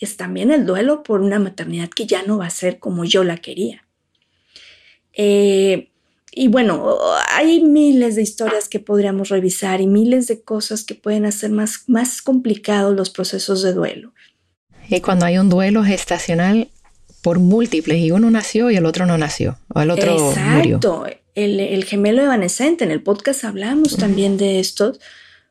Es 0.00 0.16
también 0.16 0.50
el 0.50 0.64
duelo 0.64 1.02
por 1.02 1.20
una 1.20 1.38
maternidad 1.38 1.90
que 1.90 2.06
ya 2.06 2.22
no 2.22 2.38
va 2.38 2.46
a 2.46 2.50
ser 2.50 2.78
como 2.78 3.04
yo 3.04 3.22
la 3.22 3.36
quería. 3.36 3.86
Eh, 5.12 5.90
y 6.32 6.48
bueno, 6.48 6.96
hay 7.28 7.62
miles 7.62 8.16
de 8.16 8.22
historias 8.22 8.66
que 8.66 8.80
podríamos 8.80 9.28
revisar 9.28 9.82
y 9.82 9.86
miles 9.86 10.26
de 10.26 10.40
cosas 10.40 10.84
que 10.84 10.94
pueden 10.94 11.26
hacer 11.26 11.50
más, 11.50 11.84
más 11.86 12.22
complicados 12.22 12.96
los 12.96 13.10
procesos 13.10 13.60
de 13.60 13.74
duelo. 13.74 14.14
Y 14.88 15.02
cuando 15.02 15.26
hay 15.26 15.36
un 15.36 15.50
duelo 15.50 15.84
gestacional 15.84 16.70
por 17.26 17.40
múltiples 17.40 17.98
y 17.98 18.12
uno 18.12 18.30
nació 18.30 18.70
y 18.70 18.76
el 18.76 18.86
otro 18.86 19.04
no 19.04 19.18
nació, 19.18 19.58
o 19.74 19.80
el 19.80 19.90
otro 19.90 20.12
Exacto 20.12 21.04
el, 21.34 21.84
gemelo 21.84 22.22
evanescente. 22.22 22.84
En 22.84 22.92
el 22.92 23.02
podcast 23.02 23.42
hablamos 23.42 23.96
también 23.96 24.36
de 24.36 24.60
esto, 24.60 24.96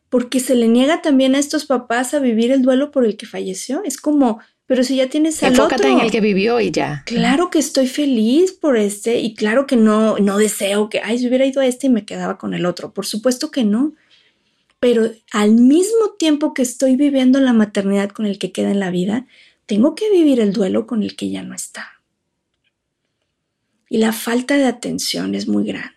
porque 0.08 0.40
se 0.40 0.56
le 0.56 0.70
niega 0.70 1.02
también 1.02 1.36
a 1.36 1.38
estos 1.38 1.66
papás 1.66 2.14
a 2.14 2.20
vivir 2.20 2.54
el 2.54 2.62
duelo 2.62 2.92
por 2.92 3.04
el 3.04 3.18
que 3.18 3.26
falleció. 3.26 3.84
Es 3.84 3.98
como, 3.98 4.40
pero 4.68 4.86
si 4.86 4.96
ya 4.96 5.10
tienes 5.10 5.44
al 5.44 5.52
Enfócate 5.52 5.90
en 5.90 6.00
el 6.00 6.12
que 6.12 6.22
vivió 6.22 6.62
y 6.62 6.72
ya. 6.72 7.04
Claro 7.06 7.50
que 7.50 7.60
estoy 7.60 7.88
feliz 7.88 8.54
por 8.54 8.78
este 8.78 9.20
y 9.20 9.36
claro 9.36 9.68
que 9.68 9.76
no, 9.76 10.18
no 10.18 10.38
deseo 10.38 10.90
que, 10.90 11.02
ay, 11.04 11.20
si 11.20 11.28
hubiera 11.28 11.46
ido 11.46 11.60
a 11.62 11.66
este 11.66 11.88
y 11.88 11.90
me 11.90 12.06
quedaba 12.06 12.38
con 12.38 12.54
el 12.54 12.66
otro. 12.66 12.94
Por 12.94 13.06
supuesto 13.06 13.52
que 13.52 13.66
no. 13.66 13.96
Pero 14.80 15.12
al 15.34 15.56
mismo 15.56 16.16
tiempo 16.18 16.54
que 16.54 16.62
estoy 16.62 16.96
viviendo 16.96 17.42
la 17.42 17.52
maternidad 17.52 18.12
con 18.12 18.26
el 18.26 18.40
que 18.40 18.54
queda 18.54 18.72
en 18.72 18.80
la 18.80 18.92
vida, 18.92 19.26
tengo 19.66 19.96
que 19.96 20.10
vivir 20.12 20.40
el 20.40 20.54
duelo 20.54 20.86
con 20.88 21.04
el 21.04 21.16
que 21.16 21.30
ya 21.30 21.44
no 21.44 21.56
está 21.56 21.96
y 23.90 23.98
la 23.98 24.12
falta 24.12 24.58
de 24.58 24.66
atención 24.66 25.36
es 25.36 25.48
muy 25.48 25.64
grande. 25.66 25.94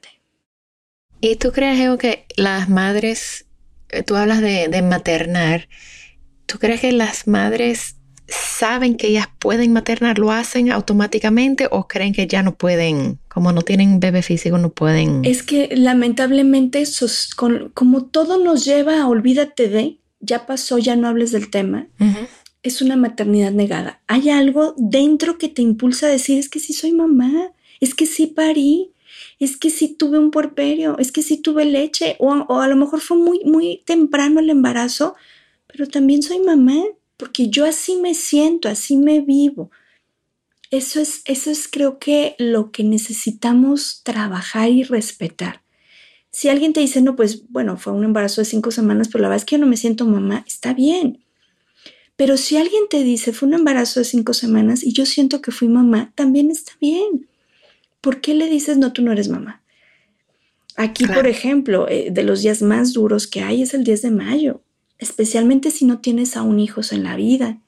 ¿Y 1.20 1.36
tú 1.36 1.52
crees, 1.52 1.80
Ego, 1.80 1.98
que 1.98 2.26
las 2.36 2.68
madres, 2.68 3.46
eh, 3.88 4.02
tú 4.02 4.14
hablas 4.14 4.40
de, 4.40 4.68
de 4.68 4.82
maternar, 4.82 5.68
¿tú 6.46 6.58
crees 6.58 6.80
que 6.80 6.92
las 6.92 7.26
madres 7.26 7.96
saben 8.28 8.96
que 8.96 9.08
ellas 9.08 9.26
pueden 9.38 9.72
maternar, 9.72 10.18
lo 10.18 10.30
hacen 10.30 10.70
automáticamente 10.70 11.66
o 11.70 11.88
creen 11.88 12.12
que 12.12 12.26
ya 12.26 12.42
no 12.42 12.54
pueden, 12.56 13.18
como 13.28 13.52
no 13.52 13.62
tienen 13.62 14.00
bebé 14.00 14.22
físico, 14.22 14.58
no 14.58 14.70
pueden? 14.70 15.24
Es 15.24 15.42
que 15.42 15.68
lamentablemente, 15.74 16.84
como 17.74 18.04
todo 18.04 18.38
nos 18.38 18.64
lleva 18.64 19.00
a 19.00 19.08
olvídate 19.08 19.68
de, 19.68 19.98
ya 20.20 20.46
pasó, 20.46 20.78
ya 20.78 20.94
no 20.94 21.08
hables 21.08 21.32
del 21.32 21.50
tema, 21.50 21.88
es 22.68 22.82
una 22.82 22.96
maternidad 22.96 23.52
negada. 23.52 24.00
Hay 24.06 24.30
algo 24.30 24.74
dentro 24.76 25.38
que 25.38 25.48
te 25.48 25.62
impulsa 25.62 26.06
a 26.06 26.10
decir, 26.10 26.38
es 26.38 26.48
que 26.48 26.60
sí 26.60 26.72
soy 26.72 26.92
mamá, 26.92 27.52
es 27.80 27.94
que 27.94 28.06
sí 28.06 28.26
parí, 28.26 28.92
es 29.38 29.56
que 29.56 29.70
sí 29.70 29.94
tuve 29.94 30.18
un 30.18 30.30
puerperio, 30.30 30.98
es 30.98 31.12
que 31.12 31.22
sí 31.22 31.38
tuve 31.38 31.64
leche, 31.64 32.16
o, 32.18 32.60
a 32.60 32.68
lo 32.68 32.76
mejor 32.76 33.00
fue 33.00 33.16
muy, 33.16 33.40
muy 33.44 33.82
temprano 33.84 34.40
el 34.40 34.50
embarazo, 34.50 35.14
pero 35.66 35.86
también 35.86 36.22
soy 36.22 36.40
mamá, 36.40 36.82
porque 37.16 37.48
yo 37.48 37.64
así 37.64 37.96
me 37.96 38.14
siento, 38.14 38.68
así 38.68 38.96
me 38.96 39.20
vivo. 39.20 39.70
Eso 40.70 41.00
es, 41.00 41.22
eso 41.24 41.50
es 41.50 41.66
creo 41.68 41.98
que 41.98 42.36
lo 42.38 42.70
que 42.70 42.84
necesitamos 42.84 44.02
trabajar 44.04 44.70
y 44.70 44.84
respetar. 44.84 45.62
Si 46.30 46.48
alguien 46.48 46.72
te 46.72 46.80
dice, 46.80 47.00
no, 47.00 47.16
pues 47.16 47.48
bueno, 47.48 47.78
fue 47.78 47.92
un 47.92 48.04
embarazo 48.04 48.40
de 48.40 48.44
cinco 48.44 48.70
semanas, 48.70 49.08
pero 49.08 49.22
la 49.22 49.28
verdad 49.28 49.42
es 49.42 49.46
que 49.46 49.56
yo 49.56 49.60
no 49.60 49.66
me 49.66 49.76
siento 49.76 50.04
mamá, 50.04 50.44
está 50.46 50.74
bien. 50.74 51.24
Pero 52.18 52.36
si 52.36 52.58
alguien 52.58 52.82
te 52.90 53.02
dice, 53.02 53.32
fue 53.32 53.48
un 53.48 53.54
embarazo 53.54 54.00
de 54.00 54.04
cinco 54.04 54.34
semanas 54.34 54.84
y 54.84 54.92
yo 54.92 55.06
siento 55.06 55.40
que 55.40 55.52
fui 55.52 55.68
mamá, 55.68 56.12
también 56.14 56.50
está 56.50 56.72
bien. 56.78 57.28
¿por 58.00 58.20
qué 58.20 58.34
le 58.34 58.48
dices 58.48 58.78
no, 58.78 58.92
tú 58.92 59.02
no 59.02 59.12
eres 59.12 59.28
mamá? 59.28 59.62
Aquí, 60.76 61.06
por 61.06 61.26
ejemplo, 61.26 61.88
eh, 61.88 62.08
de 62.10 62.22
los 62.22 62.42
días 62.42 62.62
más 62.62 62.92
duros 62.92 63.26
que 63.26 63.42
hay 63.42 63.62
es 63.62 63.74
el 63.74 63.82
10 63.82 64.02
de 64.02 64.10
mayo, 64.12 64.62
especialmente 64.98 65.70
si 65.70 65.84
no 65.84 65.98
tienes 66.00 66.36
aún 66.36 66.60
hijos 66.60 66.92
en 66.92 67.02
la 67.02 67.16
vida, 67.16 67.60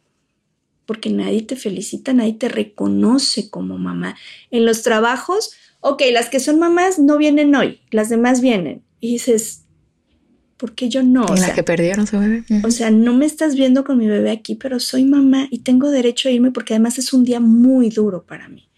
porque 0.87 1.11
nadie 1.11 1.43
te 1.43 1.57
felicita, 1.57 2.13
nadie 2.13 2.35
te 2.35 2.49
reconoce 2.49 3.51
como 3.51 3.79
mamá. 3.79 4.17
En 4.51 4.65
los 4.65 4.83
trabajos, 4.83 5.53
ok, 5.81 6.03
las 6.13 6.29
que 6.29 6.41
son 6.41 6.59
mamás 6.59 6.99
no 6.99 7.19
vienen 7.19 7.55
hoy, 7.55 7.81
las 7.91 8.09
demás 8.09 8.41
vienen. 8.41 8.83
Y 9.01 9.13
dices, 9.13 9.60
¿por 10.61 10.75
qué 10.75 10.91
yo 10.91 11.03
no? 11.03 11.25
O 11.25 11.35
las 11.35 11.53
que 11.53 11.63
perdieron 11.63 12.07
su 12.07 12.19
bebé. 12.19 12.45
O 12.63 12.71
sea, 12.71 12.91
no 12.91 13.15
me 13.15 13.25
estás 13.25 13.55
viendo 13.55 13.83
con 13.83 13.97
mi 13.97 14.07
bebé 14.07 14.31
aquí, 14.31 14.57
pero 14.57 14.79
soy 14.79 15.05
mamá 15.05 15.49
y 15.51 15.61
tengo 15.61 15.91
derecho 15.91 16.29
a 16.29 16.33
irme 16.33 16.51
porque 16.51 16.75
además 16.75 16.99
es 16.99 17.15
un 17.15 17.25
día 17.25 17.41
muy 17.41 17.89
duro 17.89 18.27
para 18.27 18.49
mí. 18.49 18.69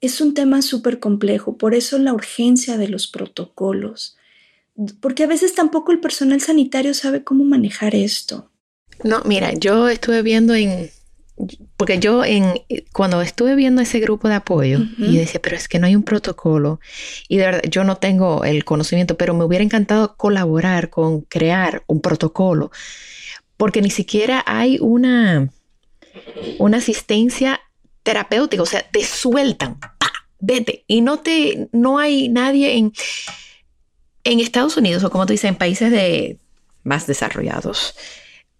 Es 0.00 0.20
un 0.20 0.32
tema 0.32 0.62
súper 0.62 1.00
complejo, 1.00 1.58
por 1.58 1.74
eso 1.74 1.98
la 1.98 2.14
urgencia 2.14 2.78
de 2.78 2.88
los 2.88 3.08
protocolos, 3.08 4.16
porque 5.00 5.24
a 5.24 5.26
veces 5.26 5.54
tampoco 5.54 5.90
el 5.90 5.98
personal 5.98 6.40
sanitario 6.40 6.94
sabe 6.94 7.24
cómo 7.24 7.44
manejar 7.44 7.96
esto. 7.96 8.50
No, 9.02 9.22
mira, 9.24 9.52
yo 9.52 9.88
estuve 9.88 10.22
viendo 10.22 10.54
en, 10.54 10.90
porque 11.76 11.98
yo 11.98 12.24
en, 12.24 12.62
cuando 12.92 13.22
estuve 13.22 13.54
viendo 13.54 13.82
ese 13.82 14.00
grupo 14.00 14.28
de 14.28 14.34
apoyo 14.34 14.80
y 14.98 15.16
decía, 15.16 15.40
pero 15.42 15.56
es 15.56 15.68
que 15.68 15.78
no 15.78 15.86
hay 15.86 15.96
un 15.96 16.02
protocolo 16.02 16.80
y 17.28 17.38
de 17.38 17.46
verdad 17.46 17.62
yo 17.68 17.84
no 17.84 17.96
tengo 17.96 18.44
el 18.44 18.64
conocimiento, 18.64 19.16
pero 19.16 19.34
me 19.34 19.44
hubiera 19.44 19.64
encantado 19.64 20.16
colaborar 20.16 20.90
con 20.90 21.22
crear 21.22 21.82
un 21.86 22.00
protocolo, 22.00 22.70
porque 23.56 23.82
ni 23.82 23.90
siquiera 23.90 24.42
hay 24.46 24.78
una, 24.80 25.50
una 26.58 26.78
asistencia 26.78 27.60
terapéutico, 28.02 28.62
o 28.62 28.66
sea, 28.66 28.82
te 28.82 29.04
sueltan, 29.04 29.78
vete. 30.38 30.84
Y 30.86 31.00
no 31.00 31.20
te, 31.20 31.68
no 31.72 31.98
hay 31.98 32.28
nadie 32.28 32.76
en, 32.76 32.92
en 34.24 34.40
Estados 34.40 34.76
Unidos 34.76 35.04
o 35.04 35.10
como 35.10 35.26
tú 35.26 35.32
dices, 35.32 35.48
en 35.48 35.56
países 35.56 35.90
de 35.90 36.38
más 36.82 37.06
desarrollados. 37.06 37.94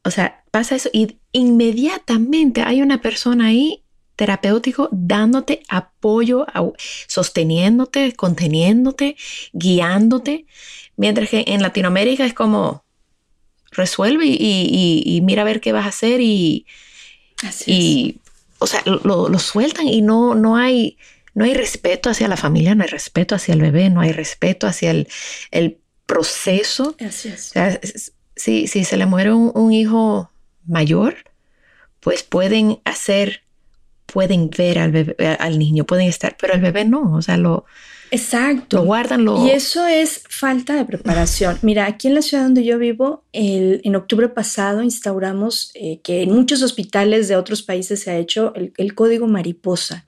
O 0.03 0.11
sea, 0.11 0.43
pasa 0.51 0.77
eso 0.77 0.89
y 0.93 1.19
inmediatamente 1.33 2.63
hay 2.63 2.83
una 2.83 3.01
persona 3.01 3.47
ahí 3.47 3.83
terapéutico 4.17 4.89
dándote 4.93 5.63
apoyo, 5.69 6.47
sosteniéndote, 7.07 8.13
conteniéndote, 8.13 9.17
guiándote, 9.53 10.47
mientras 10.97 11.31
que 11.31 11.45
en 11.47 11.63
Latinoamérica 11.63 12.27
es 12.27 12.35
como 12.35 12.85
resuelve 13.71 14.27
y, 14.27 15.21
mira 15.25 15.43
a 15.43 15.47
ver 15.47 15.61
qué 15.61 15.73
vas 15.73 15.87
a 15.87 15.89
hacer 15.89 16.21
y, 16.21 16.67
y 17.67 18.19
o 18.59 18.67
sea, 18.67 18.83
lo, 18.85 19.39
sueltan 19.39 19.89
y 19.89 20.03
no, 20.03 20.35
no 20.35 20.57
hay 20.57 20.99
no 21.33 21.45
hay 21.45 21.55
respeto 21.55 22.11
hacia 22.11 22.29
la 22.29 22.37
familia, 22.37 22.75
no 22.75 22.83
hay 22.83 22.91
respeto 22.91 23.35
hacia 23.37 23.55
el 23.55 23.63
bebé, 23.63 23.89
no 23.89 24.01
hay 24.01 24.13
respeto 24.13 24.67
hacia 24.67 24.91
el, 24.91 25.09
el 25.51 25.79
proceso. 26.05 26.97
Así 27.01 27.29
es. 27.29 27.51
O 27.51 27.53
sea, 27.53 27.81
si, 28.41 28.67
si, 28.67 28.85
se 28.85 28.97
le 28.97 29.07
muere 29.07 29.33
un, 29.33 29.53
un, 29.55 29.73
hijo 29.73 30.31
mayor, 30.67 31.17
pues 32.01 32.23
pueden 32.23 32.81
hacer, 32.85 33.43
pueden 34.07 34.51
ver 34.51 34.79
al, 34.79 34.93
bebé, 34.93 35.37
al 35.39 35.59
niño, 35.59 35.85
pueden 35.85 36.09
estar, 36.09 36.37
pero 36.41 36.55
el 36.55 36.61
bebé 36.61 36.85
no, 36.85 37.15
o 37.15 37.23
sea, 37.23 37.37
lo... 37.37 37.65
Exacto. 38.13 38.79
Lo 38.79 38.85
guardan, 38.85 39.25
lo... 39.25 39.47
Y 39.47 39.51
eso 39.51 39.87
es 39.87 40.25
falta 40.29 40.75
de 40.75 40.85
preparación. 40.85 41.59
Mira, 41.63 41.87
aquí 41.87 42.09
en 42.09 42.15
la 42.15 42.23
ciudad 42.23 42.43
donde 42.43 42.65
yo 42.65 42.77
vivo, 42.77 43.23
el, 43.33 43.81
en 43.85 43.95
octubre 43.95 44.29
pasado 44.29 44.83
instauramos 44.83 45.71
eh, 45.75 46.01
que 46.03 46.23
en 46.23 46.33
muchos 46.33 46.63
hospitales 46.63 47.29
de 47.29 47.37
otros 47.37 47.63
países 47.63 48.01
se 48.01 48.11
ha 48.11 48.17
hecho 48.17 48.53
el, 48.57 48.73
el 48.79 48.95
código 48.95 49.29
mariposa. 49.29 50.07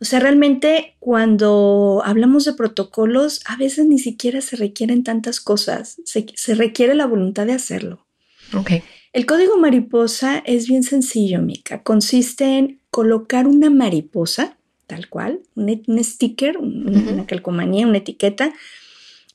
O 0.00 0.04
sea, 0.04 0.18
realmente 0.18 0.94
cuando 0.98 2.02
hablamos 2.04 2.46
de 2.46 2.54
protocolos, 2.54 3.40
a 3.44 3.56
veces 3.56 3.86
ni 3.86 3.98
siquiera 3.98 4.40
se 4.40 4.56
requieren 4.56 5.04
tantas 5.04 5.40
cosas, 5.40 6.00
se, 6.04 6.26
se 6.34 6.54
requiere 6.54 6.94
la 6.94 7.06
voluntad 7.06 7.46
de 7.46 7.52
hacerlo. 7.52 8.06
Ok. 8.54 8.72
El 9.12 9.26
código 9.26 9.58
mariposa 9.58 10.38
es 10.46 10.68
bien 10.68 10.84
sencillo, 10.84 11.42
Mica. 11.42 11.82
Consiste 11.82 12.44
en 12.58 12.80
colocar 12.90 13.46
una 13.46 13.68
mariposa, 13.68 14.56
tal 14.86 15.08
cual, 15.08 15.40
un, 15.54 15.82
un 15.86 16.04
sticker, 16.04 16.58
un, 16.58 16.88
uh 16.88 16.92
-huh. 16.92 17.12
una 17.12 17.26
calcomanía, 17.26 17.86
una 17.86 17.98
etiqueta 17.98 18.54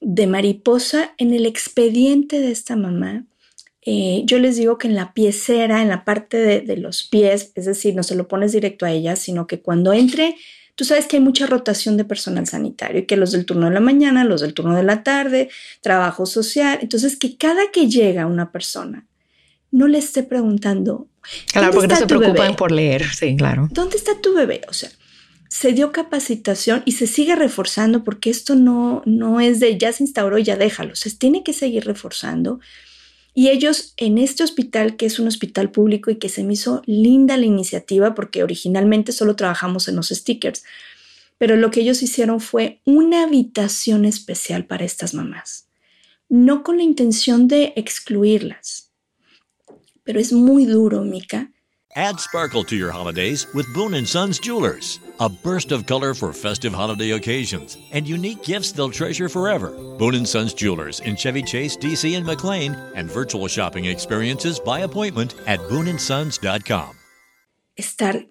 de 0.02 0.28
mariposa 0.28 1.14
en 1.18 1.34
el 1.34 1.46
expediente 1.46 2.40
de 2.40 2.52
esta 2.52 2.76
mamá. 2.76 3.26
Eh, 3.86 4.24
yo 4.26 4.40
les 4.40 4.58
digo 4.58 4.78
que 4.78 4.88
en 4.88 4.96
la 4.96 5.14
piecera, 5.14 5.82
en 5.82 5.90
la 5.90 6.04
parte 6.04 6.38
de, 6.38 6.62
de, 6.62 6.78
los 6.78 7.04
pies, 7.04 7.52
es 7.54 7.66
decir, 7.66 7.96
no 7.96 8.02
se 8.02 8.16
lo 8.16 8.28
pones 8.28 8.52
directo 8.52 8.86
a 8.86 8.92
ella, 8.92 9.16
sino 9.16 9.46
que 9.46 9.62
cuando 9.62 9.94
entre, 9.94 10.36
tú 10.74 10.86
sabes 10.86 11.06
que 11.06 11.18
hay 11.18 11.24
mucha 11.24 11.46
rotación 11.46 11.96
de 11.96 12.04
personal 12.04 12.48
sanitario 12.48 13.02
y 13.02 13.06
que 13.06 13.16
los 13.16 13.32
del 13.32 13.46
turno 13.46 13.68
de 13.68 13.74
la 13.74 13.80
mañana, 13.80 14.24
los 14.24 14.42
del 14.42 14.54
turno 14.54 14.76
de 14.76 14.84
la 14.84 15.04
tarde, 15.04 15.50
trabajo 15.82 16.26
social, 16.26 16.80
entonces 16.82 17.16
que 17.16 17.38
cada 17.38 17.72
que 17.72 17.88
llega 17.88 18.26
una 18.26 18.52
persona 18.52 19.06
no 19.72 19.88
le 19.88 19.98
esté 19.98 20.24
preguntando. 20.24 21.08
Claro, 21.52 21.72
porque 21.74 21.88
no 21.88 21.96
se 21.96 22.08
preocupan 22.08 22.34
bebé? 22.34 22.54
por 22.56 22.72
leer, 22.72 23.04
sí, 23.14 23.36
claro. 23.36 23.68
¿Dónde 23.72 23.98
está 23.98 24.20
tu 24.22 24.34
bebé? 24.34 24.62
O 24.70 24.74
sea, 24.74 24.90
se 25.50 25.74
dio 25.74 25.92
capacitación 25.92 26.82
y 26.86 26.94
se 26.94 27.08
sigue 27.08 27.36
reforzando 27.36 28.04
porque 28.04 28.30
esto 28.30 28.56
no, 28.56 29.02
no 29.06 29.40
es 29.40 29.60
de 29.60 29.78
ya 29.78 29.92
se 29.92 30.04
instauró 30.04 30.38
y 30.38 30.44
ya 30.44 30.58
déjalo, 30.58 30.96
se 30.96 31.12
tiene 31.12 31.44
que 31.44 31.54
seguir 31.54 31.86
reforzando. 31.86 32.60
Y 33.38 33.50
ellos 33.50 33.94
en 33.98 34.18
este 34.18 34.44
hospital, 34.44 34.96
que 34.96 35.06
es 35.06 35.20
un 35.20 35.28
hospital 35.28 35.70
público 35.70 36.10
y 36.10 36.16
que 36.16 36.30
se 36.30 36.44
me 36.46 36.54
hizo 36.54 36.82
linda 36.86 37.36
la 37.36 37.46
iniciativa 37.46 38.16
porque 38.16 38.44
originalmente 38.44 39.12
solo 39.12 39.36
trabajamos 39.36 39.90
en 39.90 39.98
los 39.98 40.08
stickers, 40.08 40.64
pero 41.38 41.58
lo 41.58 41.70
que 41.70 41.82
ellos 41.82 42.02
hicieron 42.02 42.40
fue 42.40 42.80
una 42.86 43.24
habitación 43.24 44.06
especial 44.06 44.66
para 44.66 44.86
estas 44.86 45.14
mamás, 45.14 45.68
no 46.30 46.64
con 46.64 46.78
la 46.78 46.84
intención 46.84 47.50
de 47.50 47.74
excluirlas, 47.76 48.94
pero 50.06 50.22
es 50.22 50.32
muy 50.32 50.66
duro, 50.66 51.04
Mika. 51.04 51.52
Add 51.98 52.20
sparkle 52.20 52.66
to 52.66 52.76
your 52.76 52.92
holidays 52.92 53.48
with 53.54 53.74
Boone 53.74 54.06
& 54.06 54.06
Sons 54.06 54.40
Jewelers. 54.40 55.00
A 55.22 55.30
burst 55.30 55.72
of 55.72 55.86
color 55.86 56.14
for 56.14 56.34
festive 56.34 56.74
holiday 56.74 57.12
occasions 57.12 57.78
and 57.94 58.06
unique 58.06 58.44
gifts 58.44 58.74
they'll 58.74 58.90
treasure 58.92 59.30
forever. 59.30 59.72
Boone 59.98 60.26
& 60.26 60.28
Sons 60.28 60.54
Jewelers 60.54 61.00
in 61.06 61.16
Chevy 61.16 61.42
Chase, 61.42 61.78
DC 61.78 62.18
and 62.18 62.26
McLean 62.26 62.76
and 62.96 63.10
virtual 63.10 63.48
shopping 63.48 63.86
experiences 63.86 64.60
by 64.60 64.82
appointment 64.82 65.36
at 65.48 65.62
booneandsons.com. 65.70 66.98
Estar 67.78 68.28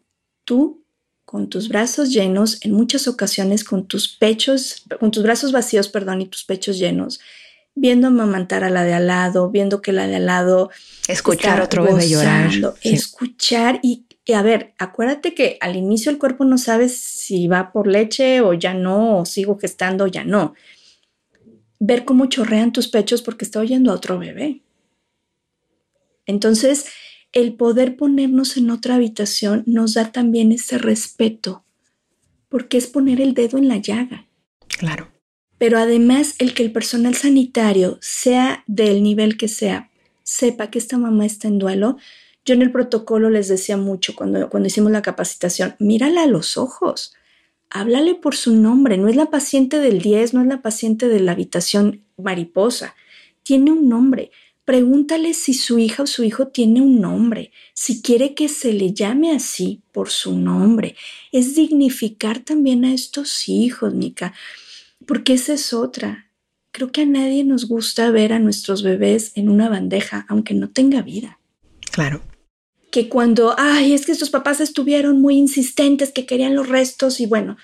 tú 0.47 0.83
con 1.25 1.49
tus 1.49 1.69
brazos 1.69 2.11
llenos, 2.11 2.59
en 2.67 2.73
muchas 2.73 3.09
ocasiones 3.09 3.65
con 3.65 3.87
tus 3.87 4.09
pechos, 4.09 4.83
con 5.01 5.11
tus 5.11 5.23
brazos 5.23 5.53
vacíos, 5.53 5.89
perdón, 5.89 6.21
y 6.21 6.27
tus 6.27 6.45
pechos 6.45 6.79
llenos, 6.79 7.19
viendo 7.75 8.07
amamantar 8.07 8.65
a 8.65 8.71
la 8.71 8.85
de 8.85 8.95
al 8.95 9.09
lado, 9.09 9.51
viendo 9.51 9.83
que 9.83 9.93
la 9.93 10.07
de 10.07 10.17
al 10.17 10.27
lado 10.27 10.71
escuchar 11.09 11.61
otro 11.61 11.85
bebé 11.85 12.09
llorar, 12.09 12.51
sí. 12.53 12.95
escuchar 12.95 13.81
y, 13.83 14.07
y, 14.25 14.33
a 14.33 14.43
ver, 14.43 14.75
acuérdate 14.79 15.35
que 15.35 15.59
al 15.61 15.77
inicio 15.77 16.11
el 16.11 16.19
cuerpo 16.19 16.45
no 16.45 16.59
sabe 16.59 16.89
si 16.89 17.49
va 17.49 17.73
por 17.73 17.87
leche 17.87 18.41
o 18.41 18.55
ya 18.55 18.75
no, 18.75 19.19
o 19.19 19.25
sigo 19.25 19.59
gestando 19.59 20.05
o 20.05 20.07
ya 20.07 20.25
no. 20.25 20.55
Ver 21.81 22.05
cómo 22.05 22.27
chorrean 22.27 22.73
tus 22.73 22.89
pechos 22.89 23.23
porque 23.23 23.45
está 23.45 23.59
oyendo 23.59 23.91
a 23.91 23.97
otro 23.97 24.19
bebé. 24.19 24.63
Entonces, 26.27 26.87
el 27.33 27.55
poder 27.55 27.97
ponernos 27.97 28.57
en 28.57 28.71
otra 28.71 28.95
habitación 28.95 29.65
nos 29.67 29.95
da 29.95 30.13
también 30.13 30.53
ese 30.53 30.79
respeto, 30.79 31.65
porque 32.49 32.79
es 32.79 32.87
poner 32.87 33.21
el 33.21 33.35
dedo 33.35 33.59
en 33.59 33.69
la 33.69 33.77
llaga. 33.77 34.27
Claro 34.69 35.14
pero 35.59 35.79
además 35.79 36.35
el 36.39 36.55
que 36.55 36.63
el 36.63 36.73
personal 36.73 37.15
sanitario, 37.15 37.99
sea 38.01 38.65
del 38.67 39.03
nivel 39.03 39.37
que 39.37 39.49
sea, 39.49 39.91
sepa 40.23 40.71
que 40.71 40.79
esta 40.79 40.99
mamá 40.99 41.27
está 41.27 41.49
en 41.49 41.59
duelo. 41.59 41.97
Yo 42.45 42.55
en 42.55 42.63
el 42.63 42.73
protocolo 42.73 43.31
les 43.31 43.49
decía 43.49 43.77
mucho 43.77 44.15
cuando, 44.15 44.51
cuando 44.51 44.67
hicimos 44.67 44.91
la 44.93 45.03
capacitación, 45.03 45.77
mírala 45.79 46.25
a 46.25 46.27
los 46.27 46.57
ojos, 46.57 47.15
háblale 47.71 48.15
por 48.15 48.35
su 48.35 48.55
nombre, 48.55 48.99
no 48.99 49.09
es 49.09 49.17
la 49.17 49.31
paciente 49.31 49.79
del 49.79 50.01
10, 50.01 50.35
no 50.35 50.43
es 50.43 50.47
la 50.47 50.61
paciente 50.63 51.09
de 51.09 51.21
la 51.21 51.33
habitación 51.33 52.03
mariposa, 52.17 52.95
tiene 53.43 53.71
un 53.71 53.89
nombre. 53.89 54.31
Pregúntale 54.65 55.35
si 55.35 55.53
su 55.53 55.79
hija 55.79 56.05
o 56.05 56.07
su 56.07 56.25
hijo 56.25 56.49
tiene 56.49 56.81
un 56.81 56.99
nombre, 57.01 57.53
si 57.75 58.01
quiere 58.01 58.35
que 58.35 58.49
se 58.49 58.73
le 58.73 58.95
llame 58.95 59.33
así 59.33 59.83
por 59.93 60.09
su 60.09 60.39
nombre. 60.39 60.97
Es 61.33 61.55
dignificar 61.55 62.39
también 62.39 62.87
a 62.87 62.95
estos 62.95 63.47
hijos, 63.49 63.93
Nika 63.93 64.33
porque 65.07 65.35
esa 65.35 65.55
es 65.55 65.73
otra. 65.73 66.31
Creo 66.73 66.91
que 66.91 67.03
a 67.03 67.07
nadie 67.07 67.45
nos 67.45 67.69
gusta 67.69 68.11
ver 68.11 68.33
a 68.33 68.39
nuestros 68.39 68.83
bebés 68.83 69.33
en 69.37 69.49
una 69.49 69.69
bandeja, 69.69 70.27
aunque 70.29 70.55
no 70.55 70.71
tenga 70.71 71.03
vida. 71.03 71.39
Claro. 71.93 72.23
Que 72.91 73.09
cuando, 73.09 73.55
ay, 73.59 73.93
es 73.93 74.07
que 74.07 74.13
estos 74.13 74.31
papás 74.31 74.61
estuvieron 74.61 75.21
muy 75.21 75.37
insistentes, 75.37 76.13
que 76.13 76.27
querían 76.27 76.55
los 76.55 76.69
restos 76.69 77.21
y 77.21 77.27
bueno, 77.27 77.57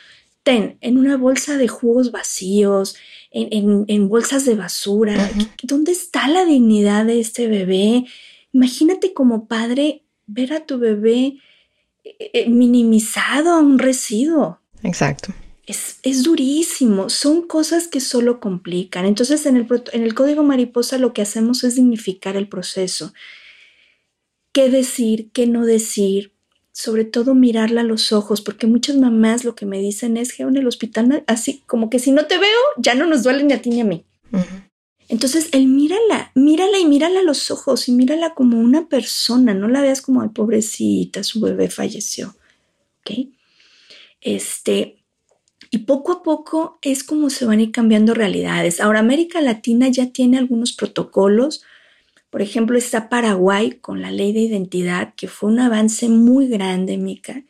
ten, 0.43 0.79
en 0.81 0.99
una 0.99 1.17
bolsa 1.17 1.57
de 1.57 1.69
jugos 1.69 2.13
vacíos, 2.13 2.97
en, 3.31 3.49
en, 3.53 3.85
en 3.89 4.09
bolsas 4.09 4.45
de 4.45 4.55
basura. 4.55 5.15
Uh 5.15 5.39
-huh. 5.39 5.49
¿Dónde 5.63 5.93
está 5.93 6.29
la 6.29 6.45
dignidad 6.45 7.05
de 7.05 7.21
este 7.21 7.49
bebé? 7.49 8.07
Imagínate 8.53 9.13
como 9.13 9.47
padre 9.47 10.03
ver 10.27 10.53
a 10.53 10.67
tu 10.67 10.79
bebé 10.79 11.39
eh, 12.05 12.49
minimizado 12.49 13.51
a 13.51 13.61
un 13.61 13.79
residuo. 13.79 14.61
Exacto. 14.83 15.33
Es, 15.71 16.01
es, 16.03 16.25
durísimo, 16.25 17.11
son 17.11 17.47
cosas 17.47 17.87
que 17.87 18.01
solo 18.01 18.41
complican. 18.41 19.07
Entonces 19.07 19.47
en 19.47 19.57
el, 19.57 19.67
en 19.93 20.03
el 20.03 20.15
código 20.15 20.43
mariposa 20.43 20.99
lo 20.99 21.13
que 21.13 21.23
hacemos 21.23 21.63
es 21.63 21.77
dignificar 21.77 22.37
el 22.37 22.49
proceso. 22.49 23.13
¿Qué 24.53 24.69
decir? 24.69 25.31
¿Qué 25.33 25.47
no 25.47 25.65
decir? 25.65 26.33
Sobre 26.73 27.05
todo 27.05 27.37
mirarla 27.37 27.83
a 27.83 27.85
los 27.85 28.11
ojos, 28.11 28.41
porque 28.41 28.67
muchas 28.67 28.97
mamás 28.97 29.45
lo 29.45 29.55
que 29.55 29.65
me 29.65 29.79
dicen 29.79 30.17
es 30.17 30.33
que 30.33 30.43
en 30.43 30.57
el 30.57 30.67
hospital, 30.67 31.23
así 31.29 31.63
como 31.67 31.89
que 31.89 32.01
si 32.01 32.11
no 32.11 32.27
te 32.27 32.39
veo, 32.39 32.61
ya 32.77 32.95
no 32.97 33.07
nos 33.07 33.23
duele 33.23 33.45
ni 33.45 33.53
a 33.53 33.63
ti 33.63 33.71
ni 33.71 33.81
a 33.81 33.85
mí. 33.85 34.05
Uh 34.33 34.39
-huh. 34.39 34.71
Entonces, 35.09 35.49
él 35.53 35.67
mírala, 35.67 36.31
mírala 36.35 36.79
y 36.79 36.85
mírala 36.85 37.21
a 37.21 37.25
los 37.25 37.51
ojos 37.51 37.89
y 37.89 37.93
mírala 37.93 38.35
como 38.35 38.59
una 38.59 38.89
persona, 38.89 39.55
no 39.55 39.69
la 39.69 39.83
veas 39.83 40.03
como, 40.03 40.23
ay, 40.23 40.29
pobrecita, 40.29 41.25
su 41.25 41.41
bebé 41.41 41.69
falleció. 41.69 42.35
¿Ok? 43.01 43.29
Este, 44.21 45.00
y 45.71 45.79
poco 45.79 46.13
a 46.13 46.23
poco 46.23 46.79
es 46.83 47.05
como 47.05 47.31
se 47.31 47.45
van 47.45 47.61
a 47.61 47.63
ir 47.63 47.71
cambiando 47.71 48.13
realidades. 48.13 48.81
Ahora 48.81 48.99
América 48.99 49.41
Latina 49.41 49.89
ya 49.89 50.11
tiene 50.11 50.37
algunos 50.37 50.73
protocolos. 50.73 51.63
Por 52.29 52.43
ejemplo, 52.43 52.77
está 52.77 53.09
Paraguay 53.09 53.79
con 53.81 54.03
la 54.03 54.11
ley 54.11 54.33
de 54.33 54.41
identidad, 54.41 55.15
que 55.15 55.29
fue 55.29 55.51
un 55.51 55.61
avance 55.61 56.09
muy 56.09 56.49
grande, 56.49 56.97
Mica. 56.97 57.45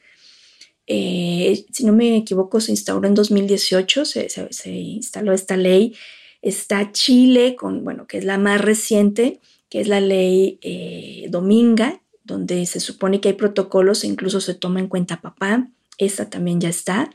Eh, 0.87 1.65
si 1.73 1.85
no 1.87 1.93
me 1.93 2.17
equivoco, 2.17 2.61
se 2.61 2.73
instauró 2.73 3.07
en 3.09 3.15
2018, 3.15 4.05
se, 4.05 4.71
instaló 4.71 5.33
esta 5.33 5.57
ley. 5.57 5.95
Está 6.43 6.93
Chile, 6.93 7.57
con, 7.57 7.85
bueno, 7.85 8.07
que 8.07 8.19
es 8.19 8.25
la 8.25 8.37
más 8.37 8.61
reciente, 8.61 9.41
que 9.71 9.81
es 9.81 9.89
la 9.89 10.01
ley 10.01 10.59
eh, 10.63 11.27
Dominga, 11.31 12.03
donde 12.25 12.67
se 12.67 12.81
supone 12.81 13.21
que 13.21 13.31
hay 13.31 13.35
protocolos 13.35 14.05
e 14.05 14.09
incluso 14.09 14.43
se 14.43 14.55
toma 14.55 14.81
en 14.81 14.89
cuenta 14.89 15.23
papá. 15.23 15.69
Esa 15.97 16.29
también 16.29 16.61
ya 16.61 16.69
está 16.69 17.11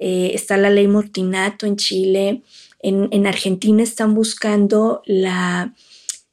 eh, 0.00 0.32
está 0.34 0.56
la 0.56 0.70
ley 0.70 0.88
Mortinato 0.88 1.66
en 1.66 1.76
Chile, 1.76 2.42
en, 2.80 3.08
en 3.12 3.26
Argentina 3.26 3.82
están 3.82 4.14
buscando 4.14 5.02
la 5.04 5.74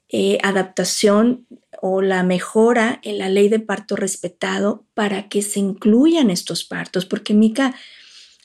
eh, 0.10 0.38
adaptación 0.42 1.46
o 1.82 2.02
la 2.02 2.24
mejora 2.24 3.02
en 3.04 3.18
la 3.18 3.28
ley 3.28 3.50
de 3.50 3.60
parto 3.60 3.98
respetado 3.98 4.86
para 4.94 5.28
que 5.28 5.42
se 5.42 5.60
incluyan 5.60 6.30
estos 6.30 6.64
partos, 6.64 7.06
porque 7.06 7.34
Mica, 7.34 7.76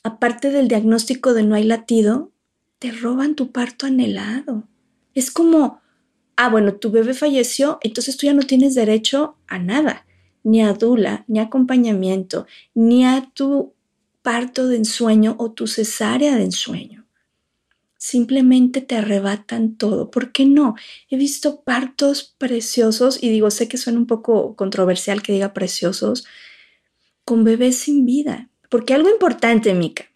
aparte 0.03 0.51
del 0.51 0.67
diagnóstico 0.67 1.35
de 1.35 1.45
no 1.45 1.55
hay 1.55 1.63
latido, 1.63 2.33
te 2.81 2.91
roban 2.91 3.37
tu 3.37 3.53
parto 3.53 3.87
anhelado. 3.87 4.65
Es 5.15 5.31
como, 5.31 5.81
ah, 6.37 6.49
bueno, 6.49 6.75
tu 6.75 6.91
bebé 6.91 7.15
falleció, 7.15 7.79
entonces 7.83 8.17
tú 8.17 8.27
ya 8.27 8.35
no 8.35 8.43
tienes 8.43 8.75
derecho 8.75 9.37
a 9.47 9.61
nada, 9.61 10.05
ni 10.43 10.63
a 10.63 10.73
dula, 10.73 11.25
ni 11.29 11.39
a 11.39 11.45
acompañamiento, 11.45 12.47
ni 12.75 13.05
a 13.05 13.31
tu 13.35 13.73
parto 14.23 14.69
de 14.69 14.77
ensueño 14.77 15.37
o 15.39 15.53
tu 15.53 15.67
cesárea 15.67 16.37
de 16.37 16.45
ensueño. 16.45 17.07
Simplemente 17.99 18.81
te 18.81 18.97
arrebatan 18.97 19.77
todo. 19.77 20.11
¿Por 20.11 20.33
qué 20.33 20.45
no? 20.45 20.75
He 21.09 21.17
visto 21.17 21.63
partos 21.63 22.35
preciosos 22.39 23.23
y 23.23 23.29
digo, 23.29 23.51
sé 23.51 23.69
que 23.69 23.77
suena 23.77 23.99
un 23.99 24.07
poco 24.07 24.57
controversial 24.57 25.23
que 25.23 25.33
diga 25.33 25.53
preciosos, 25.53 26.25
con 27.25 27.45
bebés 27.45 27.79
sin 27.79 28.05
vida. 28.05 28.49
Porque 28.69 28.95
algo 28.95 29.11
importante, 29.11 29.75
Mica, 29.75 30.07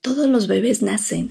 todos 0.00 0.28
los 0.28 0.46
bebés 0.46 0.80
nacen. 0.80 1.28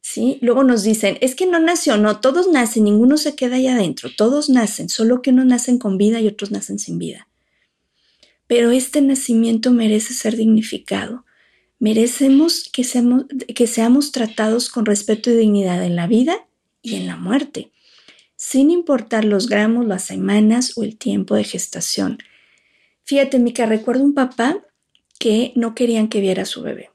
¿Sí? 0.00 0.38
Luego 0.42 0.64
nos 0.64 0.82
dicen, 0.82 1.16
es 1.20 1.34
que 1.34 1.46
no 1.46 1.58
nació, 1.58 1.96
no, 1.96 2.20
todos 2.20 2.46
nacen, 2.48 2.84
ninguno 2.84 3.16
se 3.16 3.34
queda 3.34 3.56
ahí 3.56 3.66
adentro, 3.66 4.10
todos 4.14 4.50
nacen, 4.50 4.88
solo 4.88 5.22
que 5.22 5.30
unos 5.30 5.46
nacen 5.46 5.78
con 5.78 5.96
vida 5.96 6.20
y 6.20 6.28
otros 6.28 6.50
nacen 6.50 6.78
sin 6.78 6.98
vida. 6.98 7.26
Pero 8.46 8.70
este 8.70 9.00
nacimiento 9.00 9.70
merece 9.70 10.14
ser 10.14 10.36
dignificado. 10.36 11.24
Merecemos 11.78 12.70
que 12.72 12.84
seamos, 12.84 14.12
tratados 14.12 14.70
con 14.70 14.86
respeto 14.86 15.30
y 15.30 15.36
dignidad 15.36 15.84
en 15.84 15.96
la 15.96 16.06
vida 16.06 16.46
y 16.82 16.96
en 16.96 17.06
la 17.06 17.16
muerte, 17.16 17.72
sin 18.36 18.70
importar 18.70 19.24
los 19.24 19.48
gramos, 19.48 19.86
las 19.86 20.04
semanas 20.04 20.72
o 20.76 20.82
el 20.82 20.96
tiempo 20.96 21.34
de 21.34 21.44
gestación. 21.44 22.18
Fíjate, 23.04 23.38
Mica, 23.38 23.66
recuerdo 23.66 24.04
un 24.04 24.14
papá 24.14 24.64
que 25.18 25.52
no 25.56 25.74
querían 25.74 26.08
que 26.08 26.20
viera 26.20 26.42
a 26.42 26.46
su 26.46 26.62
bebé. 26.62 26.90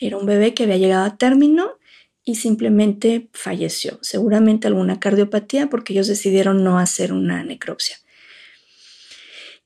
Era 0.00 0.16
un 0.16 0.26
bebé 0.26 0.54
que 0.54 0.64
había 0.64 0.76
llegado 0.76 1.04
a 1.04 1.16
término 1.16 1.78
y 2.24 2.34
simplemente 2.34 3.28
falleció. 3.32 3.98
Seguramente 4.02 4.66
alguna 4.66 4.98
cardiopatía 4.98 5.68
porque 5.68 5.92
ellos 5.92 6.08
decidieron 6.08 6.64
no 6.64 6.78
hacer 6.78 7.12
una 7.12 7.44
necropsia. 7.44 7.96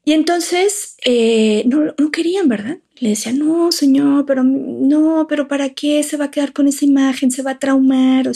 Y 0.05 0.13
entonces 0.13 0.97
eh, 1.05 1.63
no, 1.67 1.95
no, 1.97 2.11
querían, 2.11 2.49
¿verdad? 2.49 2.79
Le 2.97 3.11
decían, 3.11 3.39
no, 3.39 3.71
señor, 3.71 4.27
pero 4.27 4.43
no, 4.43 5.27
pero 5.29 5.47
¿para 5.47 5.71
qué 5.71 6.03
se 6.03 6.17
va 6.17 6.27
a 6.27 6.31
quedar 6.31 6.53
con 6.53 6.69
esa 6.69 6.85
imagen? 6.85 7.31
Se 7.31 7.43
va 7.43 7.53
a 7.53 7.59
traumar. 7.59 8.31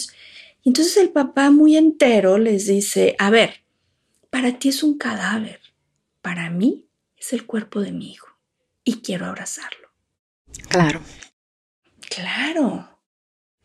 Y 0.63 0.69
entonces 0.69 0.97
el 0.97 1.11
papá 1.11 1.51
muy 1.51 1.77
entero 1.77 2.39
les 2.39 2.67
dice, 2.67 3.17
a 3.19 3.31
ver, 3.31 3.65
para 4.31 4.59
ti 4.59 4.69
es 4.69 4.83
un 4.83 4.99
cadáver, 4.99 5.61
para 6.21 6.51
mí 6.51 6.87
es 7.17 7.33
el 7.33 7.47
cuerpo 7.47 7.81
de 7.81 7.93
mi 7.93 8.13
hijo 8.13 8.29
y 8.85 8.97
quiero 8.97 9.27
abrazarlo. 9.27 9.89
Claro. 10.69 11.01
Claro. 12.09 13.01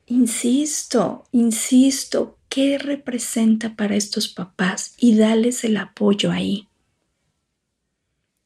Insisto, 0.06 1.26
insisto, 1.32 2.40
¿qué 2.50 2.78
representa 2.78 3.76
para 3.76 3.96
estos 3.96 4.28
papás? 4.28 4.96
Y 4.98 5.16
dales 5.18 5.64
el 5.64 5.78
apoyo 5.78 6.32
ahí. 6.32 6.69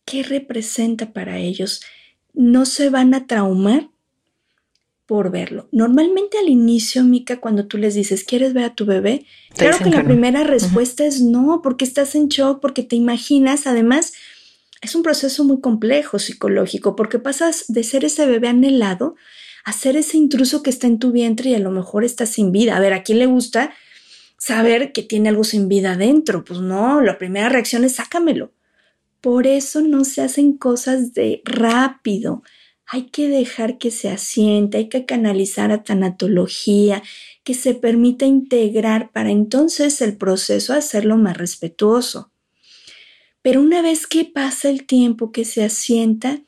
¿Qué 0.06 0.24
representa 0.24 1.14
para 1.14 1.40
ellos? 1.40 1.82
No 2.34 2.66
se 2.66 2.90
van 2.90 3.14
a 3.14 3.28
traumar 3.28 3.90
por 5.06 5.32
verlo. 5.32 5.68
Normalmente 5.72 6.38
al 6.38 6.50
inicio, 6.50 7.04
Mica, 7.04 7.40
cuando 7.40 7.68
tú 7.68 7.78
les 7.78 7.94
dices, 7.94 8.24
¿quieres 8.24 8.54
ver 8.54 8.64
a 8.64 8.76
tu 8.76 8.86
bebé? 8.86 9.26
claro 9.56 9.78
que 9.84 9.90
la 9.90 10.04
primera 10.04 10.44
respuesta 10.44 11.06
es 11.06 11.22
no, 11.22 11.62
porque 11.62 11.86
estás 11.86 12.16
en 12.16 12.30
shock, 12.30 12.62
porque 12.62 12.84
te 12.84 12.96
imaginas, 12.96 13.68
además, 13.68 14.14
es 14.82 14.96
un 14.96 15.04
proceso 15.04 15.44
muy 15.44 15.60
complejo 15.62 16.20
psicológico, 16.20 16.96
porque 16.96 17.20
pasas 17.20 17.66
de 17.68 17.84
ser 17.84 18.06
ese 18.06 18.26
bebé 18.26 18.48
anhelado 18.48 19.16
hacer 19.64 19.96
ese 19.96 20.18
intruso 20.18 20.62
que 20.62 20.70
está 20.70 20.88
en 20.88 21.00
tu 21.00 21.12
vientre 21.12 21.52
y 21.52 21.56
a 21.56 21.60
lo 21.60 21.72
mejor 21.72 22.04
está 22.04 22.26
sin 22.26 22.52
vida. 22.52 22.76
A 22.76 22.80
ver, 22.80 22.94
¿a 22.94 23.04
quién 23.04 23.20
le 23.20 23.26
gusta 23.26 23.74
saber 24.38 24.92
que 24.92 25.04
tiene 25.04 25.30
algo 25.30 25.44
sin 25.44 25.68
vida 25.68 25.96
dentro? 25.96 26.44
Pues 26.44 26.60
no, 26.60 27.02
la 27.02 27.18
primera 27.18 27.50
reacción 27.50 27.84
es 27.84 27.96
sácamelo. 27.96 28.52
Por 29.24 29.48
eso 29.48 29.80
no 29.80 30.04
se 30.04 30.22
hacen 30.22 30.58
cosas 30.58 31.14
de 31.14 31.42
rápido. 31.46 32.44
Hay 32.86 33.04
que 33.04 33.30
dejar 33.30 33.78
que 33.78 33.90
se 33.90 34.10
asiente, 34.10 34.80
hay 34.80 34.90
que 34.90 35.06
canalizar 35.06 35.72
a 35.72 35.82
tanatología, 35.82 37.02
que 37.46 37.54
se 37.54 37.74
permita 37.74 38.26
integrar 38.26 39.14
para 39.14 39.32
entonces 39.32 40.02
el 40.02 40.18
proceso 40.18 40.74
hacerlo 40.74 41.16
más 41.16 41.38
respetuoso. 41.38 42.34
Pero 43.42 43.62
una 43.62 43.82
vez 43.82 44.08
que 44.08 44.26
pasa 44.26 44.70
el 44.70 44.86
tiempo, 44.86 45.32
que 45.32 45.46
se 45.46 45.64
asienta, 45.64 46.42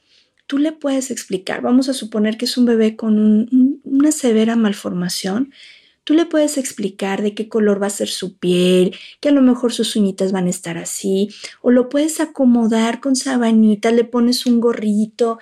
tú 0.45 0.57
le 0.57 0.73
puedes 0.73 1.11
explicar, 1.11 1.61
vamos 1.61 1.88
a 1.88 1.93
suponer 1.93 2.36
que 2.38 2.43
es 2.43 2.57
un 2.57 2.65
bebé 2.65 2.97
con 2.97 3.80
una 3.86 4.11
severa 4.11 4.57
malformación, 4.57 5.53
tú 6.05 6.13
le 6.13 6.25
puedes 6.25 6.57
explicar 6.57 7.21
de 7.21 7.33
qué 7.33 7.49
color 7.49 7.81
va 7.81 7.87
a 7.87 7.89
ser 7.89 8.07
su 8.07 8.37
piel, 8.37 8.95
que 9.19 9.29
a 9.29 9.31
lo 9.33 9.41
mejor 9.41 9.73
sus 9.73 9.97
uñitas 9.97 10.31
van 10.31 10.47
a 10.47 10.51
estar 10.51 10.77
así, 10.77 11.29
o 11.61 11.71
lo 11.71 11.89
puedes 11.89 12.21
acomodar 12.21 13.01
con 13.01 13.17
sabanitas, 13.17 13.91
le 13.91 14.05
pones 14.05 14.45
un 14.45 14.61
gorrito, 14.61 15.39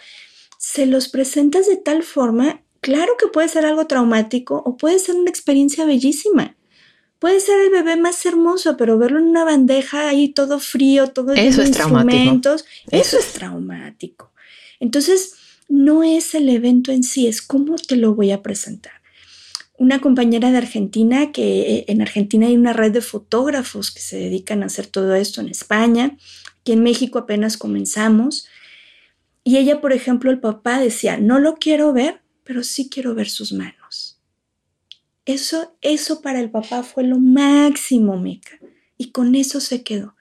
se 0.58 0.88
los 0.88 1.10
presentas 1.10 1.68
de 1.68 1.76
tal 1.76 2.02
forma, 2.02 2.64
claro 2.80 3.14
que 3.20 3.28
puede 3.28 3.50
ser 3.50 3.66
algo 3.66 3.86
traumático 3.86 4.64
o 4.66 4.78
puede 4.78 4.98
ser 4.98 5.16
una 5.16 5.30
experiencia 5.30 5.86
bellísima. 5.86 6.56
Puede 7.20 7.40
ser 7.40 7.60
el 7.60 7.70
bebé 7.70 7.96
más 7.96 8.26
hermoso, 8.26 8.76
pero 8.76 8.98
verlo 8.98 9.20
en 9.20 9.28
una 9.28 9.46
bandeja 9.46 10.10
ahí 10.10 10.30
todo 10.30 10.60
frío, 10.60 11.08
todo 11.08 11.34
eso 11.34 11.62
es 11.62 11.70
instrumentos, 11.70 12.66
eso 12.92 13.18
es 13.18 13.34
traumático. 13.34 14.32
Entonces, 14.82 15.36
no 15.70 16.04
es 16.04 16.36
el 16.36 16.50
evento 16.50 16.92
en 16.92 17.04
sí, 17.04 17.28
es 17.28 17.42
cómo 17.42 17.76
te 17.76 17.96
lo 17.96 18.14
voy 18.14 18.32
a 18.32 18.42
presentar. 18.42 19.03
Una 19.78 20.00
compañera 20.00 20.52
de 20.52 20.58
Argentina, 20.58 21.32
que 21.32 21.62
eh, 21.62 21.86
en 21.88 22.02
Argentina 22.02 22.48
hay 22.48 22.56
una 22.56 22.74
red 22.74 22.92
de 22.92 23.02
fotógrafos 23.02 23.92
que 23.92 24.02
se 24.02 24.18
dedican 24.18 24.64
a 24.64 24.68
hacer 24.68 24.88
todo 24.88 25.16
esto 25.16 25.42
en 25.42 25.50
España, 25.50 26.18
que 26.64 26.74
en 26.74 26.84
México 26.84 27.20
apenas 27.20 27.58
comenzamos. 27.58 28.48
Y 29.44 29.58
ella, 29.58 29.82
por 29.82 29.92
ejemplo, 29.92 30.32
el 30.32 30.40
papá 30.40 30.80
decía, 30.80 31.18
no 31.18 31.40
lo 31.40 31.56
quiero 31.56 31.92
ver, 31.92 32.22
pero 32.44 32.64
sí 32.64 32.90
quiero 32.90 33.16
ver 33.16 33.30
sus 33.30 33.52
manos. 33.52 34.22
Eso, 35.26 35.76
eso 35.82 36.22
para 36.22 36.40
el 36.40 36.52
papá 36.52 36.84
fue 36.84 37.04
lo 37.04 37.18
máximo, 37.20 38.18
Mica. 38.18 38.60
Y 38.98 39.12
con 39.12 39.36
eso 39.36 39.60
se 39.60 39.84
quedó. 39.84 40.16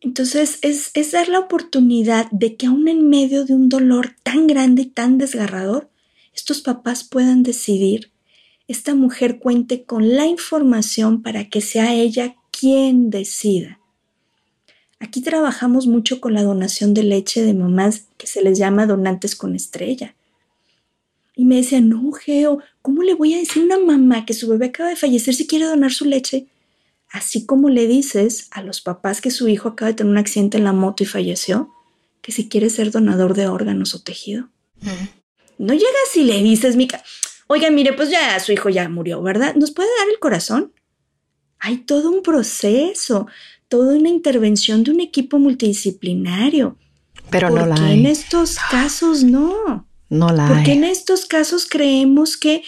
Entonces 0.00 0.58
es, 0.62 0.90
es 0.94 1.12
dar 1.12 1.28
la 1.28 1.38
oportunidad 1.38 2.28
de 2.32 2.56
que 2.56 2.66
aún 2.66 2.88
en 2.88 3.08
medio 3.08 3.44
de 3.44 3.54
un 3.54 3.68
dolor 3.68 4.16
tan 4.24 4.48
grande 4.48 4.82
y 4.82 4.86
tan 4.86 5.16
desgarrador, 5.16 5.91
estos 6.34 6.60
papás 6.60 7.04
puedan 7.04 7.42
decidir, 7.42 8.10
esta 8.68 8.94
mujer 8.94 9.38
cuente 9.38 9.84
con 9.84 10.16
la 10.16 10.26
información 10.26 11.22
para 11.22 11.48
que 11.48 11.60
sea 11.60 11.94
ella 11.94 12.36
quien 12.50 13.10
decida. 13.10 13.78
Aquí 14.98 15.20
trabajamos 15.20 15.88
mucho 15.88 16.20
con 16.20 16.32
la 16.32 16.44
donación 16.44 16.94
de 16.94 17.02
leche 17.02 17.42
de 17.42 17.54
mamás 17.54 18.06
que 18.16 18.28
se 18.28 18.40
les 18.40 18.56
llama 18.56 18.86
donantes 18.86 19.34
con 19.34 19.56
estrella. 19.56 20.14
Y 21.34 21.44
me 21.44 21.56
decían, 21.56 21.88
no, 21.88 22.12
Geo, 22.12 22.60
¿cómo 22.82 23.02
le 23.02 23.14
voy 23.14 23.34
a 23.34 23.38
decir 23.38 23.62
a 23.62 23.64
una 23.64 23.78
mamá 23.78 24.24
que 24.24 24.34
su 24.34 24.48
bebé 24.48 24.66
acaba 24.66 24.90
de 24.90 24.96
fallecer 24.96 25.34
si 25.34 25.46
quiere 25.46 25.64
donar 25.64 25.90
su 25.90 26.04
leche? 26.04 26.46
Así 27.10 27.46
como 27.46 27.68
le 27.68 27.86
dices 27.86 28.46
a 28.52 28.62
los 28.62 28.80
papás 28.80 29.20
que 29.20 29.30
su 29.30 29.48
hijo 29.48 29.70
acaba 29.70 29.88
de 29.88 29.94
tener 29.94 30.12
un 30.12 30.18
accidente 30.18 30.58
en 30.58 30.64
la 30.64 30.72
moto 30.72 31.02
y 31.02 31.06
falleció, 31.06 31.70
que 32.20 32.32
si 32.32 32.48
quiere 32.48 32.70
ser 32.70 32.90
donador 32.90 33.34
de 33.34 33.48
órganos 33.48 33.94
o 33.94 34.02
tejido. 34.02 34.48
No 35.62 35.74
llegas 35.74 36.16
y 36.16 36.24
le 36.24 36.42
dices, 36.42 36.74
Mica, 36.74 37.04
oiga, 37.46 37.70
mire, 37.70 37.92
pues 37.92 38.10
ya 38.10 38.38
su 38.40 38.50
hijo 38.50 38.68
ya 38.68 38.88
murió, 38.88 39.22
¿verdad? 39.22 39.54
¿Nos 39.54 39.70
puede 39.70 39.88
dar 40.00 40.08
el 40.12 40.18
corazón? 40.18 40.72
Hay 41.60 41.78
todo 41.78 42.10
un 42.10 42.24
proceso, 42.24 43.28
toda 43.68 43.96
una 43.96 44.08
intervención 44.08 44.82
de 44.82 44.90
un 44.90 44.98
equipo 44.98 45.38
multidisciplinario. 45.38 46.78
Pero 47.30 47.48
no 47.48 47.64
la 47.64 47.76
hay. 47.76 48.00
en 48.00 48.06
estos 48.06 48.56
casos 48.72 49.22
no? 49.22 49.86
No 50.08 50.32
la 50.32 50.48
Porque 50.48 50.72
en 50.72 50.82
estos 50.82 51.26
casos 51.26 51.68
creemos 51.70 52.36
que 52.36 52.64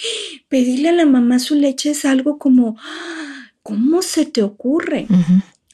pedirle 0.48 0.90
a 0.90 0.92
la 0.92 1.04
mamá 1.04 1.40
su 1.40 1.56
leche 1.56 1.90
es 1.90 2.04
algo 2.04 2.38
como, 2.38 2.78
¿cómo 3.64 4.02
se 4.02 4.24
te 4.24 4.44
ocurre? 4.44 5.08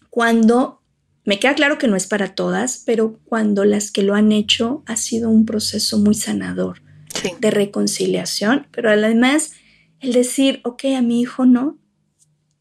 Cuando, 0.09 0.81
me 1.27 1.39
queda 1.39 1.55
claro 1.55 1.77
que 1.77 1.87
no 1.87 1.97
es 1.97 2.07
para 2.07 2.35
todas, 2.35 2.83
pero 2.87 3.21
cuando 3.27 3.66
las 3.66 3.91
que 3.91 4.03
lo 4.03 4.14
han 4.14 4.33
hecho 4.33 4.83
ha 4.87 4.97
sido 4.97 5.29
un 5.29 5.45
proceso 5.45 5.99
muy 5.99 6.14
sanador 6.14 6.81
de 7.41 7.51
reconciliación, 7.51 8.67
pero 8.71 8.91
además 8.91 9.53
el 10.01 10.13
decir, 10.13 10.61
ok, 10.65 10.85
a 10.97 11.03
mi 11.03 11.21
hijo 11.21 11.47
no, 11.47 11.79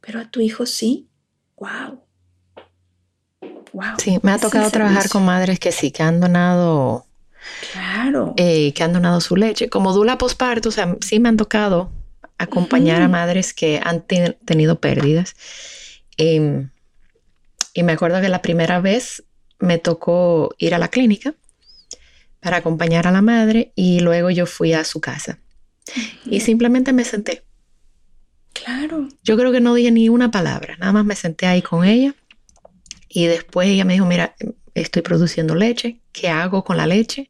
pero 0.02 0.20
a 0.20 0.30
tu 0.30 0.40
hijo 0.42 0.66
sí, 0.66 1.10
wow. 1.58 2.04
Wow. 3.72 3.96
Sí, 4.00 4.18
me 4.24 4.32
ha 4.32 4.40
tocado 4.40 4.70
trabajar 4.72 5.10
con 5.10 5.26
madres 5.26 5.60
que 5.60 5.72
sí, 5.72 5.92
que 5.92 6.02
han 6.02 6.20
donado 6.20 7.06
Claro. 7.72 8.34
Eh, 8.38 8.74
que 8.74 8.84
han 8.84 8.94
donado 8.94 9.22
su 9.22 9.36
leche. 9.36 9.70
Como 9.70 9.94
dula 9.94 10.18
posparto, 10.18 10.70
o 10.70 10.72
sea, 10.72 10.96
sí 11.02 11.20
me 11.20 11.30
han 11.30 11.38
tocado 11.38 11.92
acompañar 12.38 13.02
a 13.02 13.08
madres 13.08 13.54
que 13.54 13.82
han 13.84 14.02
tenido 14.02 14.80
pérdidas. 14.80 15.36
Em, 16.18 16.70
y 17.74 17.84
me 17.84 17.94
acuerdo 17.94 18.22
que 18.22 18.30
la 18.30 18.42
primera 18.42 18.80
vez 18.80 19.24
me 19.60 19.78
tocó 19.78 20.56
ir 20.58 20.74
a 20.74 20.80
la 20.80 20.88
clínica 20.88 21.34
para 22.40 22.58
acompañar 22.58 23.08
a 23.08 23.12
la 23.12 23.22
madre 23.22 23.72
y 23.76 24.00
luego 24.00 24.30
yo 24.30 24.46
fui 24.46 24.74
a 24.74 24.84
su 24.84 25.02
casa. 25.02 25.40
Y 26.26 26.42
simplemente 26.42 26.94
me 26.94 27.04
senté. 27.04 27.44
Claro. 28.54 29.08
Yo 29.24 29.38
creo 29.38 29.52
que 29.52 29.62
no 29.62 29.74
dije 29.74 29.92
ni 29.92 30.10
una 30.10 30.32
palabra, 30.32 30.76
nada 30.78 30.92
más 30.92 31.06
me 31.06 31.16
senté 31.16 31.46
ahí 31.46 31.62
con 31.62 31.86
ella 31.86 32.16
y 33.08 33.26
después 33.26 33.70
ella 33.70 33.86
me 33.86 33.94
dijo, 33.94 34.06
mira, 34.06 34.36
estoy 34.74 35.02
produciendo 35.02 35.56
leche, 35.56 36.02
¿qué 36.12 36.30
hago 36.30 36.64
con 36.64 36.78
la 36.78 36.88
leche? 36.88 37.30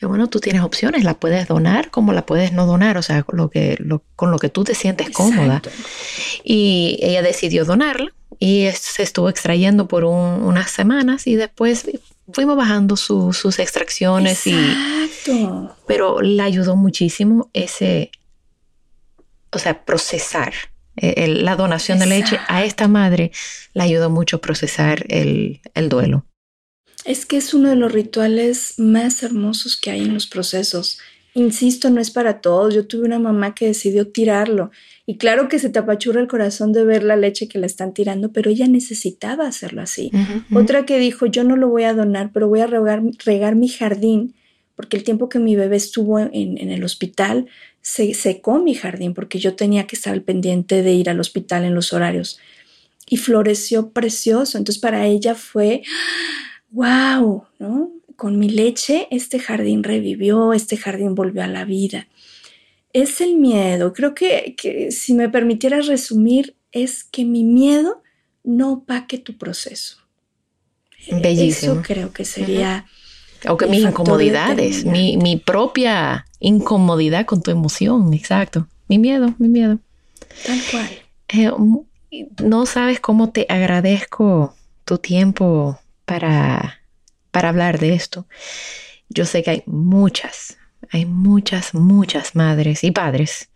Y 0.00 0.06
bueno, 0.06 0.28
tú 0.28 0.38
tienes 0.38 0.62
opciones, 0.62 1.02
la 1.02 1.14
puedes 1.14 1.48
donar 1.48 1.90
como 1.90 2.12
la 2.12 2.24
puedes 2.24 2.52
no 2.52 2.66
donar, 2.66 2.96
o 2.98 3.02
sea, 3.02 3.24
lo 3.32 3.50
que, 3.50 3.76
con 4.14 4.30
lo 4.30 4.38
que 4.38 4.48
tú 4.48 4.62
te 4.62 4.74
sientes 4.74 5.10
cómoda. 5.10 5.60
Y 6.44 6.98
ella 7.02 7.20
decidió 7.22 7.64
donarla 7.64 8.12
y 8.38 8.68
se 8.74 9.02
estuvo 9.02 9.28
extrayendo 9.28 9.88
por 9.88 10.04
unas 10.04 10.70
semanas 10.70 11.26
y 11.26 11.34
después 11.34 11.90
fuimos 12.32 12.56
bajando 12.56 12.96
sus 12.96 13.58
extracciones. 13.58 14.46
Exacto. 14.46 15.32
Y, 15.32 15.48
pero 15.86 16.20
le 16.20 16.42
ayudó 16.42 16.76
muchísimo 16.76 17.50
ese, 17.52 18.10
o 19.50 19.58
sea, 19.58 19.84
procesar 19.84 20.52
eh, 20.96 21.28
la 21.28 21.56
donación 21.56 21.98
de 21.98 22.06
leche 22.06 22.40
a 22.48 22.64
esta 22.64 22.88
madre, 22.88 23.30
le 23.74 23.82
ayudó 23.82 24.10
mucho 24.10 24.36
a 24.36 24.40
procesar 24.40 25.04
el, 25.08 25.60
el 25.74 25.88
duelo. 25.88 26.24
Es 27.04 27.24
que 27.24 27.36
es 27.36 27.54
uno 27.54 27.68
de 27.68 27.76
los 27.76 27.92
rituales 27.92 28.74
más 28.78 29.22
hermosos 29.22 29.76
que 29.76 29.92
hay 29.92 30.02
en 30.02 30.14
los 30.14 30.26
procesos. 30.26 30.98
Insisto, 31.34 31.88
no 31.90 32.00
es 32.00 32.10
para 32.10 32.40
todos. 32.40 32.74
Yo 32.74 32.86
tuve 32.86 33.06
una 33.06 33.20
mamá 33.20 33.54
que 33.54 33.66
decidió 33.66 34.08
tirarlo. 34.08 34.72
Y 35.08 35.16
claro 35.16 35.48
que 35.48 35.58
se 35.58 35.70
te 35.70 35.78
apachurra 35.78 36.20
el 36.20 36.28
corazón 36.28 36.74
de 36.74 36.84
ver 36.84 37.02
la 37.02 37.16
leche 37.16 37.48
que 37.48 37.58
la 37.58 37.64
están 37.64 37.94
tirando, 37.94 38.30
pero 38.30 38.50
ella 38.50 38.68
necesitaba 38.68 39.46
hacerlo 39.46 39.80
así. 39.80 40.10
Otra 40.54 40.84
que 40.84 40.98
dijo, 40.98 41.24
yo 41.24 41.44
no 41.44 41.56
lo 41.56 41.68
voy 41.68 41.84
a 41.84 41.94
donar, 41.94 42.30
pero 42.30 42.46
voy 42.46 42.60
a 42.60 42.66
regar, 42.66 43.00
regar 43.24 43.56
mi 43.56 43.68
jardín, 43.68 44.34
porque 44.76 44.98
el 44.98 45.04
tiempo 45.04 45.30
que 45.30 45.38
mi 45.38 45.56
bebé 45.56 45.76
estuvo 45.76 46.18
en, 46.18 46.30
en, 46.34 46.70
el 46.70 46.84
hospital, 46.84 47.46
se 47.80 48.12
secó 48.12 48.58
mi 48.58 48.74
jardín, 48.74 49.14
porque 49.14 49.38
yo 49.38 49.56
tenía 49.56 49.86
que 49.86 49.96
estar 49.96 50.12
al 50.12 50.20
pendiente 50.20 50.82
de 50.82 50.92
ir 50.92 51.08
al 51.08 51.20
hospital 51.20 51.64
en 51.64 51.74
los 51.74 51.94
horarios. 51.94 52.38
Y 53.08 53.16
floreció 53.16 53.92
precioso. 53.92 54.58
Entonces 54.58 54.78
para 54.78 55.06
ella 55.06 55.34
fue 55.34 55.84
wow, 56.70 57.44
¿no? 57.58 57.92
Con 58.14 58.38
mi 58.38 58.50
leche 58.50 59.08
este 59.10 59.38
jardín 59.38 59.84
revivió, 59.84 60.52
este 60.52 60.76
jardín 60.76 61.14
volvió 61.14 61.42
a 61.44 61.48
la 61.48 61.64
vida. 61.64 62.08
Es 62.92 63.20
el 63.20 63.36
miedo. 63.36 63.92
Creo 63.92 64.14
que, 64.14 64.88
si 64.90 65.14
me 65.14 65.28
permitieras 65.28 65.86
resumir, 65.86 66.56
es 66.72 67.04
que 67.04 67.24
mi 67.24 67.44
miedo 67.44 68.02
no 68.44 68.72
opaque 68.72 69.18
tu 69.18 69.36
proceso. 69.36 69.98
Bellísimo. 71.10 71.74
Eso 71.74 71.82
creo 71.82 72.12
que 72.12 72.24
sería... 72.24 72.86
O 73.48 73.56
que 73.56 73.66
mis 73.66 73.84
incomodidades, 73.84 74.84
mi, 74.84 75.16
mi, 75.16 75.36
propia 75.36 76.26
incomodidad 76.40 77.24
con 77.24 77.40
tu 77.40 77.52
emoción, 77.52 78.12
exacto. 78.12 78.66
Mi 78.88 78.98
miedo, 78.98 79.32
mi 79.38 79.48
miedo. 79.48 79.78
Tal 80.44 80.60
cual. 80.70 80.88
Eh, 81.28 82.28
no 82.42 82.66
sabes 82.66 83.00
cómo 83.00 83.30
te 83.30 83.46
agradezco 83.48 84.54
tu 84.84 84.98
tiempo 84.98 85.78
para, 86.04 86.80
para 87.30 87.50
hablar 87.50 87.78
de 87.78 87.94
esto. 87.94 88.26
Yo 89.08 89.24
sé 89.24 89.42
que 89.42 89.50
hay 89.50 89.62
muchas, 89.66 90.57
hay 90.90 91.06
muchas, 91.06 91.74
muchas 91.74 92.34
madres 92.34 92.84
y 92.84 92.90
padres 92.90 93.50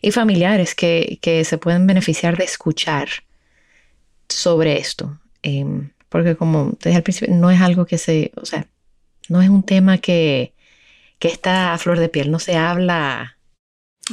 y 0.00 0.12
familiares 0.12 0.74
que, 0.74 1.18
se 1.44 1.58
pueden 1.58 1.86
beneficiar 1.86 2.36
de 2.36 2.44
escuchar 2.44 3.08
sobre 4.28 4.78
esto. 4.78 5.18
Em, 5.42 5.90
porque 6.08 6.36
como 6.36 6.76
desde 6.80 6.96
el 6.96 7.02
principio, 7.02 7.34
no 7.34 7.50
es 7.50 7.60
algo 7.60 7.86
que 7.86 7.98
se, 7.98 8.32
o 8.36 8.46
sea, 8.46 8.66
no 9.28 9.42
es 9.42 9.48
un 9.48 9.62
tema 9.62 9.98
que, 9.98 10.54
que 11.18 11.28
está 11.28 11.74
a 11.74 11.78
flor 11.78 11.98
de 11.98 12.08
piel, 12.08 12.30
no 12.30 12.38
se 12.38 12.56
habla. 12.56 13.36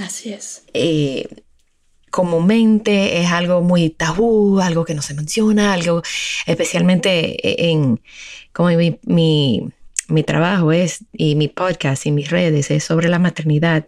Así 0.02 0.34
es. 0.34 0.66
Eh, 0.74 1.28
comúnmente 2.12 3.22
es 3.22 3.30
algo 3.32 3.62
muy 3.62 3.90
tabú, 3.90 4.60
algo 4.60 4.86
que 4.86 4.96
no 4.96 5.02
se 5.02 5.14
menciona, 5.14 5.74
algo 5.74 6.02
especialmente 6.46 7.70
en 7.70 8.02
como 8.54 8.70
mi, 8.70 9.00
mi, 9.04 9.70
trabajo 10.24 10.72
es 10.72 11.06
y 11.14 11.36
mi 11.36 11.48
podcast 11.48 12.06
y 12.06 12.12
mis 12.12 12.30
redes 12.30 12.72
es 12.72 12.84
sobre 12.84 13.10
la 13.10 13.20
maternidad. 13.20 13.86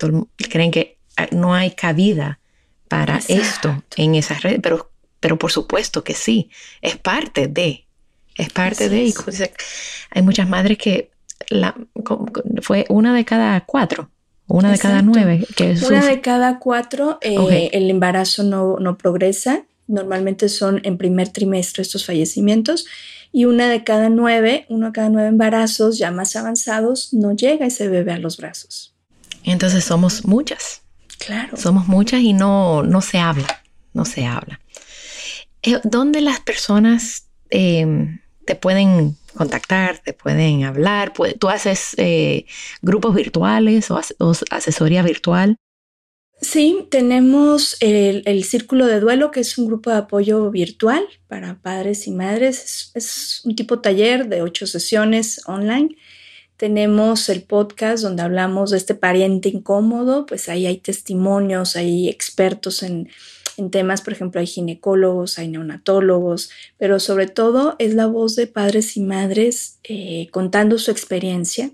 creen 0.49 0.71
que 0.71 0.97
ah, 1.15 1.27
no 1.31 1.53
hay 1.53 1.71
cabida 1.71 2.39
para 2.87 3.19
esto 3.27 3.83
en 3.95 4.15
esas 4.15 4.43
redes, 4.43 4.59
pero, 4.61 4.91
pero 5.19 5.37
por 5.37 5.51
supuesto 5.51 6.03
que 6.03 6.13
sí, 6.13 6.49
es 6.81 6.97
parte 6.97 7.47
de, 7.47 7.85
es 8.35 8.49
parte 8.49 8.89
de, 8.89 9.13
hay 10.11 10.21
muchas 10.21 10.47
madres 10.47 10.77
que 10.77 11.11
la, 11.49 11.75
fue 12.61 12.85
una 12.89 13.13
de 13.13 13.25
cada 13.25 13.61
cuatro 13.65 14.09
una 14.47 14.71
de 14.71 14.79
cada 14.79 15.01
nueve. 15.01 15.45
Que 15.55 15.75
Una 15.85 16.05
de 16.05 16.21
cada 16.21 16.59
cuatro, 16.59 17.19
eh, 17.21 17.69
el 17.73 17.89
embarazo 17.89 18.43
no, 18.43 18.77
no 18.79 18.97
progresa. 18.97 19.65
Normalmente 19.87 20.49
son 20.49 20.81
en 20.83 20.97
primer 20.97 21.29
trimestre 21.29 21.81
estos 21.81 22.05
fallecimientos. 22.05 22.85
Y 23.31 23.45
una 23.45 23.69
de 23.69 23.83
cada 23.83 24.09
nueve, 24.09 24.65
uno 24.69 24.87
de 24.87 24.91
cada 24.93 25.09
nueve 25.09 25.29
embarazos 25.29 25.97
ya 25.97 26.11
más 26.11 26.35
avanzados, 26.35 27.13
no 27.13 27.33
llega 27.35 27.65
ese 27.65 27.87
bebé 27.87 28.13
a 28.13 28.19
los 28.19 28.37
brazos. 28.37 28.95
Entonces 29.43 29.83
somos 29.83 30.25
muchas. 30.25 30.81
Claro. 31.19 31.57
Somos 31.57 31.87
muchas 31.87 32.21
y 32.21 32.33
no, 32.33 32.83
no 32.83 33.01
se 33.01 33.17
habla, 33.17 33.63
no 33.93 34.05
se 34.05 34.25
habla. 34.25 34.59
Eh, 35.63 35.79
¿Dónde 35.83 36.21
las 36.21 36.39
personas 36.39 37.27
eh, 37.49 38.19
te 38.45 38.55
pueden 38.55 39.17
contactar, 39.37 39.99
te 39.99 40.13
pueden 40.13 40.65
hablar. 40.65 41.13
¿Tú 41.39 41.49
haces 41.49 41.93
eh, 41.97 42.45
grupos 42.81 43.15
virtuales 43.15 43.89
o, 43.91 44.01
asesoría 44.49 45.03
virtual? 45.03 45.57
Sí, 46.39 46.87
tenemos 46.91 47.77
el, 47.79 48.43
Círculo 48.43 48.85
de 48.85 48.99
Duelo, 48.99 49.31
que 49.31 49.39
es 49.39 49.57
un 49.57 49.65
grupo 49.67 49.89
de 49.89 49.97
apoyo 49.97 50.51
virtual 50.51 51.03
para 51.27 51.59
padres 51.59 52.07
y 52.07 52.11
madres. 52.11 52.91
Es, 52.93 53.41
un 53.43 53.55
tipo 53.55 53.79
taller 53.79 54.27
de 54.27 54.43
ocho 54.43 54.67
sesiones 54.67 55.41
online. 55.47 55.95
Tenemos 56.55 57.29
el 57.29 57.41
podcast 57.41 58.03
donde 58.03 58.21
hablamos 58.21 58.71
de 58.71 58.77
este 58.77 58.93
pariente 58.93 59.49
incómodo, 59.49 60.25
pues 60.25 60.47
ahí 60.47 60.67
hay 60.67 60.77
testimonios, 60.77 61.75
hay 61.75 62.07
expertos 62.07 62.83
en, 62.83 63.09
en 63.57 63.71
temas, 63.71 64.01
por 64.01 64.13
ejemplo, 64.13 64.39
hay 64.39 64.47
ginecólogos, 64.47 65.39
hay 65.39 65.47
neonatólogos, 65.49 66.51
pero 66.77 66.99
sobre 66.99 67.27
todo 67.27 67.75
es 67.79 67.95
la 67.95 68.05
voz 68.05 68.35
de 68.35 68.47
padres 68.47 68.95
y 68.95 69.01
madres 69.01 69.79
eh, 69.83 70.27
contando 70.31 70.77
su 70.77 70.91
experiencia, 70.91 71.71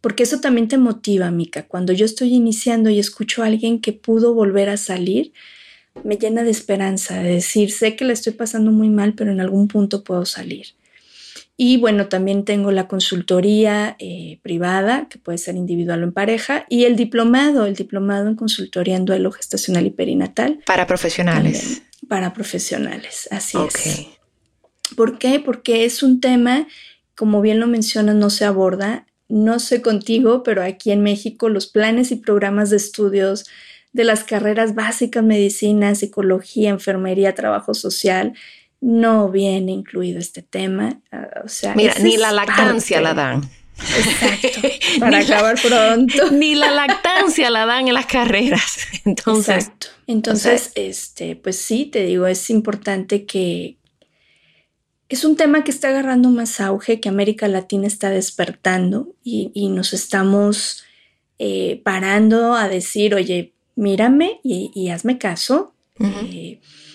porque 0.00 0.22
eso 0.22 0.40
también 0.40 0.68
te 0.68 0.78
motiva, 0.78 1.30
Mica. 1.30 1.66
Cuando 1.66 1.92
yo 1.92 2.04
estoy 2.04 2.34
iniciando 2.34 2.90
y 2.90 2.98
escucho 2.98 3.42
a 3.42 3.46
alguien 3.46 3.80
que 3.80 3.92
pudo 3.92 4.34
volver 4.34 4.68
a 4.68 4.76
salir, 4.76 5.32
me 6.04 6.16
llena 6.16 6.44
de 6.44 6.50
esperanza, 6.50 7.22
de 7.22 7.34
decir, 7.34 7.72
sé 7.72 7.96
que 7.96 8.04
la 8.04 8.12
estoy 8.12 8.32
pasando 8.32 8.70
muy 8.70 8.90
mal, 8.90 9.14
pero 9.14 9.32
en 9.32 9.40
algún 9.40 9.68
punto 9.68 10.04
puedo 10.04 10.24
salir. 10.24 10.66
Y 11.60 11.76
bueno, 11.78 12.06
también 12.06 12.44
tengo 12.44 12.70
la 12.70 12.86
consultoría 12.86 13.96
eh, 13.98 14.38
privada, 14.42 15.08
que 15.10 15.18
puede 15.18 15.38
ser 15.38 15.56
individual 15.56 16.02
o 16.02 16.04
en 16.04 16.12
pareja, 16.12 16.64
y 16.68 16.84
el 16.84 16.94
diplomado, 16.94 17.66
el 17.66 17.74
diplomado 17.74 18.28
en 18.28 18.36
consultoría 18.36 18.94
en 18.94 19.04
duelo 19.04 19.32
gestacional 19.32 19.84
y 19.84 19.90
perinatal. 19.90 20.60
Para 20.64 20.86
profesionales. 20.86 21.82
para 22.08 22.32
profesionales, 22.32 23.28
así 23.32 23.58
es. 23.58 24.06
¿Por 24.94 25.18
qué? 25.18 25.40
Porque 25.40 25.84
es 25.84 26.04
un 26.04 26.20
tema, 26.20 26.68
como 27.16 27.40
bien 27.40 27.58
lo 27.58 27.66
mencionas, 27.66 28.14
no 28.14 28.30
se 28.30 28.44
aborda. 28.44 29.07
No 29.28 29.58
sé 29.58 29.82
contigo, 29.82 30.42
pero 30.42 30.62
aquí 30.62 30.90
en 30.90 31.02
México 31.02 31.48
los 31.48 31.66
planes 31.66 32.10
y 32.12 32.16
programas 32.16 32.70
de 32.70 32.76
estudios 32.76 33.46
de 33.92 34.04
las 34.04 34.24
carreras 34.24 34.74
básicas, 34.74 35.24
medicina, 35.24 35.94
psicología, 35.94 36.70
enfermería, 36.70 37.34
trabajo 37.34 37.74
social, 37.74 38.34
no 38.80 39.30
viene 39.30 39.72
incluido 39.72 40.18
este 40.18 40.42
tema. 40.42 41.00
Ah, 41.10 41.42
o 41.44 41.48
sea, 41.48 41.74
Mira, 41.74 41.94
ni 42.00 42.16
la 42.16 42.32
lactancia 42.32 43.00
la 43.00 43.14
dan. 43.14 43.50
Exacto. 43.78 44.68
Para 45.00 45.18
acabar 45.18 45.56
pronto. 45.60 46.30
Ni 46.32 46.54
la 46.54 46.70
lactancia 46.70 47.50
la 47.50 47.66
dan 47.66 47.88
en 47.88 47.94
las 47.94 48.06
carreras. 48.06 48.78
Entonces, 49.04 49.56
Exacto. 49.56 49.86
Entonces, 50.06 50.72
este, 50.74 51.36
pues 51.36 51.58
sí, 51.58 51.86
te 51.86 52.04
digo, 52.04 52.26
es 52.26 52.50
importante 52.50 53.24
que 53.24 53.77
es 55.08 55.24
un 55.24 55.36
tema 55.36 55.64
que 55.64 55.70
está 55.70 55.88
agarrando 55.88 56.30
más 56.30 56.60
auge, 56.60 57.00
que 57.00 57.08
América 57.08 57.48
Latina 57.48 57.86
está 57.86 58.10
despertando 58.10 59.14
y, 59.24 59.68
nos 59.70 59.94
estamos 59.94 60.84
eh, 61.38 61.80
parando 61.82 62.54
a 62.54 62.68
decir, 62.68 63.14
oye, 63.14 63.52
mírame 63.74 64.40
y, 64.42 64.88
hazme 64.90 65.18
caso. 65.18 65.72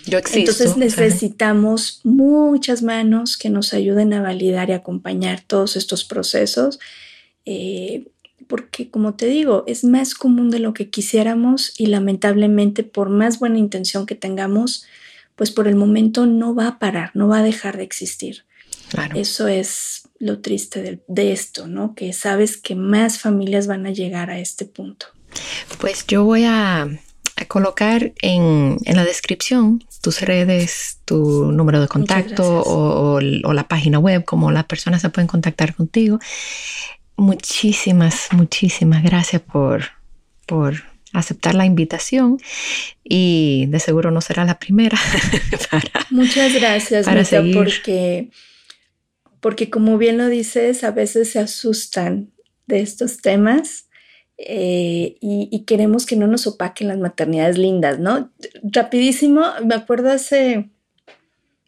Yo 0.05 0.17
existo. 0.17 0.39
Entonces 0.39 0.77
necesitamos 0.77 2.01
muchas 2.03 2.83
manos 2.83 3.37
que 3.37 3.49
nos 3.49 3.73
ayuden 3.73 4.13
a 4.13 4.21
validar 4.21 4.69
y 4.69 4.73
acompañar 4.73 5.41
todos 5.41 5.75
estos 5.75 6.03
procesos, 6.03 6.79
eh, 7.45 8.05
porque 8.47 8.89
como 8.89 9.15
te 9.15 9.25
digo, 9.27 9.63
es 9.65 9.83
más 9.83 10.13
común 10.13 10.51
de 10.51 10.59
lo 10.59 10.73
que 10.73 10.89
quisiéramos 10.89 11.73
y 11.79 11.87
lamentablemente 11.87 12.83
por 12.83 13.09
más 13.09 13.39
buena 13.39 13.57
intención 13.57 14.05
que 14.05 14.15
tengamos, 14.15 14.85
pues 15.35 15.51
por 15.51 15.67
el 15.67 15.75
momento 15.75 16.25
no 16.25 16.55
va 16.55 16.67
a 16.67 16.79
parar, 16.79 17.11
no 17.13 17.27
va 17.27 17.39
a 17.39 17.43
dejar 17.43 17.77
de 17.77 17.83
existir. 17.83 18.45
Eso 19.15 19.47
es 19.47 20.03
lo 20.19 20.39
triste 20.39 20.83
de, 20.83 21.03
de 21.07 21.31
esto, 21.31 21.67
¿no? 21.67 21.95
Que 21.95 22.13
sabes 22.13 22.57
que 22.57 22.75
más 22.75 23.19
familias 23.19 23.65
van 23.65 23.87
a 23.87 23.91
llegar 23.91 24.29
a 24.29 24.37
este 24.37 24.65
punto. 24.65 25.07
Pues 25.79 26.05
yo 26.05 26.23
voy 26.25 26.43
a 26.45 26.87
a 27.35 27.45
colocar 27.45 28.13
en, 28.21 28.77
la 28.85 29.03
descripción 29.03 29.83
tus 30.01 30.21
redes, 30.21 30.99
tu 31.05 31.51
número 31.51 31.81
de 31.81 31.87
contacto 31.87 32.61
o, 32.65 33.19
la 33.21 33.67
página 33.67 33.99
web, 33.99 34.23
como 34.25 34.51
las 34.51 34.65
personas 34.65 35.01
se 35.01 35.09
pueden 35.09 35.27
contactar 35.27 35.73
contigo. 35.75 36.19
muchísimas, 37.15 38.27
muchísimas 38.31 39.03
gracias 39.03 39.41
por, 39.41 39.83
por 40.45 40.83
aceptar 41.13 41.55
la 41.55 41.65
invitación 41.65 42.37
y 43.03 43.67
de 43.69 43.79
seguro 43.79 44.11
no 44.11 44.21
será 44.21 44.45
la 44.45 44.59
primera. 44.59 44.97
Muchas 46.09 46.53
gracias, 46.53 47.05
para 47.05 47.23
porque, 47.53 48.29
porque 49.39 49.69
como 49.69 49.97
bien 49.97 50.17
lo 50.17 50.27
dices, 50.27 50.83
a 50.83 50.91
veces 50.91 51.31
se 51.31 51.39
asustan 51.39 52.31
de 52.65 52.81
estos 52.81 53.21
temas 53.21 53.87
eh, 54.37 55.17
y, 55.21 55.63
queremos 55.65 56.05
que 56.05 56.15
no 56.15 56.27
nos 56.27 56.47
opaquen 56.47 56.87
las 56.87 56.97
maternidades 56.97 57.57
lindas, 57.57 57.99
¿no? 57.99 58.31
Rapidísimo, 58.63 59.43
me 59.63 59.75
acuerdo 59.75 60.11
hace 60.11 60.69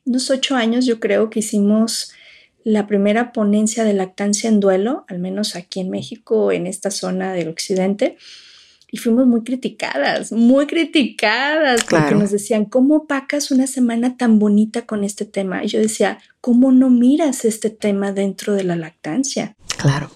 unos 0.04 0.30
ocho 0.32 0.56
años, 0.56 0.86
yo 0.86 1.00
creo 1.00 1.30
que 1.30 1.40
hicimos 1.40 2.12
la 2.64 2.88
primera 2.88 3.32
ponencia 3.32 3.84
de 3.84 3.94
lactancia 3.94 4.50
en 4.50 4.60
duelo, 4.60 5.06
al 5.08 5.20
menos 5.20 5.56
aquí 5.56 5.80
en 5.80 5.92
México, 5.92 6.52
en 6.52 6.66
esta 6.66 6.90
zona 6.90 7.34
del 7.34 7.50
occidente, 7.50 8.18
y 8.96 8.98
fuimos 8.98 9.28
muy 9.28 9.44
criticadas, 9.44 10.32
muy 10.32 10.68
criticadas, 10.68 11.84
porque 11.84 12.16
nos 12.16 12.32
decían, 12.32 12.64
¿cómo 12.64 12.96
opacas 12.96 13.52
una 13.52 13.68
semana 13.68 14.16
tan 14.16 14.40
bonita 14.40 14.86
con 14.86 15.04
este 15.04 15.26
tema? 15.26 15.66
Y 15.66 15.68
yo 15.68 15.82
decía, 15.82 16.20
¿cómo 16.40 16.72
no 16.72 16.90
miras 16.90 17.44
este 17.44 17.70
tema 17.70 18.14
dentro 18.14 18.54
de 18.54 18.64
la 18.64 18.78
lactancia? 18.78 19.58
Claro. 19.76 20.12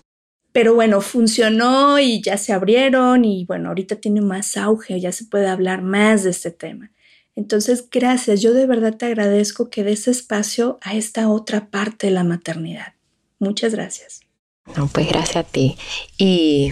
Pero 0.54 0.76
bueno, 0.76 1.02
funcionó 1.02 2.00
y 2.00 2.22
ya 2.22 2.38
se 2.38 2.54
abrieron 2.54 3.26
y 3.26 3.44
bueno, 3.44 3.68
ahorita 3.68 3.98
tiene 3.98 4.22
más 4.22 4.56
auge, 4.56 5.02
ya 5.02 5.12
se 5.12 5.26
puede 5.26 5.48
hablar 5.48 5.82
más 5.82 6.24
de 6.24 6.30
este 6.30 6.52
tema. 6.52 6.90
Entonces, 7.36 7.86
gracias, 7.92 8.40
yo 8.40 8.54
de 8.54 8.66
verdad 8.66 8.96
te 8.96 9.08
agradezco 9.08 9.70
que 9.70 9.84
des 9.84 10.08
espacio 10.08 10.80
a 10.84 10.96
esta 10.96 11.28
otra 11.28 11.70
parte 11.70 12.08
de 12.08 12.14
la 12.14 12.24
maternidad. 12.24 12.94
Muchas 13.40 13.76
gracias. 13.76 14.22
No, 14.78 14.88
pues 14.88 15.10
gracias 15.10 15.36
a 15.36 15.44
ti. 15.44 15.76
Y 16.18 16.72